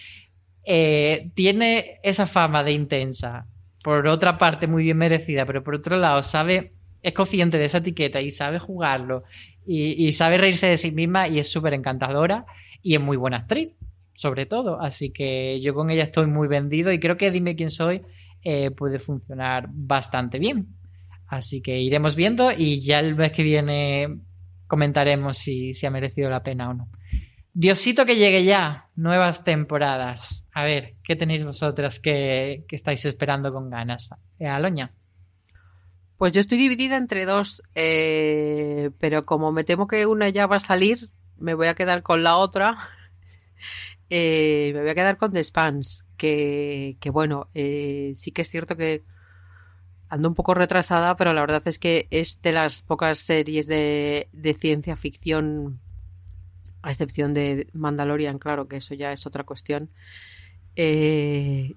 eh, 0.64 1.30
tiene 1.34 2.00
esa 2.02 2.26
fama 2.26 2.64
de 2.64 2.72
intensa, 2.72 3.46
por 3.84 4.08
otra 4.08 4.36
parte 4.36 4.66
muy 4.66 4.82
bien 4.82 4.98
merecida, 4.98 5.46
pero 5.46 5.62
por 5.62 5.76
otro 5.76 5.96
lado 5.96 6.24
sabe, 6.24 6.72
es 7.02 7.14
consciente 7.14 7.56
de 7.56 7.66
esa 7.66 7.78
etiqueta 7.78 8.20
y 8.20 8.32
sabe 8.32 8.58
jugarlo 8.58 9.22
y, 9.64 10.08
y 10.08 10.10
sabe 10.10 10.38
reírse 10.38 10.66
de 10.66 10.76
sí 10.76 10.90
misma 10.90 11.28
y 11.28 11.38
es 11.38 11.48
súper 11.48 11.74
encantadora 11.74 12.46
y 12.82 12.96
es 12.96 13.00
muy 13.00 13.16
buena 13.16 13.36
actriz. 13.36 13.76
Sobre 14.20 14.44
todo. 14.44 14.78
Así 14.78 15.12
que 15.12 15.58
yo 15.62 15.72
con 15.72 15.88
ella 15.88 16.02
estoy 16.02 16.26
muy 16.26 16.46
vendido 16.46 16.92
y 16.92 17.00
creo 17.00 17.16
que 17.16 17.30
Dime 17.30 17.56
quién 17.56 17.70
soy 17.70 18.02
eh, 18.44 18.70
puede 18.70 18.98
funcionar 18.98 19.70
bastante 19.72 20.38
bien. 20.38 20.76
Así 21.26 21.62
que 21.62 21.80
iremos 21.80 22.16
viendo 22.16 22.52
y 22.52 22.82
ya 22.82 22.98
el 22.98 23.14
mes 23.14 23.32
que 23.32 23.42
viene 23.42 24.18
comentaremos 24.66 25.38
si, 25.38 25.72
si 25.72 25.86
ha 25.86 25.90
merecido 25.90 26.28
la 26.28 26.42
pena 26.42 26.68
o 26.68 26.74
no. 26.74 26.90
Diosito 27.54 28.04
que 28.04 28.16
llegue 28.16 28.44
ya, 28.44 28.90
nuevas 28.94 29.42
temporadas. 29.42 30.44
A 30.52 30.64
ver, 30.64 30.96
¿qué 31.02 31.16
tenéis 31.16 31.42
vosotras 31.46 31.98
que, 31.98 32.66
que 32.68 32.76
estáis 32.76 33.02
esperando 33.06 33.50
con 33.54 33.70
ganas? 33.70 34.10
Eh, 34.38 34.46
Aloña. 34.46 34.92
Pues 36.18 36.32
yo 36.32 36.40
estoy 36.40 36.58
dividida 36.58 36.98
entre 36.98 37.24
dos, 37.24 37.62
eh, 37.74 38.90
pero 38.98 39.22
como 39.22 39.50
me 39.50 39.64
temo 39.64 39.86
que 39.86 40.04
una 40.04 40.28
ya 40.28 40.46
va 40.46 40.56
a 40.56 40.60
salir, 40.60 41.08
me 41.38 41.54
voy 41.54 41.68
a 41.68 41.74
quedar 41.74 42.02
con 42.02 42.22
la 42.22 42.36
otra. 42.36 42.76
Eh, 44.12 44.72
me 44.74 44.80
voy 44.80 44.90
a 44.90 44.94
quedar 44.96 45.16
con 45.16 45.32
The 45.32 45.44
Spans, 45.44 46.04
que, 46.16 46.96
que 47.00 47.10
bueno, 47.10 47.46
eh, 47.54 48.12
sí 48.16 48.32
que 48.32 48.42
es 48.42 48.50
cierto 48.50 48.76
que 48.76 49.04
ando 50.08 50.28
un 50.28 50.34
poco 50.34 50.52
retrasada, 50.54 51.16
pero 51.16 51.32
la 51.32 51.40
verdad 51.42 51.62
es 51.66 51.78
que 51.78 52.08
es 52.10 52.42
de 52.42 52.50
las 52.50 52.82
pocas 52.82 53.20
series 53.20 53.68
de, 53.68 54.28
de 54.32 54.54
ciencia 54.54 54.96
ficción, 54.96 55.78
a 56.82 56.90
excepción 56.90 57.34
de 57.34 57.68
Mandalorian, 57.72 58.40
claro 58.40 58.66
que 58.66 58.78
eso 58.78 58.94
ya 58.94 59.12
es 59.12 59.24
otra 59.26 59.44
cuestión, 59.44 59.90
eh, 60.74 61.74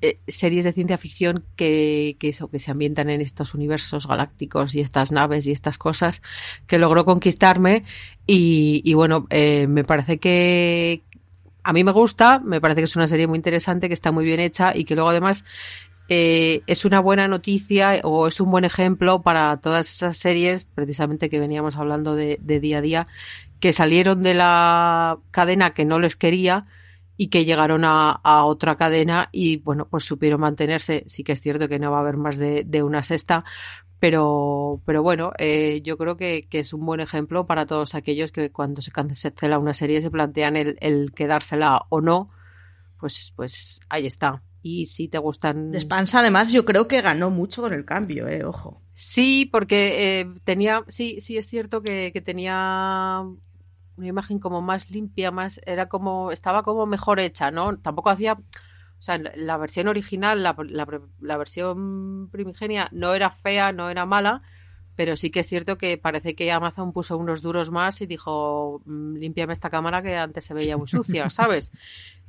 eh, 0.00 0.18
series 0.26 0.64
de 0.64 0.72
ciencia 0.72 0.96
ficción 0.96 1.44
que, 1.54 2.16
que, 2.18 2.30
eso, 2.30 2.48
que 2.48 2.60
se 2.60 2.70
ambientan 2.70 3.10
en 3.10 3.20
estos 3.20 3.52
universos 3.52 4.06
galácticos 4.06 4.74
y 4.74 4.80
estas 4.80 5.12
naves 5.12 5.46
y 5.46 5.52
estas 5.52 5.76
cosas 5.76 6.22
que 6.66 6.78
logró 6.78 7.04
conquistarme 7.04 7.84
y, 8.26 8.94
bueno, 8.94 9.26
me 9.30 9.84
parece 9.84 10.18
que 10.18 11.02
a 11.62 11.72
mí 11.72 11.84
me 11.84 11.92
gusta, 11.92 12.40
me 12.40 12.60
parece 12.60 12.80
que 12.80 12.84
es 12.84 12.96
una 12.96 13.06
serie 13.06 13.26
muy 13.26 13.36
interesante, 13.36 13.88
que 13.88 13.94
está 13.94 14.12
muy 14.12 14.24
bien 14.24 14.40
hecha 14.40 14.74
y 14.74 14.84
que 14.84 14.94
luego 14.94 15.10
además 15.10 15.44
eh, 16.08 16.62
es 16.66 16.84
una 16.86 17.00
buena 17.00 17.28
noticia 17.28 18.00
o 18.02 18.26
es 18.28 18.40
un 18.40 18.50
buen 18.50 18.64
ejemplo 18.64 19.20
para 19.22 19.58
todas 19.58 19.90
esas 19.90 20.16
series, 20.16 20.64
precisamente 20.64 21.28
que 21.28 21.38
veníamos 21.38 21.76
hablando 21.76 22.14
de, 22.14 22.38
día 22.38 22.78
a 22.78 22.80
día, 22.80 23.06
que 23.60 23.72
salieron 23.72 24.22
de 24.22 24.34
la 24.34 25.18
cadena 25.30 25.74
que 25.74 25.84
no 25.84 25.98
les 25.98 26.16
quería 26.16 26.66
y 27.18 27.28
que 27.28 27.44
llegaron 27.44 27.84
a, 27.84 28.10
a, 28.10 28.44
otra 28.44 28.76
cadena 28.76 29.28
y 29.32 29.58
bueno, 29.58 29.86
pues 29.90 30.04
supieron 30.04 30.40
mantenerse. 30.40 31.04
Sí 31.06 31.24
que 31.24 31.32
es 31.32 31.40
cierto 31.40 31.68
que 31.68 31.78
no 31.78 31.90
va 31.90 31.98
a 31.98 32.00
haber 32.00 32.16
más 32.16 32.38
de, 32.38 32.64
de 32.64 32.82
una 32.82 33.02
sexta, 33.02 33.44
pero, 34.00 34.80
pero 34.84 35.02
bueno, 35.02 35.32
eh, 35.38 35.80
yo 35.82 35.98
creo 35.98 36.16
que, 36.16 36.46
que, 36.48 36.60
es 36.60 36.72
un 36.72 36.86
buen 36.86 37.00
ejemplo 37.00 37.46
para 37.46 37.66
todos 37.66 37.94
aquellos 37.94 38.30
que 38.32 38.52
cuando 38.52 38.82
se 38.82 38.92
cancela 38.92 39.58
una 39.58 39.74
serie 39.74 40.00
se 40.00 40.10
plantean 40.10 40.56
el, 40.56 40.76
el 40.80 41.12
quedársela 41.12 41.86
o 41.88 42.00
no, 42.00 42.30
pues, 42.98 43.32
pues 43.36 43.80
ahí 43.88 44.06
está. 44.06 44.42
Y 44.62 44.86
si 44.86 45.08
te 45.08 45.18
gustan. 45.18 45.70
Despansa, 45.70 46.20
además, 46.20 46.52
yo 46.52 46.64
creo 46.64 46.88
que 46.88 47.00
ganó 47.00 47.30
mucho 47.30 47.62
con 47.62 47.72
el 47.72 47.84
cambio, 47.84 48.28
eh, 48.28 48.44
ojo. 48.44 48.82
Sí, 48.92 49.48
porque 49.50 50.20
eh, 50.20 50.26
tenía, 50.44 50.84
sí, 50.88 51.20
sí 51.20 51.36
es 51.36 51.46
cierto 51.46 51.82
que, 51.82 52.10
que 52.12 52.20
tenía 52.20 53.24
una 53.96 54.06
imagen 54.06 54.38
como 54.38 54.62
más 54.62 54.90
limpia, 54.90 55.30
más 55.30 55.60
era 55.66 55.88
como 55.88 56.30
estaba 56.32 56.62
como 56.62 56.86
mejor 56.86 57.20
hecha, 57.20 57.50
¿no? 57.50 57.78
Tampoco 57.78 58.10
hacía, 58.10 58.38
o 58.98 59.02
sea, 59.02 59.18
la 59.18 59.56
versión 59.56 59.88
original, 59.88 60.42
la, 60.42 60.56
la, 60.68 61.00
la, 61.20 61.36
versión 61.36 62.28
primigenia 62.30 62.88
no 62.92 63.14
era 63.14 63.30
fea, 63.30 63.72
no 63.72 63.90
era 63.90 64.06
mala, 64.06 64.42
pero 64.96 65.14
sí 65.14 65.30
que 65.30 65.40
es 65.40 65.46
cierto 65.46 65.78
que 65.78 65.98
parece 65.98 66.34
que 66.34 66.50
Amazon 66.50 66.92
puso 66.92 67.16
unos 67.16 67.40
duros 67.40 67.70
más 67.70 68.00
y 68.00 68.06
dijo, 68.06 68.82
límpiame 68.86 69.52
esta 69.52 69.70
cámara 69.70 70.02
que 70.02 70.16
antes 70.16 70.44
se 70.44 70.54
veía 70.54 70.76
muy 70.76 70.88
sucia, 70.88 71.30
¿sabes? 71.30 71.70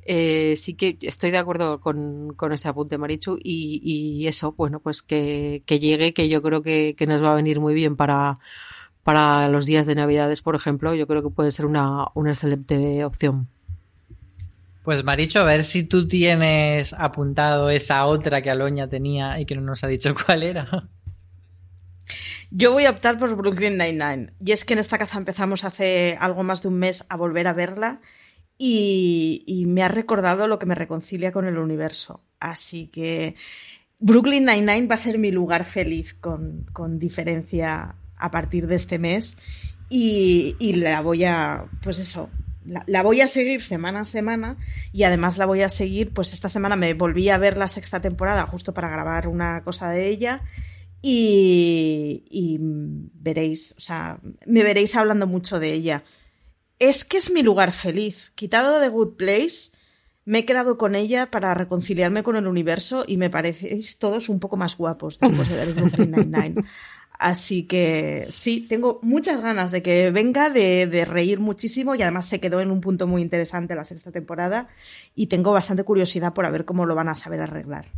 Eh, 0.02 0.54
sí 0.56 0.74
que 0.74 0.96
estoy 1.02 1.32
de 1.32 1.38
acuerdo 1.38 1.80
con, 1.80 2.34
con 2.34 2.52
ese 2.52 2.68
apunte, 2.68 2.98
Marichu, 2.98 3.38
y, 3.42 3.80
y, 3.82 4.28
eso, 4.28 4.52
bueno, 4.52 4.78
pues 4.80 5.02
que, 5.02 5.62
que 5.66 5.80
llegue, 5.80 6.14
que 6.14 6.28
yo 6.28 6.40
creo 6.42 6.62
que, 6.62 6.94
que 6.96 7.06
nos 7.06 7.22
va 7.22 7.32
a 7.32 7.36
venir 7.36 7.60
muy 7.60 7.74
bien 7.74 7.96
para 7.96 8.38
para 9.02 9.48
los 9.48 9.66
días 9.66 9.86
de 9.86 9.94
Navidades, 9.94 10.42
por 10.42 10.54
ejemplo, 10.54 10.94
yo 10.94 11.06
creo 11.06 11.22
que 11.22 11.30
puede 11.30 11.50
ser 11.50 11.66
una, 11.66 12.06
una 12.14 12.30
excelente 12.30 13.04
opción. 13.04 13.48
Pues 14.82 15.04
Maricho, 15.04 15.40
a 15.40 15.44
ver 15.44 15.62
si 15.62 15.84
tú 15.84 16.08
tienes 16.08 16.94
apuntado 16.94 17.68
esa 17.68 18.06
otra 18.06 18.40
que 18.40 18.50
Aloña 18.50 18.88
tenía 18.88 19.38
y 19.38 19.44
que 19.44 19.54
no 19.54 19.60
nos 19.60 19.84
ha 19.84 19.88
dicho 19.88 20.14
cuál 20.26 20.42
era. 20.42 20.88
Yo 22.50 22.72
voy 22.72 22.86
a 22.86 22.90
optar 22.90 23.18
por 23.18 23.36
Brooklyn 23.36 23.76
Nine-Nine. 23.76 24.32
Y 24.44 24.52
es 24.52 24.64
que 24.64 24.72
en 24.72 24.80
esta 24.80 24.98
casa 24.98 25.18
empezamos 25.18 25.64
hace 25.64 26.16
algo 26.18 26.42
más 26.42 26.62
de 26.62 26.68
un 26.68 26.78
mes 26.78 27.04
a 27.08 27.16
volver 27.16 27.46
a 27.46 27.52
verla 27.52 28.00
y, 28.58 29.64
me 29.68 29.82
ha 29.82 29.88
recordado 29.88 30.48
lo 30.48 30.58
que 30.58 30.66
me 30.66 30.74
reconcilia 30.74 31.30
con 31.30 31.46
el 31.46 31.58
universo. 31.58 32.24
Así 32.40 32.88
que 32.88 33.36
Brooklyn 33.98 34.44
Nine-Nine 34.46 34.86
va 34.86 34.96
a 34.96 34.98
ser 34.98 35.18
mi 35.18 35.30
lugar 35.30 35.64
feliz 35.64 36.14
con, 36.14 36.66
con 36.72 36.98
diferencia 36.98 37.94
a 38.16 38.30
partir 38.30 38.66
de 38.66 38.76
este 38.76 38.98
mes 38.98 39.38
y, 39.88 40.56
y 40.58 40.74
la 40.74 41.00
voy 41.02 41.24
a, 41.24 41.66
pues 41.82 41.98
eso, 41.98 42.30
la, 42.64 43.02
voy 43.02 43.20
a 43.20 43.26
seguir 43.26 43.62
semana 43.62 44.00
a 44.00 44.04
semana 44.04 44.56
y 44.92 45.04
además 45.04 45.38
la 45.38 45.46
voy 45.46 45.62
a 45.62 45.68
seguir, 45.68 46.12
pues 46.12 46.32
esta 46.32 46.48
semana 46.48 46.76
me 46.76 46.94
volví 46.94 47.28
a 47.28 47.38
ver 47.38 47.58
la 47.58 47.68
sexta 47.68 48.00
temporada 48.00 48.46
justo 48.46 48.74
para 48.74 48.88
grabar 48.88 49.28
una 49.28 49.62
cosa 49.64 49.90
de 49.90 50.08
ella 50.08 50.42
y, 51.02 52.24
y 52.30 52.58
veréis, 52.60 53.74
o 53.78 53.80
sea, 53.80 54.20
me 54.46 54.62
veréis 54.62 54.94
hablando 54.94 55.26
mucho 55.26 55.58
de 55.58 55.72
ella. 55.72 56.04
Es 56.78 57.04
que 57.04 57.18
es 57.18 57.30
mi 57.30 57.42
lugar 57.42 57.72
feliz. 57.72 58.32
Quitado 58.34 58.80
de 58.80 58.88
Good 58.88 59.16
Place, 59.16 59.72
me 60.24 60.40
he 60.40 60.44
quedado 60.44 60.78
con 60.78 60.94
ella 60.94 61.30
para 61.30 61.54
reconciliarme 61.54 62.22
con 62.22 62.36
el 62.36 62.46
universo 62.46 63.04
y 63.06 63.16
me 63.16 63.30
parecéis 63.30 63.98
todos 63.98 64.28
un 64.28 64.38
poco 64.38 64.56
más 64.56 64.76
guapos 64.76 65.18
después 65.18 65.48
de 65.48 65.56
ver 65.56 65.74
Brooklyn 65.74 66.10
Nine-Nine. 66.10 66.54
Así 67.20 67.64
que 67.64 68.24
sí, 68.30 68.66
tengo 68.66 68.98
muchas 69.02 69.42
ganas 69.42 69.70
de 69.72 69.82
que 69.82 70.10
venga, 70.10 70.48
de, 70.48 71.04
reír 71.06 71.38
muchísimo 71.38 71.94
y 71.94 72.00
además 72.00 72.24
se 72.24 72.40
quedó 72.40 72.62
en 72.62 72.70
un 72.70 72.80
punto 72.80 73.06
muy 73.06 73.20
interesante 73.20 73.74
la 73.74 73.84
sexta 73.84 74.10
temporada 74.10 74.68
y 75.14 75.26
tengo 75.26 75.52
bastante 75.52 75.84
curiosidad 75.84 76.32
por 76.32 76.50
ver 76.50 76.64
cómo 76.64 76.86
lo 76.86 76.94
van 76.94 77.10
a 77.10 77.14
saber 77.14 77.42
arreglar. 77.42 77.88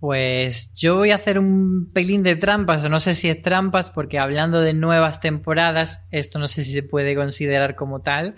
Pues 0.00 0.70
yo 0.74 0.96
voy 0.96 1.12
a 1.12 1.14
hacer 1.14 1.38
un 1.38 1.90
pelín 1.94 2.22
de 2.22 2.36
trampas, 2.36 2.84
o 2.84 2.90
no 2.90 3.00
sé 3.00 3.14
si 3.14 3.30
es 3.30 3.40
trampas, 3.40 3.90
porque 3.90 4.18
hablando 4.18 4.60
de 4.60 4.74
nuevas 4.74 5.20
temporadas, 5.20 6.02
esto 6.10 6.38
no 6.38 6.46
sé 6.46 6.62
si 6.62 6.72
se 6.72 6.82
puede 6.82 7.14
considerar 7.14 7.74
como 7.74 8.02
tal. 8.02 8.36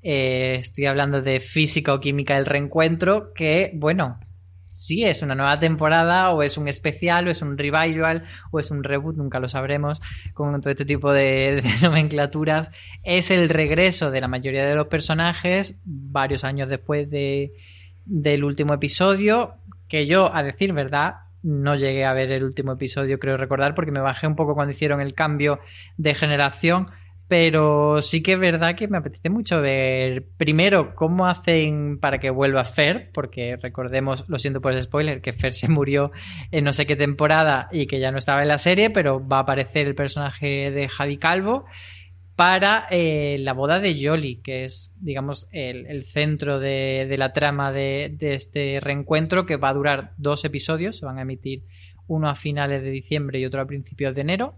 Eh, 0.00 0.54
estoy 0.58 0.86
hablando 0.86 1.20
de 1.20 1.38
física 1.38 1.92
o 1.92 2.00
química 2.00 2.36
del 2.36 2.46
reencuentro, 2.46 3.34
que, 3.34 3.72
bueno, 3.74 4.20
si 4.70 5.04
es 5.04 5.20
una 5.20 5.34
nueva 5.34 5.58
temporada 5.58 6.30
o 6.30 6.44
es 6.44 6.56
un 6.56 6.68
especial 6.68 7.26
o 7.26 7.30
es 7.30 7.42
un 7.42 7.58
revival 7.58 8.22
o 8.52 8.60
es 8.60 8.70
un 8.70 8.84
reboot, 8.84 9.16
nunca 9.16 9.40
lo 9.40 9.48
sabremos 9.48 10.00
con 10.32 10.60
todo 10.60 10.70
este 10.70 10.84
tipo 10.84 11.12
de, 11.12 11.60
de, 11.62 11.70
nomenclaturas. 11.82 12.70
Es 13.02 13.32
el 13.32 13.48
regreso 13.48 14.12
de 14.12 14.20
la 14.20 14.28
mayoría 14.28 14.64
de 14.64 14.76
los 14.76 14.86
personajes 14.86 15.74
varios 15.84 16.44
años 16.44 16.68
después 16.68 17.10
de, 17.10 17.52
del 18.04 18.44
último 18.44 18.72
episodio, 18.72 19.54
que 19.88 20.06
yo, 20.06 20.32
a 20.32 20.44
decir 20.44 20.72
verdad, 20.72 21.14
no 21.42 21.74
llegué 21.74 22.04
a 22.04 22.12
ver 22.12 22.30
el 22.30 22.44
último 22.44 22.72
episodio, 22.72 23.18
creo 23.18 23.36
recordar, 23.36 23.74
porque 23.74 23.90
me 23.90 24.00
bajé 24.00 24.28
un 24.28 24.36
poco 24.36 24.54
cuando 24.54 24.70
hicieron 24.70 25.00
el 25.00 25.14
cambio 25.14 25.58
de 25.96 26.14
generación 26.14 26.86
pero 27.30 28.02
sí 28.02 28.24
que 28.24 28.32
es 28.32 28.40
verdad 28.40 28.74
que 28.74 28.88
me 28.88 28.98
apetece 28.98 29.30
mucho 29.30 29.60
ver 29.60 30.24
primero 30.36 30.96
cómo 30.96 31.28
hacen 31.28 32.00
para 32.00 32.18
que 32.18 32.28
vuelva 32.28 32.64
Fer, 32.64 33.12
porque 33.14 33.56
recordemos, 33.56 34.24
lo 34.26 34.40
siento 34.40 34.60
por 34.60 34.72
el 34.72 34.82
spoiler, 34.82 35.20
que 35.20 35.32
Fer 35.32 35.52
se 35.52 35.68
murió 35.68 36.10
en 36.50 36.64
no 36.64 36.72
sé 36.72 36.86
qué 36.86 36.96
temporada 36.96 37.68
y 37.70 37.86
que 37.86 38.00
ya 38.00 38.10
no 38.10 38.18
estaba 38.18 38.42
en 38.42 38.48
la 38.48 38.58
serie, 38.58 38.90
pero 38.90 39.24
va 39.24 39.36
a 39.36 39.40
aparecer 39.42 39.86
el 39.86 39.94
personaje 39.94 40.72
de 40.72 40.88
Javi 40.88 41.18
Calvo 41.18 41.66
para 42.34 42.88
eh, 42.90 43.36
la 43.38 43.52
boda 43.52 43.78
de 43.78 43.96
Jolly, 44.04 44.40
que 44.42 44.64
es, 44.64 44.92
digamos, 45.00 45.46
el, 45.52 46.04
centro 46.06 46.58
de, 46.58 47.14
la 47.16 47.32
trama 47.32 47.70
de 47.70 48.16
este 48.18 48.80
reencuentro 48.80 49.46
que 49.46 49.56
va 49.56 49.68
a 49.68 49.74
durar 49.74 50.14
dos 50.16 50.44
episodios, 50.44 50.98
se 50.98 51.06
van 51.06 51.18
a 51.18 51.22
emitir 51.22 51.62
uno 52.08 52.28
a 52.28 52.34
finales 52.34 52.82
de 52.82 52.90
diciembre 52.90 53.38
y 53.38 53.44
otro 53.44 53.60
a 53.60 53.66
principios 53.66 54.16
de 54.16 54.22
enero. 54.22 54.56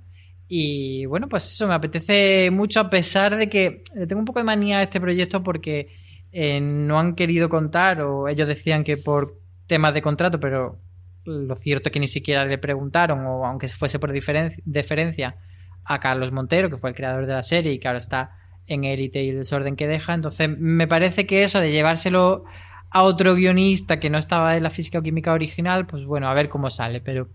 Y 0.54 1.06
bueno, 1.06 1.30
pues 1.30 1.50
eso 1.50 1.66
me 1.66 1.72
apetece 1.72 2.50
mucho 2.50 2.80
a 2.80 2.90
pesar 2.90 3.38
de 3.38 3.48
que 3.48 3.84
tengo 4.06 4.18
un 4.18 4.26
poco 4.26 4.38
de 4.38 4.44
manía 4.44 4.80
a 4.80 4.82
este 4.82 5.00
proyecto 5.00 5.42
porque 5.42 5.88
eh, 6.30 6.60
no 6.60 7.00
han 7.00 7.14
querido 7.14 7.48
contar 7.48 8.02
o 8.02 8.28
ellos 8.28 8.46
decían 8.46 8.84
que 8.84 8.98
por 8.98 9.32
temas 9.66 9.94
de 9.94 10.02
contrato, 10.02 10.38
pero 10.38 10.78
lo 11.24 11.56
cierto 11.56 11.88
es 11.88 11.92
que 11.94 12.00
ni 12.00 12.06
siquiera 12.06 12.44
le 12.44 12.58
preguntaron 12.58 13.24
o 13.24 13.46
aunque 13.46 13.66
fuese 13.68 13.98
por 13.98 14.12
deferencia 14.12 15.36
a 15.84 16.00
Carlos 16.00 16.32
Montero, 16.32 16.68
que 16.68 16.76
fue 16.76 16.90
el 16.90 16.96
creador 16.96 17.24
de 17.24 17.32
la 17.32 17.42
serie 17.42 17.72
y 17.72 17.78
que 17.78 17.88
ahora 17.88 17.96
está 17.96 18.32
en 18.66 18.84
élite 18.84 19.24
y 19.24 19.30
el 19.30 19.38
desorden 19.38 19.74
que 19.74 19.86
deja. 19.86 20.12
Entonces 20.12 20.50
me 20.58 20.86
parece 20.86 21.24
que 21.24 21.44
eso 21.44 21.60
de 21.60 21.72
llevárselo 21.72 22.44
a 22.90 23.04
otro 23.04 23.36
guionista 23.36 23.98
que 23.98 24.10
no 24.10 24.18
estaba 24.18 24.54
en 24.54 24.64
la 24.64 24.68
física 24.68 24.98
o 24.98 25.02
química 25.02 25.32
original, 25.32 25.86
pues 25.86 26.04
bueno, 26.04 26.28
a 26.28 26.34
ver 26.34 26.50
cómo 26.50 26.68
sale, 26.68 27.00
pero 27.00 27.30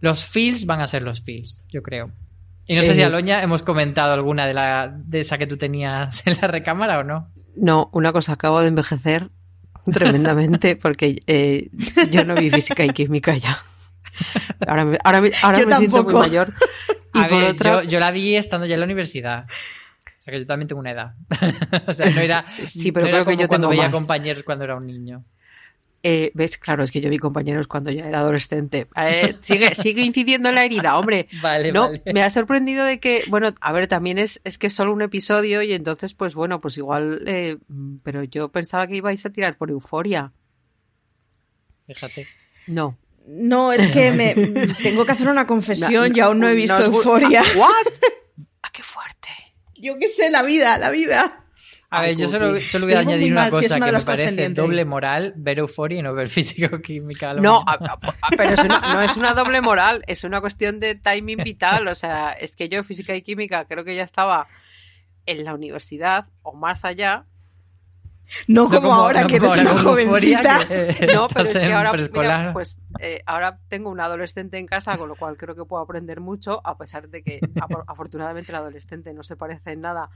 los 0.00 0.24
feels 0.24 0.66
van 0.66 0.80
a 0.80 0.88
ser 0.88 1.02
los 1.02 1.22
feels, 1.22 1.62
yo 1.68 1.80
creo. 1.80 2.10
Y 2.66 2.74
no 2.74 2.82
sé 2.82 2.90
eh, 2.90 2.94
si, 2.94 3.02
Aloña, 3.02 3.42
hemos 3.42 3.62
comentado 3.62 4.12
alguna 4.12 4.46
de, 4.46 4.54
la, 4.54 4.92
de 4.92 5.20
esa 5.20 5.38
que 5.38 5.46
tú 5.46 5.56
tenías 5.56 6.26
en 6.26 6.36
la 6.40 6.48
recámara 6.48 6.98
o 6.98 7.04
no. 7.04 7.32
No, 7.56 7.88
una 7.92 8.12
cosa, 8.12 8.32
acabo 8.32 8.60
de 8.60 8.68
envejecer 8.68 9.30
tremendamente, 9.92 10.76
porque 10.76 11.18
eh, 11.26 11.70
yo 12.10 12.24
no 12.24 12.34
vi 12.34 12.50
física 12.50 12.84
y 12.84 12.90
química 12.90 13.36
ya. 13.36 13.58
Ahora 14.66 14.84
me, 14.84 14.98
ahora 15.04 15.20
me, 15.20 15.30
ahora 15.42 15.60
Yo 15.60 15.66
me 15.66 15.76
siento 15.76 16.04
muy 16.04 16.14
mayor. 16.14 16.48
Y 17.14 17.18
A 17.18 17.28
por 17.28 17.40
ver, 17.40 17.50
otra, 17.50 17.82
yo, 17.82 17.88
yo 17.88 18.00
la 18.00 18.10
vi 18.10 18.36
estando 18.36 18.66
ya 18.66 18.74
en 18.74 18.80
la 18.80 18.86
universidad. 18.86 19.46
O 19.46 20.22
sea 20.26 20.32
que 20.32 20.40
yo 20.40 20.46
también 20.46 20.68
tengo 20.68 20.80
una 20.80 20.90
edad. 20.90 21.14
o 21.86 21.92
sea, 21.92 22.10
no 22.10 22.20
era. 22.20 22.48
Sí, 22.48 22.66
sí, 22.66 22.92
pero 22.92 23.06
no 23.06 23.10
era 23.10 23.22
creo 23.22 23.36
que 23.36 23.42
yo 23.42 23.48
cuando 23.48 23.68
tengo 23.68 23.78
veía 23.78 23.90
más. 23.90 23.98
compañeros 23.98 24.42
cuando 24.42 24.64
era 24.64 24.76
un 24.76 24.86
niño. 24.86 25.24
Eh, 26.08 26.30
ves, 26.34 26.56
claro, 26.56 26.84
es 26.84 26.92
que 26.92 27.00
yo 27.00 27.10
vi 27.10 27.18
compañeros 27.18 27.66
cuando 27.66 27.90
ya 27.90 28.04
era 28.04 28.20
adolescente. 28.20 28.86
Eh, 28.94 29.34
sigue, 29.40 29.74
sigue 29.74 30.02
incidiendo 30.02 30.50
en 30.50 30.54
la 30.54 30.64
herida, 30.64 30.96
hombre. 30.96 31.28
Vale, 31.42 31.72
No, 31.72 31.88
vale. 31.88 32.02
me 32.14 32.22
ha 32.22 32.30
sorprendido 32.30 32.84
de 32.84 33.00
que, 33.00 33.24
bueno, 33.28 33.52
a 33.60 33.72
ver, 33.72 33.88
también 33.88 34.16
es, 34.18 34.40
es 34.44 34.56
que 34.56 34.68
es 34.68 34.72
solo 34.72 34.92
un 34.92 35.02
episodio 35.02 35.62
y 35.62 35.72
entonces, 35.72 36.14
pues 36.14 36.36
bueno, 36.36 36.60
pues 36.60 36.78
igual, 36.78 37.24
eh, 37.26 37.58
pero 38.04 38.22
yo 38.22 38.52
pensaba 38.52 38.86
que 38.86 38.94
ibais 38.94 39.26
a 39.26 39.30
tirar 39.30 39.56
por 39.56 39.70
euforia. 39.70 40.32
Fíjate. 41.88 42.28
No. 42.68 42.96
No, 43.26 43.72
es 43.72 43.88
que 43.88 44.12
me 44.12 44.34
tengo 44.82 45.04
que 45.04 45.10
hacer 45.12 45.28
una 45.28 45.48
confesión 45.48 46.16
y 46.16 46.20
aún 46.20 46.38
no 46.38 46.48
he 46.48 46.54
visto 46.54 46.78
Euforia. 46.84 47.42
¿What? 47.56 47.92
Ah, 48.62 48.70
qué 48.72 48.84
fuerte. 48.84 49.30
Yo 49.74 49.98
qué 49.98 50.08
sé, 50.08 50.30
la 50.30 50.44
vida, 50.44 50.78
la 50.78 50.90
vida. 50.90 51.45
A 51.90 52.00
ver, 52.02 52.16
yo 52.16 52.26
solo, 52.28 52.60
solo 52.60 52.86
voy 52.86 52.94
a 52.94 52.98
digo 53.00 53.10
añadir 53.12 53.32
una 53.32 53.42
cosa 53.50 53.74
que 53.86 53.92
me 53.92 53.98
parece 54.04 54.30
doble 54.62 54.84
moral, 54.84 55.32
ver 55.36 55.58
euforia 55.60 55.98
y 55.98 56.02
no 56.02 56.14
ver 56.14 56.28
físico-química. 56.30 57.34
No, 57.34 57.62
a- 57.66 57.72
a- 57.74 57.98
a- 58.22 58.28
pero 58.36 58.50
es 58.54 58.64
una- 58.64 58.80
no 58.94 59.00
es 59.02 59.16
una 59.16 59.34
doble 59.34 59.60
moral, 59.60 60.02
es 60.06 60.24
una 60.24 60.40
cuestión 60.40 60.80
de 60.80 60.94
timing 60.96 61.38
vital. 61.44 61.86
O 61.88 61.94
sea, 61.94 62.32
es 62.32 62.56
que 62.56 62.68
yo 62.68 62.82
física 62.84 63.14
y 63.14 63.22
química 63.22 63.64
creo 63.66 63.84
que 63.84 63.94
ya 63.94 64.02
estaba 64.02 64.48
en 65.26 65.44
la 65.44 65.54
universidad 65.54 66.26
o 66.42 66.54
más 66.54 66.84
allá. 66.84 67.24
No 68.48 68.64
No 68.68 68.70
como, 68.70 68.92
ahora 68.92 69.22
no 69.22 69.26
que 69.28 69.38
como 69.38 69.54
eres 69.54 69.64
una 69.72 69.82
jovencita. 69.82 70.58
que 70.68 71.06
No, 71.14 71.28
pero 71.28 71.48
es 71.48 71.52
que 71.58 71.72
ahora, 71.72 71.92
mira, 71.92 72.52
pues 72.52 72.76
eh, 73.00 73.22
ahora 73.26 73.58
tengo 73.68 73.90
un 73.90 74.00
adolescente 74.00 74.58
en 74.58 74.66
casa, 74.66 74.96
con 74.98 75.08
lo 75.08 75.16
cual 75.16 75.36
creo 75.36 75.54
que 75.54 75.64
puedo 75.64 75.82
aprender 75.82 76.20
mucho, 76.20 76.60
a 76.64 76.76
pesar 76.76 77.08
de 77.08 77.22
que 77.22 77.40
apor- 77.56 77.84
afortunadamente 77.86 78.50
el 78.52 78.56
adolescente 78.56 79.12
no 79.14 79.22
se 79.22 79.36
parece 79.36 79.72
en 79.72 79.80
nada 79.82 80.10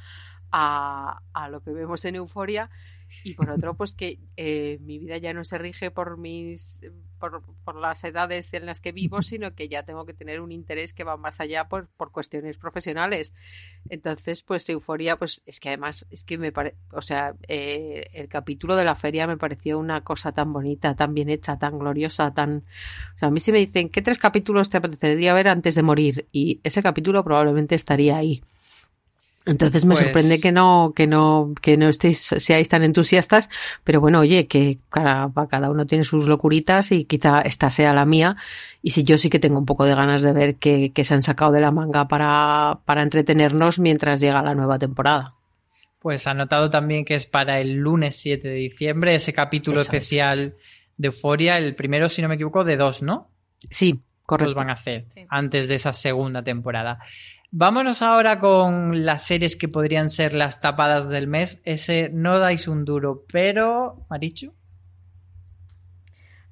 a, 0.53 1.21
a 1.33 1.49
lo 1.49 1.61
que 1.63 1.71
vemos 1.73 2.05
en 2.05 2.17
Euforia. 2.17 2.71
Y 3.25 3.35
por 3.35 3.51
otro, 3.51 3.75
pues 3.75 3.95
que 3.95 4.19
eh, 4.37 4.79
mi 4.81 4.99
vida 4.99 5.19
ya 5.19 5.33
no 5.33 5.45
se 5.45 5.59
rige 5.59 5.91
por 5.91 6.19
mis 6.19 6.81
por, 7.21 7.43
por 7.65 7.77
las 7.77 8.03
edades 8.03 8.53
en 8.55 8.67
las 8.67 8.81
que 8.81 8.93
vivo, 8.93 9.23
sino 9.23 9.55
que 9.55 9.69
ya 9.69 9.85
tengo 9.85 10.07
que 10.07 10.15
tener 10.15 10.41
un 10.41 10.51
interés 10.51 10.93
que 10.93 11.05
va 11.05 11.17
más 11.17 11.39
allá 11.41 11.69
por, 11.69 11.89
por 11.89 12.11
cuestiones 12.11 12.59
profesionales. 12.59 13.33
Entonces, 13.89 14.43
pues 14.43 14.69
Euforia, 14.69 15.17
pues 15.17 15.43
es 15.47 15.61
que 15.61 15.69
además, 15.69 16.07
es 16.11 16.25
que 16.25 16.39
me 16.39 16.51
parece, 16.51 16.77
o 16.93 17.03
sea, 17.03 17.35
eh, 17.47 18.09
el 18.13 18.29
capítulo 18.29 18.75
de 18.75 18.85
la 18.85 18.97
feria 18.97 19.27
me 19.27 19.37
pareció 19.37 19.79
una 19.79 20.03
cosa 20.03 20.33
tan 20.33 20.53
bonita, 20.53 20.97
tan 20.97 21.15
bien 21.15 21.29
hecha, 21.29 21.59
tan 21.59 21.79
gloriosa, 21.79 22.33
tan... 22.33 22.65
O 23.15 23.19
sea, 23.19 23.29
a 23.29 23.31
mí 23.31 23.39
si 23.39 23.53
me 23.53 23.59
dicen, 23.59 23.91
¿qué 23.91 24.03
tres 24.03 24.19
capítulos 24.19 24.71
te 24.71 24.79
apetecería 24.79 25.35
ver 25.35 25.49
antes 25.49 25.75
de 25.75 25.83
morir? 25.83 26.27
Y 26.33 26.61
ese 26.65 26.83
capítulo 26.83 27.23
probablemente 27.23 27.75
estaría 27.75 28.17
ahí. 28.17 28.43
Entonces 29.47 29.87
me 29.87 29.95
Pues- 29.95 30.05
sorprende 30.05 30.39
que 30.39 30.53
no, 30.53 30.93
que 30.95 31.07
no, 31.07 31.55
que 31.63 31.77
no 31.79 31.89
estéis, 31.89 32.19
seáis 32.21 32.69
tan 32.69 32.83
entusiastas, 32.83 33.49
pero 33.85 33.99
bueno, 34.01 34.21
oye, 34.21 34.47
que 34.47 34.79
cada, 34.91 35.31
cada 35.49 35.71
uno 35.71 35.87
tiene 35.87 36.05
sus 36.05 36.29
locuritas 36.29 36.93
y 36.93 37.07
quizá 37.07 37.41
esta 37.41 37.71
sea 37.71 37.95
la 37.95 38.05
mía. 38.05 38.37
Y 38.83 38.91
si 38.91 39.03
yo 39.03 39.17
sí 39.17 39.31
que 39.31 39.39
tengo 39.39 39.59
un 39.59 39.65
poco 39.67 39.87
de 39.87 39.95
ganas 39.95 40.21
de 40.23 40.33
ver 40.35 40.57
qué, 40.57 40.93
qué 40.95 41.05
se 41.05 41.15
han 41.15 41.23
sacado 41.23 41.53
de 41.53 41.61
la 41.61 41.71
manga 41.71 42.07
para, 42.07 42.81
para 42.85 43.03
entretenernos 43.03 43.79
mientras 43.79 44.21
llega 44.21 44.43
la 44.43 44.55
nueva 44.55 44.79
temporada. 44.79 45.35
Pues 46.01 46.27
anotado 46.27 46.69
también 46.71 47.05
que 47.07 47.15
es 47.15 47.27
para 47.27 47.61
el 47.61 47.77
lunes 47.77 48.17
7 48.17 48.47
de 48.49 48.55
diciembre 48.55 49.15
ese 49.15 49.33
capítulo 49.33 49.77
Eso 49.81 49.83
es. 49.83 49.87
especial 49.95 50.55
de 50.99 51.09
Euforia, 51.09 51.57
el 51.57 51.75
primero, 51.75 52.09
si 52.11 52.21
no 52.21 52.29
me 52.29 52.35
equivoco, 52.35 52.63
de 52.63 52.77
dos, 52.77 53.03
¿no? 53.03 53.31
Sí, 53.71 53.93
Los 53.93 54.03
correcto. 54.27 54.55
van 54.55 54.69
a 54.71 54.75
hacer 54.75 55.07
Sí. 55.15 55.23
antes 55.31 55.67
de 55.67 55.75
esa 55.77 55.93
segunda 55.95 56.43
temporada. 56.43 56.99
Vámonos 57.53 58.01
ahora 58.03 58.39
con 58.39 59.05
las 59.05 59.27
series 59.27 59.57
que 59.57 59.67
podrían 59.69 60.09
ser 60.09 60.35
las 60.35 60.61
tapadas 60.61 61.11
del 61.11 61.27
mes. 61.27 61.61
Ese 61.65 62.09
no 62.13 62.39
dais 62.39 62.69
un 62.69 62.85
duro, 62.85 63.25
pero. 63.33 64.07
Marichu, 64.09 64.53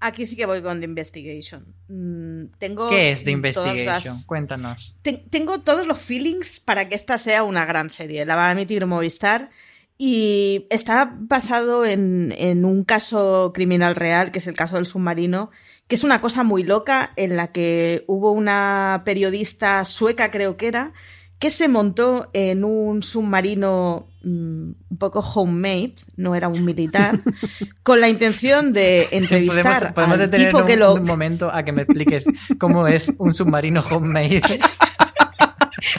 Aquí 0.01 0.27
sí 0.27 0.37
que 0.37 0.47
voy 0.47 0.63
con 0.63 0.79
The 0.79 0.85
Investigation. 0.87 1.75
Mm, 1.89 2.57
tengo 2.59 2.89
¿qué 2.89 3.11
es 3.11 3.25
The 3.25 3.33
Investigation? 3.33 3.87
las- 3.87 4.27
Cuéntanos. 4.27 4.97
Ten- 5.03 5.25
tengo 5.29 5.61
todos 5.61 5.89
los 5.89 5.99
feelings 5.99 6.61
para 6.61 6.89
que 6.89 6.95
esta 6.95 7.19
sea 7.19 7.43
una 7.43 7.65
gran 7.65 7.91
serie. 7.91 8.25
La 8.25 8.37
va 8.37 8.49
a 8.49 8.53
emitir 8.53 8.87
Movistar 8.87 9.51
y 9.97 10.69
está 10.71 11.13
basado 11.19 11.85
en, 11.85 12.33
en 12.39 12.65
un 12.65 12.85
caso 12.85 13.51
criminal 13.53 13.97
real, 13.97 14.31
que 14.31 14.39
es 14.39 14.47
el 14.47 14.55
caso 14.55 14.77
del 14.77 14.87
submarino, 14.87 15.51
que 15.89 15.97
es 15.97 16.05
una 16.05 16.21
cosa 16.21 16.45
muy 16.45 16.63
loca 16.63 17.13
en 17.17 17.37
la 17.37 17.49
que 17.49 18.05
hubo 18.07 18.31
una 18.31 19.03
periodista 19.05 19.85
sueca, 19.85 20.31
creo 20.31 20.57
que 20.57 20.69
era, 20.69 20.93
que 21.39 21.51
se 21.51 21.69
montó 21.69 22.29
en 22.35 22.63
un 22.63 23.03
submarino 23.03 24.07
mm, 24.23 24.71
un 24.91 24.99
poco 24.99 25.21
homemade, 25.21 25.95
no 26.17 26.35
era 26.35 26.49
un 26.49 26.65
militar, 26.65 27.21
con 27.83 28.01
la 28.01 28.09
intención 28.09 28.73
de 28.73 29.09
entrevistar 29.13 29.65
Podemos, 29.65 29.93
podemos 29.95 30.21
al 30.21 30.31
tipo 30.31 30.59
un, 30.59 30.65
que 30.67 30.77
lo... 30.77 30.95
un 30.95 31.05
momento 31.05 31.51
a 31.53 31.63
que 31.63 31.73
me 31.73 31.83
expliques 31.83 32.27
cómo 32.59 32.87
es 32.87 33.13
un 33.19 33.33
submarino 33.33 33.81
homemade. 33.81 34.43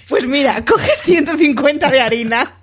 Pues 0.10 0.26
mira, 0.28 0.66
coges 0.66 1.02
150 1.04 1.90
de 1.92 2.02
harina. 2.02 2.60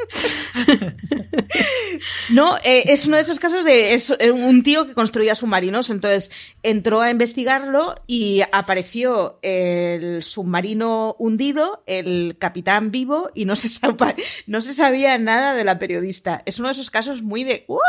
No, 2.31 2.57
eh, 2.65 2.85
es 2.89 3.07
uno 3.07 3.17
de 3.17 3.23
esos 3.23 3.39
casos 3.39 3.65
de 3.65 3.95
es 3.95 4.11
un 4.11 4.63
tío 4.63 4.87
que 4.87 4.95
construía 4.95 5.35
submarinos, 5.35 5.91
entonces 5.91 6.31
entró 6.63 7.01
a 7.01 7.11
investigarlo 7.11 7.95
y 8.07 8.43
apareció 8.53 9.39
el 9.43 10.23
submarino 10.23 11.15
hundido, 11.19 11.83
el 11.87 12.37
capitán 12.39 12.91
vivo 12.91 13.31
y 13.35 13.45
no 13.45 13.55
se, 13.57 13.69
sab- 13.69 14.15
no 14.47 14.61
se 14.61 14.75
sabía 14.75 15.17
nada 15.19 15.55
de 15.55 15.65
la 15.65 15.79
periodista. 15.79 16.43
Es 16.47 16.59
uno 16.59 16.69
de 16.69 16.73
esos 16.73 16.91
casos 16.91 17.23
muy 17.23 17.45
de 17.45 17.65
¿what? 17.69 17.81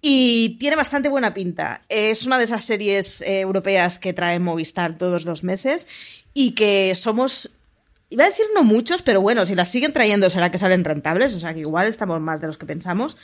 Y 0.00 0.56
tiene 0.60 0.76
bastante 0.76 1.08
buena 1.08 1.34
pinta. 1.34 1.82
Es 1.88 2.24
una 2.24 2.38
de 2.38 2.44
esas 2.44 2.64
series 2.64 3.20
eh, 3.22 3.40
europeas 3.40 3.98
que 3.98 4.12
trae 4.12 4.38
Movistar 4.38 4.96
todos 4.96 5.24
los 5.24 5.42
meses 5.42 5.88
y 6.34 6.52
que 6.52 6.94
somos 6.94 7.50
Iba 8.10 8.24
a 8.24 8.28
decir 8.30 8.46
no 8.54 8.64
muchos, 8.64 9.02
pero 9.02 9.20
bueno, 9.20 9.44
si 9.44 9.54
las 9.54 9.68
siguen 9.68 9.92
trayendo 9.92 10.30
será 10.30 10.50
que 10.50 10.58
salen 10.58 10.82
rentables, 10.82 11.36
o 11.36 11.40
sea 11.40 11.52
que 11.52 11.60
igual 11.60 11.88
estamos 11.88 12.18
más 12.20 12.40
de 12.40 12.46
los 12.46 12.56
que 12.56 12.64
pensamos, 12.64 13.18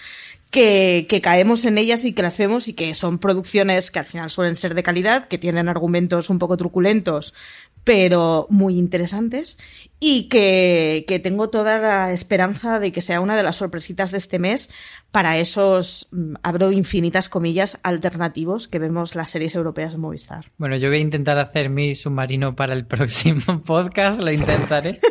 que, 0.51 1.07
que 1.09 1.23
caemos 1.23 1.65
en 1.65 1.79
ellas 1.79 2.05
y 2.05 2.13
que 2.13 2.21
las 2.21 2.37
vemos 2.37 2.69
y 2.69 2.75
que 2.75 2.93
son 2.93 3.19
producciones 3.19 3.91
que 3.91 4.01
al 4.01 4.05
final 4.05 4.31
suelen 4.31 4.57
ser 4.57 4.75
de 4.75 4.83
calidad, 4.83 5.27
que 5.27 5.39
tienen 5.39 5.71
argumentos 5.71 6.29
un 6.29 6.39
poco 6.39 6.59
truculentos, 6.59 7.33
pero 7.85 8.47
muy 8.51 8.79
interesantes, 8.79 9.59
y 10.01 10.29
que, 10.29 11.05
que 11.07 11.19
tengo 11.19 11.51
toda 11.51 11.79
la 11.79 12.13
esperanza 12.13 12.81
de 12.81 12.93
que 12.93 13.01
sea 13.01 13.21
una 13.21 13.37
de 13.37 13.43
las 13.43 13.57
sorpresitas 13.57 14.11
de 14.11 14.19
este 14.19 14.39
mes 14.39 14.71
para 15.11 15.39
esos, 15.39 16.09
mm, 16.11 16.35
abro 16.43 16.73
infinitas 16.73 17.29
comillas, 17.29 17.79
alternativos 17.83 18.69
que 18.69 18.79
vemos 18.79 19.15
las 19.15 19.31
series 19.31 19.55
europeas 19.55 19.93
de 19.93 19.99
Movistar. 19.99 20.51
Bueno, 20.57 20.77
yo 20.77 20.89
voy 20.89 20.99
a 20.99 21.01
intentar 21.01 21.39
hacer 21.39 21.69
mi 21.69 21.95
submarino 21.95 22.57
para 22.57 22.75
el 22.75 22.87
próximo 22.87 23.63
podcast, 23.63 24.21
lo 24.21 24.33
intentaré. 24.33 24.99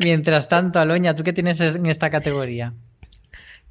Mientras 0.00 0.48
tanto, 0.48 0.78
Aloña, 0.78 1.14
¿tú 1.14 1.22
qué 1.22 1.32
tienes 1.32 1.60
en 1.60 1.86
esta 1.86 2.10
categoría? 2.10 2.74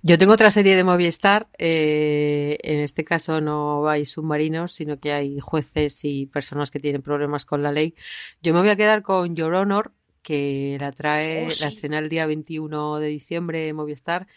Yo 0.04 0.18
tengo 0.18 0.34
otra 0.34 0.52
serie 0.52 0.76
de 0.76 0.84
Movistar. 0.84 1.48
eh, 1.58 2.58
en 2.64 2.80
este 2.80 3.04
caso 3.04 3.42
no 3.42 3.88
hay 3.90 4.06
submarinos, 4.06 4.72
sino 4.74 5.00
que 5.00 5.12
hay 5.12 5.40
jueces 5.40 6.00
y 6.06 6.28
personas 6.28 6.72
que 6.72 6.80
tienen 6.80 7.02
problemas 7.02 7.46
con 7.46 7.62
la 7.64 7.72
ley. 7.72 7.96
Yo 8.42 8.54
me 8.54 8.62
voy 8.62 8.70
a 8.70 8.76
quedar 8.76 9.02
con 9.02 9.36
Your 9.36 9.54
Honor, 9.56 9.92
que 10.22 10.78
la 10.80 10.92
trae, 10.92 11.48
Oh, 11.48 11.50
sí. 11.50 11.62
la 11.64 11.68
estrena 11.70 12.00
el 12.00 12.10
día 12.10 12.26
21 12.26 13.00
de 13.00 13.08
diciembre 13.08 13.68
en 13.68 13.76
Movistar 13.76 14.28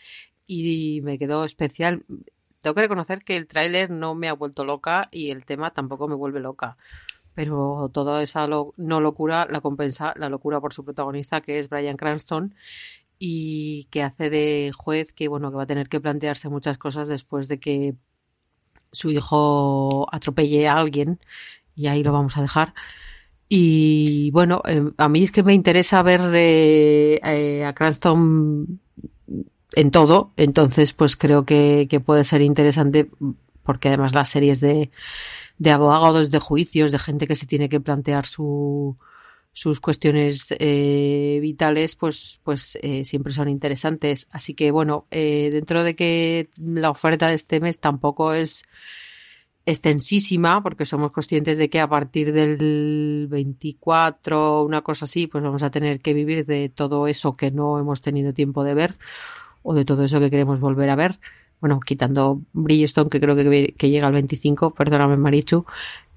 y 0.46 1.00
me 1.02 1.18
quedó 1.18 1.44
especial. 1.44 2.04
Tengo 2.60 2.74
que 2.74 2.82
reconocer 2.82 3.22
que 3.24 3.36
el 3.36 3.46
tráiler 3.46 3.90
no 3.90 4.14
me 4.14 4.28
ha 4.28 4.32
vuelto 4.34 4.64
loca 4.64 5.08
y 5.10 5.30
el 5.30 5.44
tema 5.44 5.72
tampoco 5.72 6.08
me 6.08 6.14
vuelve 6.14 6.40
loca. 6.40 6.76
Pero 7.34 7.90
toda 7.92 8.22
esa 8.22 8.46
lo- 8.48 8.74
no 8.76 9.00
locura 9.00 9.46
la 9.48 9.60
compensa 9.60 10.12
la 10.16 10.28
locura 10.28 10.60
por 10.60 10.72
su 10.74 10.84
protagonista, 10.84 11.40
que 11.40 11.58
es 11.58 11.68
Brian 11.68 11.96
Cranston, 11.96 12.54
y 13.22 13.86
que 13.90 14.02
hace 14.02 14.30
de 14.30 14.72
juez 14.74 15.12
que 15.12 15.28
bueno 15.28 15.50
que 15.50 15.56
va 15.58 15.64
a 15.64 15.66
tener 15.66 15.90
que 15.90 16.00
plantearse 16.00 16.48
muchas 16.48 16.78
cosas 16.78 17.06
después 17.06 17.48
de 17.48 17.60
que 17.60 17.94
su 18.92 19.10
hijo 19.10 20.08
atropelle 20.10 20.66
a 20.66 20.78
alguien 20.78 21.20
y 21.76 21.86
ahí 21.86 22.02
lo 22.02 22.12
vamos 22.12 22.36
a 22.36 22.42
dejar. 22.42 22.74
Y 23.48 24.30
bueno 24.32 24.62
eh, 24.66 24.90
a 24.96 25.08
mí 25.10 25.22
es 25.22 25.32
que 25.32 25.42
me 25.42 25.52
interesa 25.52 26.02
ver 26.02 26.22
eh, 26.34 27.20
eh, 27.22 27.64
a 27.64 27.74
Cranston 27.74 28.80
en 29.76 29.90
todo 29.90 30.32
entonces 30.36 30.94
pues 30.94 31.16
creo 31.16 31.44
que, 31.44 31.86
que 31.90 32.00
puede 32.00 32.24
ser 32.24 32.40
interesante 32.40 33.10
porque 33.64 33.88
además 33.88 34.14
las 34.14 34.30
series 34.30 34.60
de, 34.60 34.90
de 35.58 35.70
abogados 35.70 36.30
de 36.30 36.38
juicios 36.38 36.90
de 36.90 36.98
gente 36.98 37.26
que 37.26 37.36
se 37.36 37.46
tiene 37.46 37.68
que 37.68 37.80
plantear 37.80 38.24
su 38.26 38.96
sus 39.52 39.80
cuestiones 39.80 40.54
eh, 40.58 41.38
vitales, 41.42 41.96
pues, 41.96 42.40
pues 42.44 42.78
eh, 42.82 43.04
siempre 43.04 43.32
son 43.32 43.48
interesantes. 43.48 44.28
Así 44.30 44.54
que 44.54 44.70
bueno, 44.70 45.06
eh, 45.10 45.50
dentro 45.52 45.82
de 45.82 45.96
que 45.96 46.48
la 46.58 46.90
oferta 46.90 47.28
de 47.28 47.34
este 47.34 47.60
mes 47.60 47.80
tampoco 47.80 48.32
es 48.32 48.64
extensísima, 49.66 50.62
porque 50.62 50.86
somos 50.86 51.12
conscientes 51.12 51.58
de 51.58 51.68
que 51.68 51.80
a 51.80 51.88
partir 51.88 52.32
del 52.32 53.26
24, 53.28 54.64
una 54.64 54.82
cosa 54.82 55.04
así, 55.04 55.26
pues 55.26 55.44
vamos 55.44 55.62
a 55.62 55.70
tener 55.70 56.00
que 56.00 56.14
vivir 56.14 56.46
de 56.46 56.68
todo 56.68 57.06
eso 57.06 57.36
que 57.36 57.50
no 57.50 57.78
hemos 57.78 58.00
tenido 58.00 58.32
tiempo 58.32 58.64
de 58.64 58.74
ver 58.74 58.96
o 59.62 59.74
de 59.74 59.84
todo 59.84 60.04
eso 60.04 60.20
que 60.20 60.30
queremos 60.30 60.60
volver 60.60 60.90
a 60.90 60.96
ver. 60.96 61.20
Bueno, 61.60 61.78
quitando 61.80 62.40
Bridgestone, 62.54 63.10
que 63.10 63.20
creo 63.20 63.36
que, 63.36 63.74
que 63.76 63.90
llega 63.90 64.06
al 64.06 64.14
25, 64.14 64.72
perdóname 64.72 65.18
Marichu, 65.18 65.66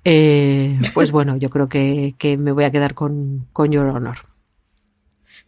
eh, 0.06 0.78
pues 0.93 1.12
bueno, 1.12 1.38
yo 1.38 1.49
creo 1.49 1.70
que, 1.70 2.16
que, 2.18 2.38
me 2.38 2.51
voy 2.51 2.66
a 2.66 2.72
quedar 2.72 2.93
con, 2.93 3.47
con 3.54 3.72
Your 3.72 3.88
Honor. 3.88 4.18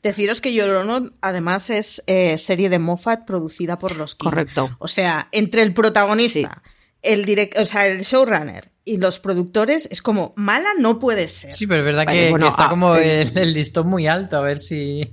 Deciros 0.01 0.39
que 0.39 0.53
Your 0.53 0.69
Honor 0.69 1.13
además 1.21 1.69
es 1.69 2.03
eh, 2.07 2.37
serie 2.37 2.69
de 2.69 2.79
Moffat 2.79 3.25
producida 3.25 3.77
por 3.77 3.95
los 3.95 4.15
King. 4.15 4.29
Correcto. 4.29 4.69
O 4.79 4.87
sea, 4.87 5.29
entre 5.31 5.63
el 5.63 5.73
protagonista, 5.73 6.61
sí. 6.63 6.71
el 7.01 7.25
direct, 7.25 7.57
o 7.57 7.65
sea, 7.65 7.87
el 7.87 8.01
showrunner 8.01 8.71
y 8.85 8.97
los 8.97 9.19
productores 9.19 9.87
es 9.91 10.03
como 10.03 10.33
mala 10.37 10.69
no 10.79 10.99
puede 10.99 11.27
ser. 11.27 11.53
Sí, 11.53 11.65
pero 11.65 11.79
es 11.79 11.85
verdad 11.85 12.05
que, 12.05 12.29
bueno, 12.29 12.45
que 12.45 12.49
está 12.49 12.67
ah, 12.67 12.69
como 12.69 12.95
eh, 12.95 13.23
el, 13.23 13.37
el, 13.37 13.53
listón 13.53 13.87
muy 13.87 14.05
alto, 14.05 14.37
a 14.37 14.41
ver 14.41 14.59
si, 14.59 15.11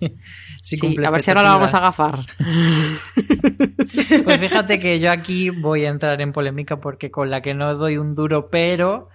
si 0.62 0.76
sí, 0.76 0.97
a 1.03 1.11
ver 1.11 1.22
si 1.22 1.30
ahora 1.30 1.43
la 1.43 1.51
vamos 1.53 1.72
a 1.72 1.78
agafar. 1.78 2.20
pues 4.24 4.40
fíjate 4.40 4.78
que 4.78 5.01
yo 5.01 5.11
aquí 5.11 5.49
voy 5.49 5.86
a 5.86 5.88
entrar 5.88 6.20
en 6.20 6.32
polémica 6.32 6.80
porque 6.80 7.11
con 7.11 7.30
la 7.30 7.40
que 7.40 7.55
no 7.55 7.74
doy 7.76 7.97
un 7.97 8.14
duro, 8.14 8.51
pero 8.51 9.09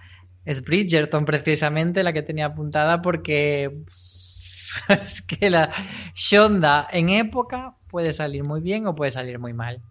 es 0.48 0.62
Bridgerton 0.62 1.26
precisamente 1.26 2.02
la 2.02 2.14
que 2.14 2.22
tenía 2.22 2.46
apuntada 2.46 3.02
porque 3.02 3.70
es 4.88 5.20
que 5.20 5.50
la 5.50 5.70
Shonda 6.14 6.88
en 6.90 7.10
época 7.10 7.74
puede 7.88 8.14
salir 8.14 8.44
muy 8.44 8.62
bien 8.62 8.86
o 8.86 8.94
puede 8.94 9.10
salir 9.10 9.38
muy 9.38 9.52
mal. 9.52 9.82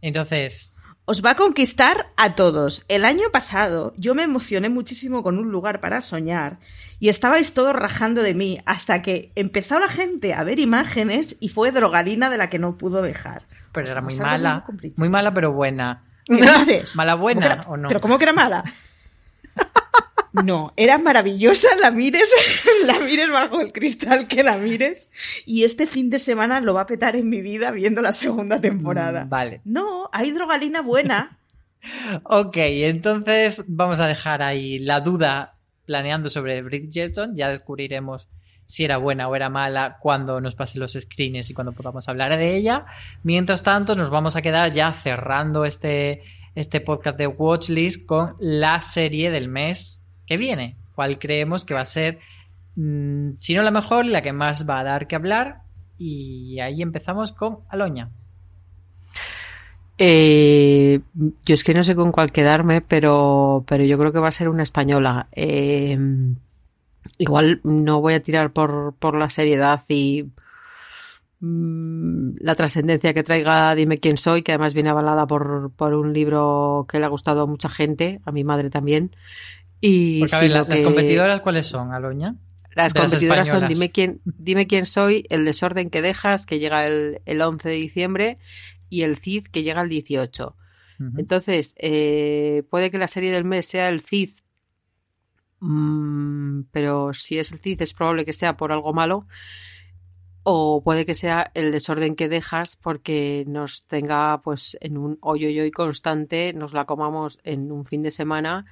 Entonces... 0.00 0.74
Os 1.04 1.24
va 1.24 1.32
a 1.32 1.36
conquistar 1.36 2.08
a 2.16 2.34
todos. 2.34 2.86
El 2.88 3.04
año 3.04 3.26
pasado 3.30 3.92
yo 3.98 4.14
me 4.14 4.22
emocioné 4.22 4.70
muchísimo 4.70 5.22
con 5.22 5.38
un 5.38 5.52
lugar 5.52 5.80
para 5.80 6.00
soñar 6.00 6.58
y 6.98 7.10
estabais 7.10 7.52
todos 7.52 7.76
rajando 7.76 8.22
de 8.22 8.32
mí 8.32 8.58
hasta 8.64 9.02
que 9.02 9.30
empezó 9.36 9.78
la 9.78 9.86
gente 9.86 10.32
a 10.32 10.42
ver 10.44 10.58
imágenes 10.58 11.36
y 11.40 11.50
fue 11.50 11.72
drogadina 11.72 12.30
de 12.30 12.38
la 12.38 12.48
que 12.48 12.58
no 12.58 12.78
pudo 12.78 13.02
dejar. 13.02 13.42
Pero 13.70 13.90
era 13.90 14.00
muy 14.00 14.16
mala. 14.16 14.64
Muy 14.96 15.10
mala 15.10 15.34
pero 15.34 15.52
buena. 15.52 16.02
¿Qué 16.24 16.42
haces? 16.42 16.96
¿Mala 16.96 17.14
buena 17.14 17.46
era, 17.46 17.60
o 17.68 17.76
no? 17.76 17.86
¿Pero 17.86 18.00
cómo 18.00 18.18
que 18.18 18.24
era 18.24 18.32
mala? 18.32 18.64
No, 20.44 20.72
era 20.76 20.98
maravillosa, 20.98 21.68
la 21.80 21.90
mires, 21.90 22.30
la 22.86 22.98
mires 23.00 23.30
bajo 23.30 23.60
el 23.60 23.72
cristal 23.72 24.26
que 24.28 24.42
la 24.42 24.58
mires. 24.58 25.08
Y 25.46 25.64
este 25.64 25.86
fin 25.86 26.10
de 26.10 26.18
semana 26.18 26.60
lo 26.60 26.74
va 26.74 26.82
a 26.82 26.86
petar 26.86 27.16
en 27.16 27.28
mi 27.28 27.40
vida 27.40 27.70
viendo 27.70 28.02
la 28.02 28.12
segunda 28.12 28.60
temporada. 28.60 29.24
Mm, 29.24 29.28
vale. 29.28 29.60
No, 29.64 30.10
hay 30.12 30.32
drogalina 30.32 30.82
buena. 30.82 31.38
ok, 32.24 32.56
entonces 32.56 33.64
vamos 33.66 34.00
a 34.00 34.06
dejar 34.06 34.42
ahí 34.42 34.78
la 34.78 35.00
duda 35.00 35.54
planeando 35.86 36.28
sobre 36.28 36.62
Bridgerton. 36.62 37.34
Ya 37.34 37.48
descubriremos 37.48 38.28
si 38.66 38.84
era 38.84 38.96
buena 38.96 39.28
o 39.28 39.36
era 39.36 39.48
mala 39.48 39.98
cuando 40.00 40.40
nos 40.40 40.54
pasen 40.54 40.80
los 40.80 40.92
screens 40.92 41.50
y 41.50 41.54
cuando 41.54 41.72
podamos 41.72 42.08
hablar 42.08 42.36
de 42.36 42.56
ella. 42.56 42.84
Mientras 43.22 43.62
tanto, 43.62 43.94
nos 43.94 44.10
vamos 44.10 44.36
a 44.36 44.42
quedar 44.42 44.72
ya 44.72 44.92
cerrando 44.92 45.64
este, 45.64 46.22
este 46.54 46.80
podcast 46.80 47.16
de 47.16 47.28
Watchlist 47.28 48.04
con 48.06 48.34
la 48.40 48.80
serie 48.80 49.30
del 49.30 49.48
mes 49.48 50.02
que 50.26 50.36
viene, 50.36 50.76
cuál 50.94 51.18
creemos 51.18 51.64
que 51.64 51.74
va 51.74 51.80
a 51.80 51.84
ser, 51.84 52.18
mmm, 52.74 53.30
si 53.30 53.54
no 53.54 53.62
la 53.62 53.70
mejor, 53.70 54.06
la 54.06 54.22
que 54.22 54.32
más 54.32 54.68
va 54.68 54.80
a 54.80 54.84
dar 54.84 55.06
que 55.06 55.16
hablar. 55.16 55.62
Y 55.98 56.60
ahí 56.60 56.82
empezamos 56.82 57.32
con 57.32 57.60
Aloña. 57.68 58.10
Eh, 59.98 61.00
yo 61.46 61.54
es 61.54 61.64
que 61.64 61.72
no 61.72 61.82
sé 61.82 61.96
con 61.96 62.12
cuál 62.12 62.30
quedarme, 62.30 62.82
pero, 62.82 63.64
pero 63.66 63.84
yo 63.84 63.96
creo 63.96 64.12
que 64.12 64.18
va 64.18 64.28
a 64.28 64.32
ser 64.32 64.48
una 64.48 64.62
española. 64.62 65.28
Eh, 65.32 65.98
igual 67.18 67.60
no 67.64 68.00
voy 68.00 68.14
a 68.14 68.22
tirar 68.22 68.52
por, 68.52 68.94
por 68.98 69.16
la 69.16 69.28
seriedad 69.28 69.80
y 69.88 70.26
mmm, 71.40 72.32
la 72.40 72.54
trascendencia 72.54 73.14
que 73.14 73.22
traiga 73.22 73.74
Dime 73.74 73.98
quién 73.98 74.18
soy, 74.18 74.42
que 74.42 74.52
además 74.52 74.74
viene 74.74 74.90
avalada 74.90 75.26
por, 75.26 75.70
por 75.72 75.94
un 75.94 76.12
libro 76.12 76.86
que 76.90 76.98
le 76.98 77.06
ha 77.06 77.08
gustado 77.08 77.42
a 77.42 77.46
mucha 77.46 77.68
gente, 77.68 78.20
a 78.24 78.32
mi 78.32 78.44
madre 78.44 78.70
también. 78.70 79.16
Y 79.80 80.20
Porque, 80.20 80.36
a 80.36 80.40
ver, 80.40 80.50
que... 80.50 80.68
¿Las 80.68 80.80
competidoras 80.80 81.40
cuáles 81.40 81.66
son, 81.66 81.92
Aloña? 81.92 82.34
Las 82.74 82.92
de 82.92 83.00
competidoras 83.00 83.48
las 83.48 83.58
son 83.58 83.66
dime 83.68 83.90
quién, 83.90 84.20
dime 84.24 84.66
quién 84.66 84.86
soy, 84.86 85.26
El 85.30 85.44
desorden 85.44 85.90
que 85.90 86.02
dejas, 86.02 86.46
que 86.46 86.58
llega 86.58 86.86
el, 86.86 87.20
el 87.24 87.40
11 87.40 87.68
de 87.68 87.74
diciembre, 87.74 88.38
y 88.88 89.02
el 89.02 89.16
CID, 89.16 89.46
que 89.46 89.62
llega 89.62 89.82
el 89.82 89.88
18. 89.88 90.56
Uh 90.98 91.02
-huh. 91.02 91.12
Entonces, 91.18 91.74
eh, 91.78 92.62
puede 92.70 92.90
que 92.90 92.98
la 92.98 93.08
serie 93.08 93.32
del 93.32 93.44
mes 93.44 93.66
sea 93.66 93.88
el 93.88 94.00
CID, 94.00 94.30
mmm, 95.60 96.62
pero 96.70 97.12
si 97.12 97.38
es 97.38 97.52
el 97.52 97.58
CID 97.58 97.82
es 97.82 97.94
probable 97.94 98.24
que 98.24 98.32
sea 98.32 98.56
por 98.56 98.72
algo 98.72 98.92
malo. 98.92 99.26
O 100.48 100.80
puede 100.84 101.04
que 101.06 101.16
sea 101.16 101.50
el 101.54 101.72
desorden 101.72 102.14
que 102.14 102.28
dejas 102.28 102.76
porque 102.76 103.42
nos 103.48 103.84
tenga 103.88 104.40
pues 104.42 104.78
en 104.80 104.96
un 104.96 105.18
hoyo 105.20 105.48
y 105.48 105.70
constante, 105.72 106.52
nos 106.52 106.72
la 106.72 106.84
comamos 106.84 107.40
en 107.42 107.72
un 107.72 107.84
fin 107.84 108.02
de 108.02 108.12
semana 108.12 108.64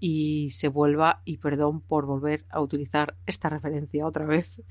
y 0.00 0.50
se 0.50 0.68
vuelva, 0.68 1.22
y 1.24 1.36
perdón 1.36 1.82
por 1.82 2.06
volver 2.06 2.46
a 2.48 2.60
utilizar 2.60 3.16
esta 3.26 3.48
referencia 3.50 4.06
otra 4.06 4.24
vez, 4.24 4.62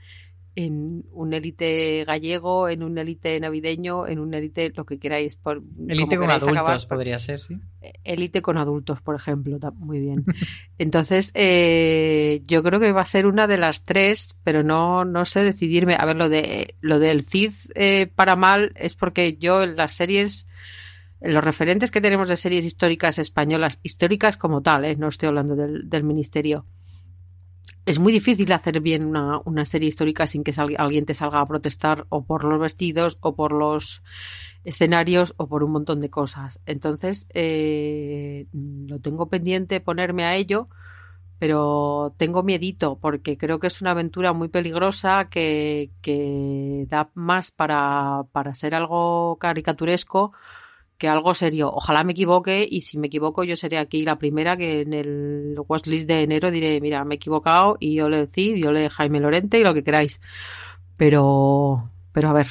en 0.56 1.06
un 1.14 1.34
élite 1.34 2.04
gallego, 2.06 2.68
en 2.68 2.84
un 2.84 2.98
élite 2.98 3.40
navideño, 3.40 4.08
en 4.08 4.20
un 4.20 4.34
élite 4.34 4.74
lo 4.76 4.86
que 4.86 5.00
queráis. 5.00 5.36
Por, 5.36 5.62
élite 5.88 6.18
con 6.18 6.30
adultos 6.30 6.58
acabar, 6.58 6.88
podría 6.90 7.18
ser, 7.18 7.40
sí. 7.40 7.58
Élite 8.04 8.42
con 8.42 8.58
adultos, 8.58 9.02
por 9.02 9.16
ejemplo, 9.16 9.58
muy 9.76 10.00
bien. 10.00 10.26
Entonces, 10.78 11.32
eh, 11.36 12.42
yo 12.46 12.62
creo 12.64 12.80
que 12.80 12.92
va 12.92 13.02
a 13.02 13.06
ser 13.06 13.26
una 13.26 13.48
de 13.48 13.58
las 13.58 13.84
tres, 13.84 14.38
pero 14.44 14.64
no, 14.64 15.06
no 15.06 15.26
sé 15.26 15.44
decidirme. 15.44 15.96
A 15.98 16.06
ver, 16.06 16.18
lo 16.18 16.28
de 16.28 16.76
lo 16.82 17.00
del 17.00 17.24
CID 17.24 17.54
eh, 17.76 18.12
para 18.14 18.36
mal 18.36 18.74
es 18.76 18.96
porque 18.96 19.38
yo 19.38 19.64
en 19.64 19.78
las 19.78 19.94
series 19.94 20.48
los 21.22 21.44
referentes 21.44 21.92
que 21.92 22.02
tenemos 22.02 22.30
de 22.30 22.38
series 22.38 22.66
históricas 22.66 23.20
españolas, 23.20 23.80
históricas 23.84 24.38
como 24.38 24.62
tal, 24.62 24.86
¿eh? 24.86 24.96
no 24.96 25.08
estoy 25.08 25.28
hablando 25.28 25.56
del, 25.56 26.04
ministerio, 26.04 26.66
es 27.86 28.00
muy 28.00 28.14
difícil 28.14 28.52
hacer 28.52 28.80
bien 28.80 29.06
una, 29.06 29.66
serie 29.66 29.90
histórica 29.90 30.28
sin 30.28 30.44
que 30.44 30.54
sal, 30.54 30.76
alguien 30.78 31.06
te 31.06 31.14
salga 31.14 31.42
a 31.42 31.46
protestar 31.46 32.06
o 32.10 32.24
por 32.24 32.44
los 32.46 32.60
vestidos 32.60 33.18
o 33.22 33.36
por 33.36 33.52
los 33.52 34.02
escenarios 34.64 35.34
o 35.38 35.48
por 35.48 35.64
un 35.64 35.72
montón 35.72 36.00
de 36.00 36.10
cosas. 36.10 36.62
Entonces, 36.66 37.28
eh, 37.34 38.48
lo 38.54 39.00
tengo 39.00 39.28
pendiente 39.28 39.82
ponerme 39.82 40.24
a 40.24 40.36
ello, 40.36 40.70
pero 41.40 42.14
tengo 42.18 42.44
miedito 42.44 43.00
porque 43.00 43.38
creo 43.38 43.60
que 43.60 43.68
es 43.68 43.82
una 43.82 43.92
aventura 43.92 44.34
muy 44.34 44.50
peligrosa 44.50 45.30
que, 45.30 45.90
da 46.90 47.10
más 47.16 47.52
para 47.52 48.26
ser 48.54 48.76
algo 48.76 49.38
caricaturesco 49.40 50.32
que 51.00 51.08
algo 51.08 51.34
serio. 51.34 51.72
Ojalá 51.74 52.04
me 52.04 52.12
equivoque 52.12 52.68
y 52.70 52.82
si 52.82 53.00
me 53.00 53.08
equivoco 53.08 53.44
yo 53.46 53.56
seré 53.56 53.80
aquí 53.80 54.04
la 54.04 54.20
primera 54.20 54.58
que 54.58 54.82
en 54.82 54.94
el 54.94 55.56
watchlist 55.68 56.08
de 56.08 56.24
enero 56.24 56.52
diré, 56.52 56.80
mira, 56.82 57.04
me 57.06 57.16
he 57.16 57.18
equivocado 57.18 57.78
y 57.80 57.96
yo 57.96 58.10
le 58.10 58.28
Cid, 58.28 58.58
yo 58.58 58.72
le 58.74 58.90
Jaime 58.90 59.22
Lorente 59.22 59.58
y 59.60 59.64
lo 59.64 59.74
que 59.74 59.84
queráis. 59.84 60.20
Pero, 60.98 61.90
pero 62.12 62.30
a 62.30 62.34
ver. 62.34 62.48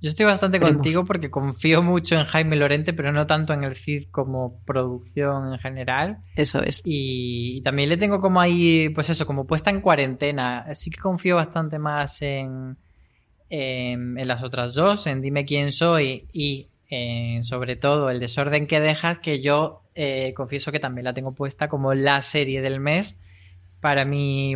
Yo 0.00 0.10
estoy 0.10 0.26
bastante 0.26 0.60
contigo 0.60 1.04
porque 1.04 1.30
confío 1.30 1.82
mucho 1.82 2.14
en 2.14 2.24
Jaime 2.24 2.56
Lorente, 2.56 2.92
pero 2.92 3.10
no 3.10 3.26
tanto 3.26 3.52
en 3.54 3.64
el 3.64 3.74
Cid 3.74 4.04
como 4.10 4.60
producción 4.64 5.52
en 5.52 5.58
general. 5.58 6.18
Eso 6.36 6.62
es. 6.62 6.80
Y, 6.84 7.56
y 7.56 7.62
también 7.62 7.88
le 7.88 7.96
tengo 7.96 8.20
como 8.20 8.40
ahí, 8.40 8.90
pues 8.90 9.10
eso, 9.10 9.26
como 9.26 9.46
puesta 9.46 9.70
en 9.70 9.80
cuarentena. 9.80 10.72
Sí 10.74 10.90
que 10.90 11.00
confío 11.00 11.36
bastante 11.36 11.80
más 11.80 12.22
en, 12.22 12.76
en, 13.48 14.16
en 14.16 14.28
las 14.28 14.44
otras 14.44 14.74
dos, 14.74 15.08
en 15.08 15.22
Dime 15.22 15.44
quién 15.44 15.72
soy 15.72 16.28
y 16.32 16.68
eh, 16.90 17.40
sobre 17.42 17.76
todo 17.76 18.10
el 18.10 18.20
desorden 18.20 18.66
que 18.66 18.80
dejas, 18.80 19.18
que 19.18 19.40
yo 19.40 19.82
eh, 19.94 20.32
confieso 20.34 20.72
que 20.72 20.80
también 20.80 21.04
la 21.04 21.14
tengo 21.14 21.32
puesta 21.32 21.68
como 21.68 21.94
la 21.94 22.22
serie 22.22 22.60
del 22.62 22.80
mes. 22.80 23.18
Para 23.80 24.04
mí, 24.04 24.54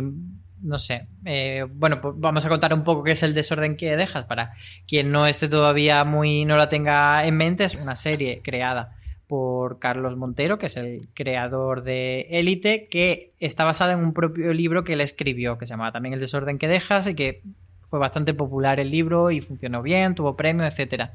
no 0.61 0.79
sé. 0.79 1.07
Eh, 1.25 1.65
bueno, 1.69 2.01
pues 2.01 2.15
vamos 2.17 2.45
a 2.45 2.49
contar 2.49 2.73
un 2.73 2.83
poco 2.83 3.03
qué 3.03 3.11
es 3.11 3.23
el 3.23 3.33
desorden 3.33 3.77
que 3.77 3.95
dejas 3.95 4.25
para 4.25 4.53
quien 4.87 5.11
no 5.11 5.25
esté 5.25 5.47
todavía 5.47 6.03
muy, 6.03 6.45
no 6.45 6.57
la 6.57 6.69
tenga 6.69 7.25
en 7.25 7.37
mente. 7.37 7.63
Es 7.63 7.75
una 7.75 7.95
serie 7.95 8.41
creada 8.43 8.95
por 9.27 9.77
Carlos 9.77 10.17
Montero, 10.17 10.57
que 10.57 10.65
es 10.65 10.77
el 10.77 11.07
creador 11.13 11.83
de 11.83 12.21
Élite, 12.31 12.87
que 12.89 13.33
está 13.39 13.63
basada 13.63 13.93
en 13.93 13.99
un 13.99 14.13
propio 14.13 14.53
libro 14.53 14.83
que 14.83 14.93
él 14.93 15.01
escribió, 15.01 15.57
que 15.59 15.67
se 15.67 15.71
llama 15.71 15.91
también 15.91 16.13
El 16.13 16.19
desorden 16.19 16.57
que 16.57 16.67
dejas, 16.67 17.05
y 17.07 17.13
que 17.13 17.43
fue 17.85 17.99
bastante 17.99 18.33
popular 18.33 18.79
el 18.79 18.89
libro 18.89 19.29
y 19.29 19.41
funcionó 19.41 19.83
bien, 19.83 20.15
tuvo 20.15 20.35
premio, 20.35 20.65
etcétera. 20.65 21.13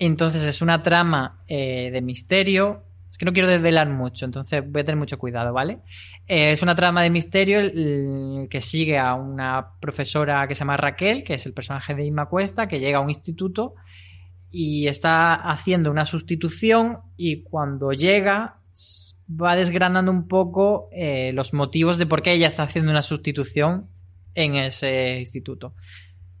Entonces 0.00 0.42
es 0.44 0.62
una 0.62 0.82
trama 0.82 1.44
eh, 1.46 1.90
de 1.92 2.00
misterio 2.00 2.84
Es 3.10 3.18
que 3.18 3.26
no 3.26 3.34
quiero 3.34 3.48
desvelar 3.48 3.86
mucho, 3.90 4.24
entonces 4.24 4.62
voy 4.66 4.80
a 4.80 4.84
tener 4.84 4.96
mucho 4.96 5.18
cuidado, 5.18 5.52
¿vale? 5.52 5.80
Eh, 6.26 6.52
es 6.52 6.62
una 6.62 6.74
trama 6.74 7.02
de 7.02 7.10
misterio 7.10 7.60
que 8.48 8.60
sigue 8.62 8.98
a 8.98 9.14
una 9.14 9.72
profesora 9.78 10.48
que 10.48 10.54
se 10.54 10.60
llama 10.60 10.78
Raquel, 10.78 11.22
que 11.22 11.34
es 11.34 11.44
el 11.44 11.52
personaje 11.52 11.94
de 11.94 12.04
Inma 12.04 12.26
Cuesta, 12.26 12.66
que 12.66 12.80
llega 12.80 12.98
a 12.98 13.02
un 13.02 13.10
instituto 13.10 13.74
y 14.50 14.88
está 14.88 15.34
haciendo 15.34 15.90
una 15.90 16.06
sustitución 16.06 17.00
y 17.16 17.42
cuando 17.42 17.92
llega 17.92 18.56
va 19.30 19.54
desgranando 19.54 20.10
un 20.10 20.26
poco 20.26 20.88
eh, 20.92 21.32
los 21.34 21.52
motivos 21.52 21.98
de 21.98 22.06
por 22.06 22.22
qué 22.22 22.32
ella 22.32 22.48
está 22.48 22.62
haciendo 22.62 22.90
una 22.90 23.02
sustitución 23.02 23.88
en 24.34 24.54
ese 24.54 25.20
instituto. 25.20 25.74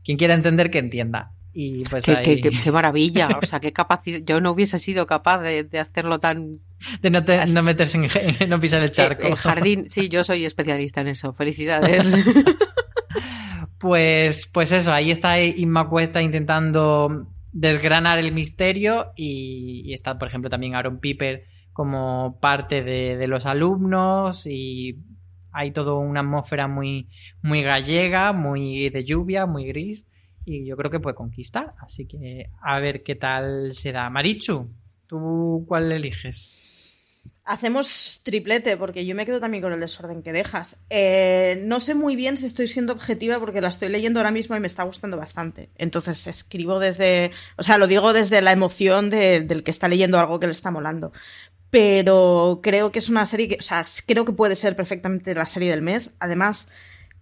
Quien 0.02 0.16
quiera 0.16 0.32
entender, 0.32 0.70
que 0.70 0.78
entienda. 0.78 1.34
Y 1.52 1.84
pues 1.84 2.04
qué, 2.04 2.50
maravilla, 2.72 3.28
o 3.42 3.44
sea, 3.44 3.60
qué 3.60 3.72
capacidad. 3.72 4.20
Yo 4.24 4.40
no 4.40 4.52
hubiese 4.52 4.78
sido 4.78 5.06
capaz 5.06 5.40
de, 5.40 5.78
hacerlo 5.78 6.20
tan. 6.20 6.60
De 7.02 7.10
no, 7.10 7.20
no 7.20 7.62
meterse 7.62 7.98
en, 7.98 8.48
no 8.48 8.60
pisar 8.60 8.82
el 8.82 8.90
charco. 8.90 9.26
El 9.26 9.34
jardín, 9.34 9.88
sí, 9.88 10.08
yo 10.08 10.22
soy 10.24 10.44
especialista 10.44 11.00
en 11.00 11.08
eso. 11.08 11.32
Felicidades. 11.32 12.06
pues, 13.78 14.46
pues 14.46 14.72
eso, 14.72 14.92
ahí 14.92 15.10
está 15.10 15.40
Inma 15.40 15.88
Cuesta 15.88 16.22
intentando 16.22 17.26
desgranar 17.52 18.18
el 18.20 18.32
misterio 18.32 19.12
y, 19.16 19.92
está, 19.92 20.18
por 20.18 20.28
ejemplo, 20.28 20.50
también 20.50 20.76
Aaron 20.76 21.00
Piper 21.00 21.44
como 21.72 22.38
parte 22.40 22.82
de, 22.82 23.16
de 23.16 23.26
los 23.26 23.44
alumnos 23.46 24.46
y 24.46 24.98
hay 25.52 25.72
toda 25.72 25.94
una 25.94 26.20
atmósfera 26.20 26.68
muy, 26.68 27.08
muy 27.42 27.62
gallega, 27.62 28.32
muy 28.32 28.88
de 28.90 29.04
lluvia, 29.04 29.46
muy 29.46 29.64
gris 29.64 30.06
y 30.44 30.64
yo 30.64 30.76
creo 30.76 30.90
que 30.90 31.00
puede 31.00 31.14
conquistar. 31.14 31.74
Así 31.80 32.06
que 32.06 32.50
a 32.62 32.78
ver 32.80 33.02
qué 33.02 33.14
tal 33.14 33.74
se 33.74 33.92
da. 33.92 34.10
Marichu, 34.10 34.68
¿tú 35.06 35.64
cuál 35.68 35.92
eliges? 35.92 36.70
Hacemos 37.44 38.20
triplete, 38.22 38.76
porque 38.76 39.04
yo 39.04 39.14
me 39.14 39.26
quedo 39.26 39.40
también 39.40 39.62
con 39.62 39.72
el 39.72 39.80
desorden 39.80 40.22
que 40.22 40.32
dejas. 40.32 40.84
Eh, 40.88 41.60
no 41.64 41.80
sé 41.80 41.94
muy 41.94 42.14
bien 42.14 42.36
si 42.36 42.46
estoy 42.46 42.68
siendo 42.68 42.92
objetiva, 42.92 43.40
porque 43.40 43.60
la 43.60 43.68
estoy 43.68 43.88
leyendo 43.88 44.20
ahora 44.20 44.30
mismo 44.30 44.54
y 44.54 44.60
me 44.60 44.68
está 44.68 44.84
gustando 44.84 45.16
bastante. 45.16 45.68
Entonces 45.76 46.26
escribo 46.26 46.78
desde, 46.78 47.32
o 47.56 47.62
sea, 47.62 47.78
lo 47.78 47.88
digo 47.88 48.12
desde 48.12 48.40
la 48.40 48.52
emoción 48.52 49.10
del 49.10 49.64
que 49.64 49.70
está 49.70 49.88
leyendo 49.88 50.20
algo 50.20 50.38
que 50.38 50.46
le 50.46 50.52
está 50.52 50.70
molando. 50.70 51.12
Pero 51.70 52.60
creo 52.62 52.92
que 52.92 52.98
es 52.98 53.08
una 53.08 53.26
serie 53.26 53.48
que, 53.48 53.56
o 53.56 53.62
sea, 53.62 53.82
creo 54.06 54.24
que 54.24 54.32
puede 54.32 54.54
ser 54.54 54.76
perfectamente 54.76 55.34
la 55.34 55.46
serie 55.46 55.70
del 55.70 55.82
mes. 55.82 56.12
Además, 56.20 56.68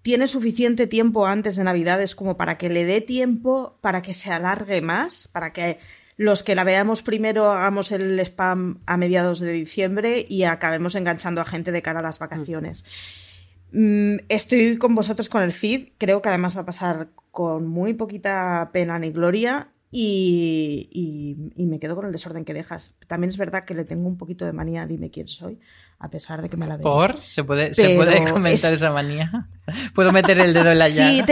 tiene 0.09 0.27
suficiente 0.27 0.87
tiempo 0.87 1.27
antes 1.27 1.57
de 1.57 1.65
Navidades 1.65 2.15
como 2.15 2.39
para 2.39 2.57
que 2.57 2.71
le 2.71 2.87
dé 2.87 3.03
tiempo 3.03 3.77
para 3.83 4.01
que 4.01 4.15
se 4.15 4.33
alargue 4.33 4.81
más, 4.81 5.29
para 5.29 5.53
que 5.53 5.81
los 6.17 6.43
que 6.43 6.55
la 6.55 6.65
veamos 6.65 7.03
primero 7.03 7.53
hagamos 7.53 7.93
el 7.93 8.19
spam 8.21 8.79
a 8.87 8.97
mediados 8.97 9.39
de 9.39 9.53
diciembre 9.53 10.25
y 10.27 10.45
acabemos 10.45 10.95
enganchando 10.95 11.43
a 11.43 11.45
gente 11.45 11.73
de 11.73 11.83
cara 11.83 12.01
a 12.01 12.03
las 12.03 12.19
vacaciones. 12.21 12.87
Mm, 13.73 14.21
estoy 14.31 14.79
con 14.79 14.95
vosotros 14.95 15.29
con 15.29 15.43
el 15.43 15.53
feed, 15.53 15.89
creo 15.99 16.23
que 16.23 16.31
además 16.31 16.57
va 16.57 16.63
a 16.63 16.65
pasar 16.65 17.11
con 17.31 17.67
muy 17.67 17.93
poquita 17.93 18.71
pena 18.73 18.99
ni 18.99 19.11
gloria 19.11 19.69
y, 19.91 21.37
me 21.57 21.79
quedo 21.79 21.97
con 21.97 22.07
el 22.07 22.13
desorden 22.13 22.47
que 22.47 22.55
dejas. 22.55 22.95
También 23.09 23.29
es 23.29 23.37
verdad 23.37 23.67
que 23.67 23.75
le 23.75 23.85
tengo 23.85 24.09
un 24.09 24.17
poquito 24.17 24.47
de 24.47 24.55
manía, 24.55 24.87
dime 24.87 25.11
quién 25.11 25.29
soy, 25.29 25.59
a 25.99 26.11
pesar 26.11 26.43
de 26.43 26.49
que 26.49 26.57
me 26.57 26.67
la 26.67 26.77
veo. 26.77 26.85
¿Por? 26.85 27.23
¿Se 27.23 27.45
puede, 27.45 27.75
¿se 27.75 27.95
puede 27.97 28.31
comentar 28.31 28.73
esa 28.73 28.93
manía? 28.93 29.49
¿Puedo 29.95 30.13
meter 30.13 30.39
el 30.39 30.55
dedo 30.55 30.71
en 30.71 30.79
la 30.79 30.89
llaga? 30.89 31.11
Sí, 31.11 31.23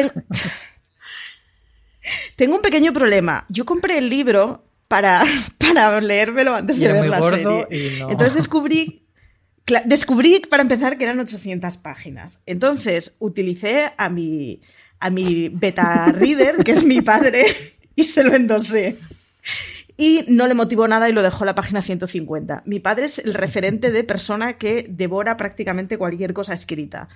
tengo... 2.37 2.57
un 2.57 2.63
pequeño 2.63 2.93
problema. 2.93 3.45
Yo 3.49 3.65
compré 3.65 3.99
el 3.99 4.11
libro 4.11 4.65
para, 4.89 5.25
para 5.59 6.01
leérmelo 6.01 6.55
antes 6.55 6.79
de 6.79 6.93
ver 6.93 7.07
la 7.07 7.23
serie. 7.23 7.67
Entonces 8.09 8.35
descubrí 8.37 9.03
descubrí 9.85 10.41
para 10.49 10.63
empezar 10.63 10.97
que 10.97 11.05
eran 11.05 11.19
800 11.19 11.77
páginas. 11.79 12.41
Entonces 12.47 13.15
utilicé 13.19 13.91
a 13.97 14.09
mi, 14.09 14.61
a 15.01 15.11
mi 15.11 15.49
beta 15.49 16.13
reader, 16.13 16.63
que 16.63 16.71
es 16.71 16.85
mi 16.85 17.01
padre, 17.01 17.47
y 17.97 18.05
se 18.05 18.23
lo 18.23 18.35
endosé 18.35 18.97
y 19.97 20.25
no 20.29 20.47
le 20.47 20.55
motivó 20.55 20.87
nada 20.89 21.09
y 21.09 21.13
lo 21.13 21.23
dejó 21.23 21.45
la 21.45 21.55
página 21.55 21.83
150. 21.83 22.63
Mi 22.67 22.81
padre 22.81 23.07
es 23.07 23.19
el 23.19 23.35
referente 23.35 23.91
de 23.91 24.05
persona 24.05 24.55
que 24.55 24.87
devora 24.89 25.37
prácticamente 25.37 25.99
cualquier 25.99 26.33
cosa 26.35 26.55
escrita. 26.55 27.09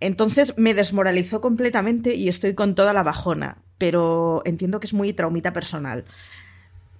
Entonces 0.00 0.54
me 0.56 0.74
desmoralizó 0.74 1.40
completamente 1.40 2.14
y 2.14 2.28
estoy 2.28 2.54
con 2.54 2.74
toda 2.74 2.92
la 2.92 3.02
bajona, 3.02 3.58
pero 3.78 4.42
entiendo 4.44 4.80
que 4.80 4.86
es 4.86 4.94
muy 4.94 5.12
traumita 5.12 5.52
personal. 5.52 6.04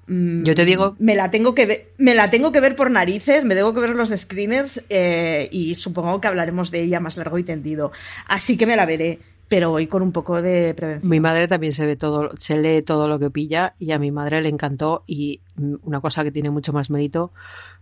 Mm, 0.06 0.42
Yo 0.42 0.54
te 0.54 0.64
digo. 0.64 0.96
Me 0.98 1.14
la 1.14 1.30
tengo 1.30 1.54
que 1.54 1.66
ver, 1.66 1.88
me 1.96 2.14
la 2.14 2.30
tengo 2.30 2.50
que 2.52 2.60
ver 2.60 2.74
por 2.74 2.90
narices, 2.90 3.44
me 3.44 3.54
tengo 3.54 3.72
que 3.72 3.80
ver 3.80 3.90
los 3.90 4.10
screeners 4.10 4.82
eh, 4.88 5.48
y 5.52 5.74
supongo 5.76 6.20
que 6.20 6.28
hablaremos 6.28 6.70
de 6.70 6.80
ella 6.80 7.00
más 7.00 7.16
largo 7.16 7.38
y 7.38 7.44
tendido. 7.44 7.92
Así 8.26 8.56
que 8.56 8.66
me 8.66 8.76
la 8.76 8.86
veré 8.86 9.20
pero 9.51 9.72
hoy 9.72 9.88
con 9.88 10.01
un 10.03 10.12
poco 10.12 10.40
de 10.40 10.72
prevención. 10.74 11.11
Mi 11.11 11.18
madre 11.18 11.48
también 11.48 11.72
se 11.72 11.84
ve 11.84 11.96
todo, 11.96 12.30
se 12.38 12.57
lee 12.57 12.82
todo 12.82 13.09
lo 13.09 13.18
que 13.18 13.30
pilla 13.30 13.74
y 13.80 13.90
a 13.90 13.98
mi 13.98 14.12
madre 14.12 14.40
le 14.40 14.48
encantó 14.48 15.03
y 15.09 15.40
una 15.82 16.01
cosa 16.01 16.22
que 16.22 16.30
tiene 16.30 16.51
mucho 16.51 16.72
más 16.72 16.88
mérito, 16.88 17.32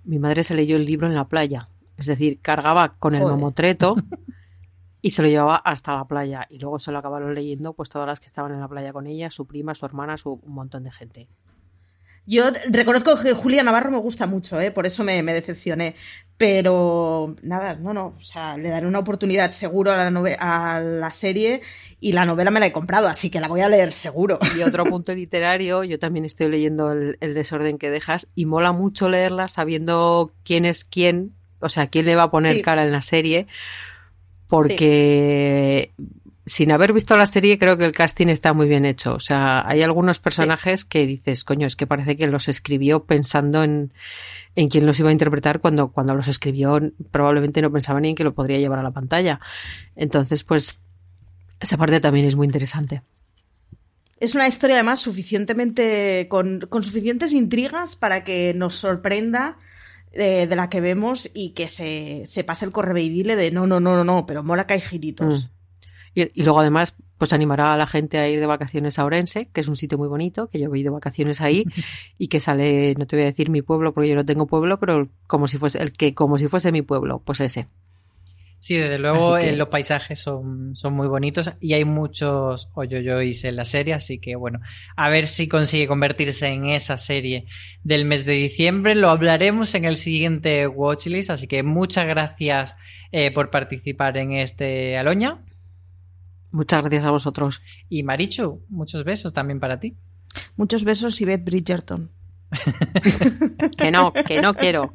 mi 0.03 0.19
madre 0.19 0.45
se 0.45 0.55
leyó 0.55 0.77
el 0.77 0.87
libro 0.87 1.07
en 1.07 1.15
la 1.15 1.29
playa, 1.29 1.69
es 1.99 2.07
decir, 2.07 2.41
cargaba 2.41 2.95
con 2.99 3.15
el 3.15 3.23
mamotreto 3.23 3.97
y 5.03 5.11
se 5.11 5.21
lo 5.21 5.29
llevaba 5.29 5.57
hasta 5.57 5.95
la 5.95 6.07
playa 6.07 6.47
y 6.49 6.59
luego 6.59 6.79
se 6.79 6.91
lo 6.91 7.01
acabaron 7.01 7.35
leyendo 7.35 7.75
pues 7.75 7.91
todas 7.91 8.09
las 8.09 8.19
que 8.19 8.27
estaban 8.27 8.53
en 8.53 8.61
la 8.61 8.69
playa 8.69 8.95
con 8.95 9.07
ella, 9.07 9.31
su 9.31 9.47
prima, 9.47 9.75
su 9.75 9.85
hermana, 9.85 10.17
su 10.17 10.41
un 10.43 10.55
montón 10.55 10.85
de 10.85 10.91
gente. 10.91 11.29
Yo 12.29 12.45
reconozco 12.69 13.19
que 13.19 13.33
Julia 13.33 13.63
Navarro 13.63 13.91
me 13.91 13.97
gusta 13.97 14.27
mucho, 14.27 14.61
¿eh? 14.61 14.71
por 14.71 14.85
eso 14.85 15.03
me, 15.03 15.23
decepcioné. 15.23 15.95
Pero 16.37 17.35
nada, 17.41 17.75
no, 17.77 17.95
no. 17.95 18.17
O 18.21 18.23
sea, 18.23 18.59
le 18.59 18.69
daré 18.69 18.87
una 18.87 18.99
oportunidad 18.99 19.51
seguro 19.51 19.93
a 19.93 19.97
la, 19.97 20.37
a 20.39 20.79
la 20.79 21.11
serie 21.11 21.63
y 22.01 22.13
la 22.13 22.27
novela 22.27 22.51
me 22.51 22.61
la 22.61 22.67
he 22.67 22.73
comprado, 22.73 23.09
así 23.09 23.31
que 23.31 23.41
la 23.41 23.49
voy 23.49 23.63
a 23.63 23.71
leer 23.71 23.93
seguro. 23.93 24.39
Y 24.59 24.61
otro 24.61 24.85
punto 24.91 25.15
literario, 25.15 25.85
yo 25.85 25.99
también 25.99 26.27
estoy 26.27 26.51
leyendo 26.51 26.93
el, 26.93 27.17
desorden 27.19 27.79
que 27.79 27.89
dejas 27.89 28.29
y 28.35 28.45
mola 28.45 28.73
mucho 28.73 29.09
leerla 29.09 29.49
sabiendo 29.49 30.31
quién 30.45 30.67
es 30.67 30.85
quién, 30.85 31.33
o 31.61 31.71
sea, 31.71 31.87
quién 31.87 32.05
le 32.05 32.15
va 32.15 32.25
a 32.25 32.31
poner 32.31 32.61
cara 32.61 32.85
en 32.85 32.93
la 32.93 33.01
serie, 33.01 33.47
porque 34.49 35.93
sin 36.49 36.73
haber 36.73 36.93
visto 36.93 37.17
la 37.17 37.27
serie, 37.27 37.59
creo 37.59 37.77
que 37.77 37.85
el 37.85 37.93
casting 37.93 38.29
está 38.29 38.53
muy 38.53 38.69
bien 38.69 38.85
hecho. 38.85 39.15
O 39.15 39.21
sea, 39.21 39.67
hay 39.69 39.83
algunos 39.83 40.19
personajes 40.19 40.85
que 40.85 41.07
dices, 41.07 41.45
coño, 41.45 41.67
es 41.67 41.77
que 41.77 41.87
parece 41.87 42.17
que 42.17 42.27
los 42.27 42.49
escribió 42.49 43.05
pensando 43.05 43.63
en, 43.63 43.93
en 44.57 44.69
quién 44.69 44.87
los 44.87 44.99
iba 44.99 45.11
a 45.11 45.13
interpretar 45.13 45.61
cuando, 45.61 45.89
cuando 45.89 46.15
los 46.15 46.27
escribió 46.27 46.81
probablemente 47.11 47.63
no 47.63 47.71
pensaba 47.71 48.01
ni 48.01 48.11
en 48.11 48.15
que 48.15 48.25
lo 48.25 48.35
podría 48.35 48.59
llevar 48.59 48.79
a 48.79 48.83
la 48.83 48.91
pantalla. 48.91 49.41
Entonces, 49.95 50.43
pues, 50.43 50.79
esa 51.61 51.77
parte 51.77 52.01
también 52.01 52.27
es 52.27 52.35
muy 52.35 52.47
interesante. 52.47 53.03
Es 54.19 54.35
una 54.35 54.49
historia 54.49 54.77
además 54.77 55.01
suficientemente 55.01 56.27
con, 56.29 56.61
con 56.69 56.83
suficientes 56.83 57.33
intrigas 57.33 57.95
para 57.95 58.25
que 58.25 58.53
nos 58.55 58.75
sorprenda 58.75 59.59
eh, 60.13 60.47
de, 60.49 60.57
la 60.57 60.71
que 60.71 60.81
vemos 60.81 61.31
y 61.35 61.51
que 61.51 61.69
se, 61.69 62.23
se 62.25 62.43
pase 62.43 62.65
el 62.65 62.73
correveidile 62.73 63.37
de 63.37 63.51
no, 63.51 63.67
no, 63.67 63.79
no, 63.79 63.95
no, 63.95 64.05
no, 64.05 64.27
pero 64.27 64.43
mola 64.43 64.67
que 64.67 64.75
hay 64.75 64.81
giritos. 64.81 65.45
Mm. 65.45 65.58
Y, 66.35 66.43
luego 66.43 66.61
además, 66.61 66.95
pues 67.17 67.33
animará 67.33 67.75
a 67.75 67.77
la 67.77 67.87
gente 67.87 68.19
a 68.19 68.29
ir 68.29 68.41
de 68.41 68.47
vacaciones 68.47 68.99
a 68.99 69.05
Orense, 69.05 69.49
que 69.53 69.61
es 69.61 69.69
un 69.69 69.77
sitio 69.77 69.99
muy 69.99 70.09
bonito, 70.09 70.49
que 70.49 70.59
yo 70.59 70.73
he 70.73 70.79
ido 70.79 70.91
de 70.91 70.95
vacaciones 70.95 71.41
ahí 71.41 71.65
y 72.19 72.29
que 72.29 72.41
sale, 72.41 72.95
no 72.99 73.07
te 73.07 73.17
voy 73.17 73.25
a 73.25 73.27
decir 73.27 73.51
mi 73.51 73.63
pueblo 73.63 73.95
porque 73.95 74.09
yo 74.09 74.17
no 74.17 74.25
tengo 74.25 74.47
pueblo, 74.47 74.79
pero 74.79 75.09
como 75.27 75.47
si 75.47 75.59
fuese 75.59 75.83
el 75.83 75.93
que 75.93 76.15
como 76.15 76.39
si 76.39 76.49
fuese 76.49 76.73
mi 76.73 76.83
pueblo, 76.83 77.23
pues 77.25 77.41
ese. 77.41 77.69
Sí, 78.59 78.77
desde 78.77 78.99
luego 78.99 79.39
eh, 79.39 79.55
los 79.55 79.69
paisajes 79.69 80.19
son, 80.19 80.75
son, 80.75 80.93
muy 80.93 81.07
bonitos 81.07 81.53
y 81.61 81.75
hay 81.75 81.85
muchos 81.85 82.69
hoyoyois 82.75 83.45
en 83.45 83.55
la 83.55 83.65
serie, 83.65 83.95
así 83.95 84.19
que 84.19 84.35
bueno, 84.35 84.59
a 84.97 85.09
ver 85.09 85.27
si 85.27 85.47
consigue 85.49 85.87
convertirse 85.87 86.49
en 86.49 86.67
esa 86.67 86.99
serie 86.99 87.47
del 87.85 88.05
mes 88.05 88.27
de 88.27 88.33
diciembre. 88.33 88.97
Lo 88.97 89.11
hablaremos 89.11 89.77
en 89.77 89.85
el 89.85 89.97
siguiente 89.97 90.67
Watchlist, 90.67 91.31
así 91.31 91.47
que 91.47 91.63
muchas 91.63 92.09
gracias 92.09 92.77
eh, 93.13 93.31
por 93.31 93.51
participar 93.51 94.17
en 94.17 94.33
este 94.33 94.99
Aloña. 94.99 95.39
Muchas 96.51 96.81
gracias 96.81 97.05
a 97.05 97.11
vosotros. 97.11 97.63
Y 97.89 98.03
Marichu, 98.03 98.63
muchos 98.69 99.05
besos 99.05 99.33
también 99.33 99.61
para 99.61 99.81
ti. 99.81 99.97
Muchos 100.57 100.85
besos 100.85 101.21
y 101.21 101.25
Beth 101.25 101.45
Bridgerton. 101.45 102.11
que 103.77 103.91
no, 103.91 104.13
que 104.13 104.41
no 104.41 104.55
quiero. 104.55 104.95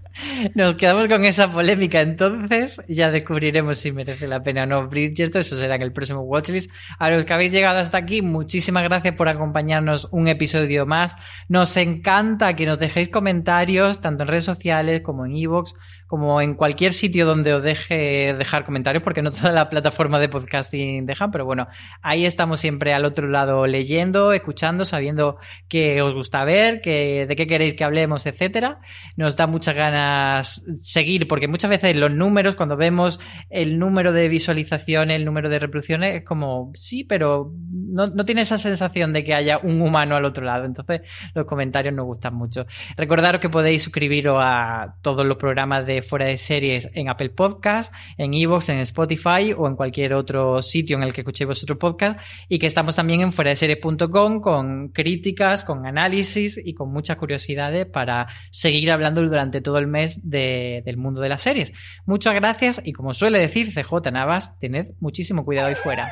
Nos 0.55 0.75
quedamos 0.75 1.07
con 1.07 1.25
esa 1.25 1.51
polémica 1.51 2.01
entonces. 2.01 2.81
Ya 2.87 3.11
descubriremos 3.11 3.77
si 3.77 3.91
merece 3.91 4.27
la 4.27 4.41
pena 4.41 4.63
o 4.63 4.65
no 4.65 4.87
Bridgerton. 4.87 5.41
Eso 5.41 5.57
será 5.57 5.75
en 5.75 5.81
el 5.81 5.93
próximo 5.93 6.21
Watchlist. 6.21 6.71
A 6.99 7.09
los 7.09 7.25
que 7.25 7.33
habéis 7.33 7.51
llegado 7.51 7.79
hasta 7.79 7.97
aquí, 7.97 8.21
muchísimas 8.21 8.83
gracias 8.83 9.15
por 9.15 9.27
acompañarnos 9.27 10.07
un 10.11 10.27
episodio 10.27 10.85
más. 10.85 11.15
Nos 11.47 11.75
encanta 11.77 12.55
que 12.55 12.65
nos 12.65 12.79
dejéis 12.79 13.09
comentarios, 13.09 14.01
tanto 14.01 14.23
en 14.23 14.29
redes 14.29 14.45
sociales 14.45 15.01
como 15.01 15.25
en 15.25 15.35
Evox, 15.35 15.75
como 16.13 16.41
en 16.41 16.53
cualquier 16.53 16.93
sitio 16.93 17.25
donde 17.25 17.55
os 17.55 17.63
deje 17.63 18.35
dejar 18.37 18.65
comentarios, 18.65 19.03
porque 19.03 19.23
no 19.23 19.31
toda 19.31 19.51
la 19.51 19.69
plataforma 19.69 20.19
de 20.19 20.29
podcasting 20.29 21.07
dejan, 21.07 21.31
pero 21.31 21.43
bueno, 21.43 21.67
ahí 22.03 22.27
estamos 22.27 22.59
siempre 22.59 22.93
al 22.93 23.05
otro 23.05 23.27
lado 23.27 23.65
leyendo, 23.65 24.31
escuchando, 24.31 24.85
sabiendo 24.85 25.37
qué 25.67 26.03
os 26.03 26.13
gusta 26.13 26.45
ver, 26.45 26.81
que, 26.81 27.25
de 27.27 27.35
qué 27.35 27.42
qué 27.43 27.53
queréis 27.53 27.73
que 27.73 27.83
hablemos, 27.83 28.25
etcétera. 28.25 28.79
Nos 29.15 29.35
da 29.35 29.47
muchas 29.47 29.75
ganas 29.75 30.63
seguir, 30.81 31.27
porque 31.27 31.47
muchas 31.47 31.69
veces 31.69 31.95
los 31.95 32.11
números, 32.11 32.55
cuando 32.55 32.77
vemos 32.77 33.19
el 33.49 33.79
número 33.79 34.11
de 34.11 34.27
visualizaciones, 34.27 35.17
el 35.17 35.25
número 35.25 35.49
de 35.49 35.59
reproducciones, 35.59 36.15
es 36.15 36.23
como, 36.23 36.71
sí, 36.73 37.03
pero 37.03 37.53
no, 37.71 38.07
no 38.07 38.25
tiene 38.25 38.41
esa 38.41 38.57
sensación 38.57 39.13
de 39.13 39.23
que 39.23 39.33
haya 39.33 39.59
un 39.59 39.81
humano 39.81 40.15
al 40.15 40.25
otro 40.25 40.43
lado. 40.43 40.65
Entonces, 40.65 41.01
los 41.33 41.45
comentarios 41.45 41.93
nos 41.93 42.05
gustan 42.05 42.33
mucho. 42.35 42.65
Recordaros 42.97 43.41
que 43.41 43.49
podéis 43.49 43.83
suscribiros 43.83 44.37
a 44.41 44.95
todos 45.01 45.25
los 45.25 45.37
programas 45.37 45.85
de 45.85 46.01
Fuera 46.01 46.25
de 46.25 46.37
Series 46.37 46.89
en 46.93 47.09
Apple 47.09 47.29
Podcast, 47.29 47.93
en 48.17 48.33
Evox, 48.33 48.69
en 48.69 48.79
Spotify 48.79 49.53
o 49.55 49.67
en 49.67 49.75
cualquier 49.75 50.13
otro 50.13 50.61
sitio 50.61 50.97
en 50.97 51.03
el 51.03 51.13
que 51.13 51.21
escuchéis 51.21 51.47
vuestro 51.47 51.77
podcast 51.77 52.19
y 52.47 52.59
que 52.59 52.67
estamos 52.67 52.95
también 52.95 53.21
en 53.21 53.31
fuera 53.31 53.49
de 53.49 53.55
series.com 53.55 54.41
con 54.41 54.89
críticas, 54.89 55.63
con 55.63 55.85
análisis 55.85 56.59
y 56.63 56.73
con 56.73 56.91
muchas 56.91 57.17
curiosidades 57.33 57.87
para 57.87 58.27
seguir 58.51 58.91
hablando 58.91 59.21
durante 59.21 59.61
todo 59.61 59.79
el 59.79 59.87
mes 59.87 60.19
de, 60.23 60.83
del 60.85 60.97
mundo 60.97 61.21
de 61.21 61.29
las 61.29 61.41
series. 61.41 61.73
Muchas 62.05 62.35
gracias 62.35 62.81
y 62.83 62.93
como 62.93 63.13
suele 63.13 63.39
decir 63.39 63.73
CJ 63.73 64.11
Navas, 64.11 64.59
tened 64.59 64.91
muchísimo 64.99 65.43
cuidado 65.43 65.69
ahí 65.69 65.75
fuera. 65.75 66.11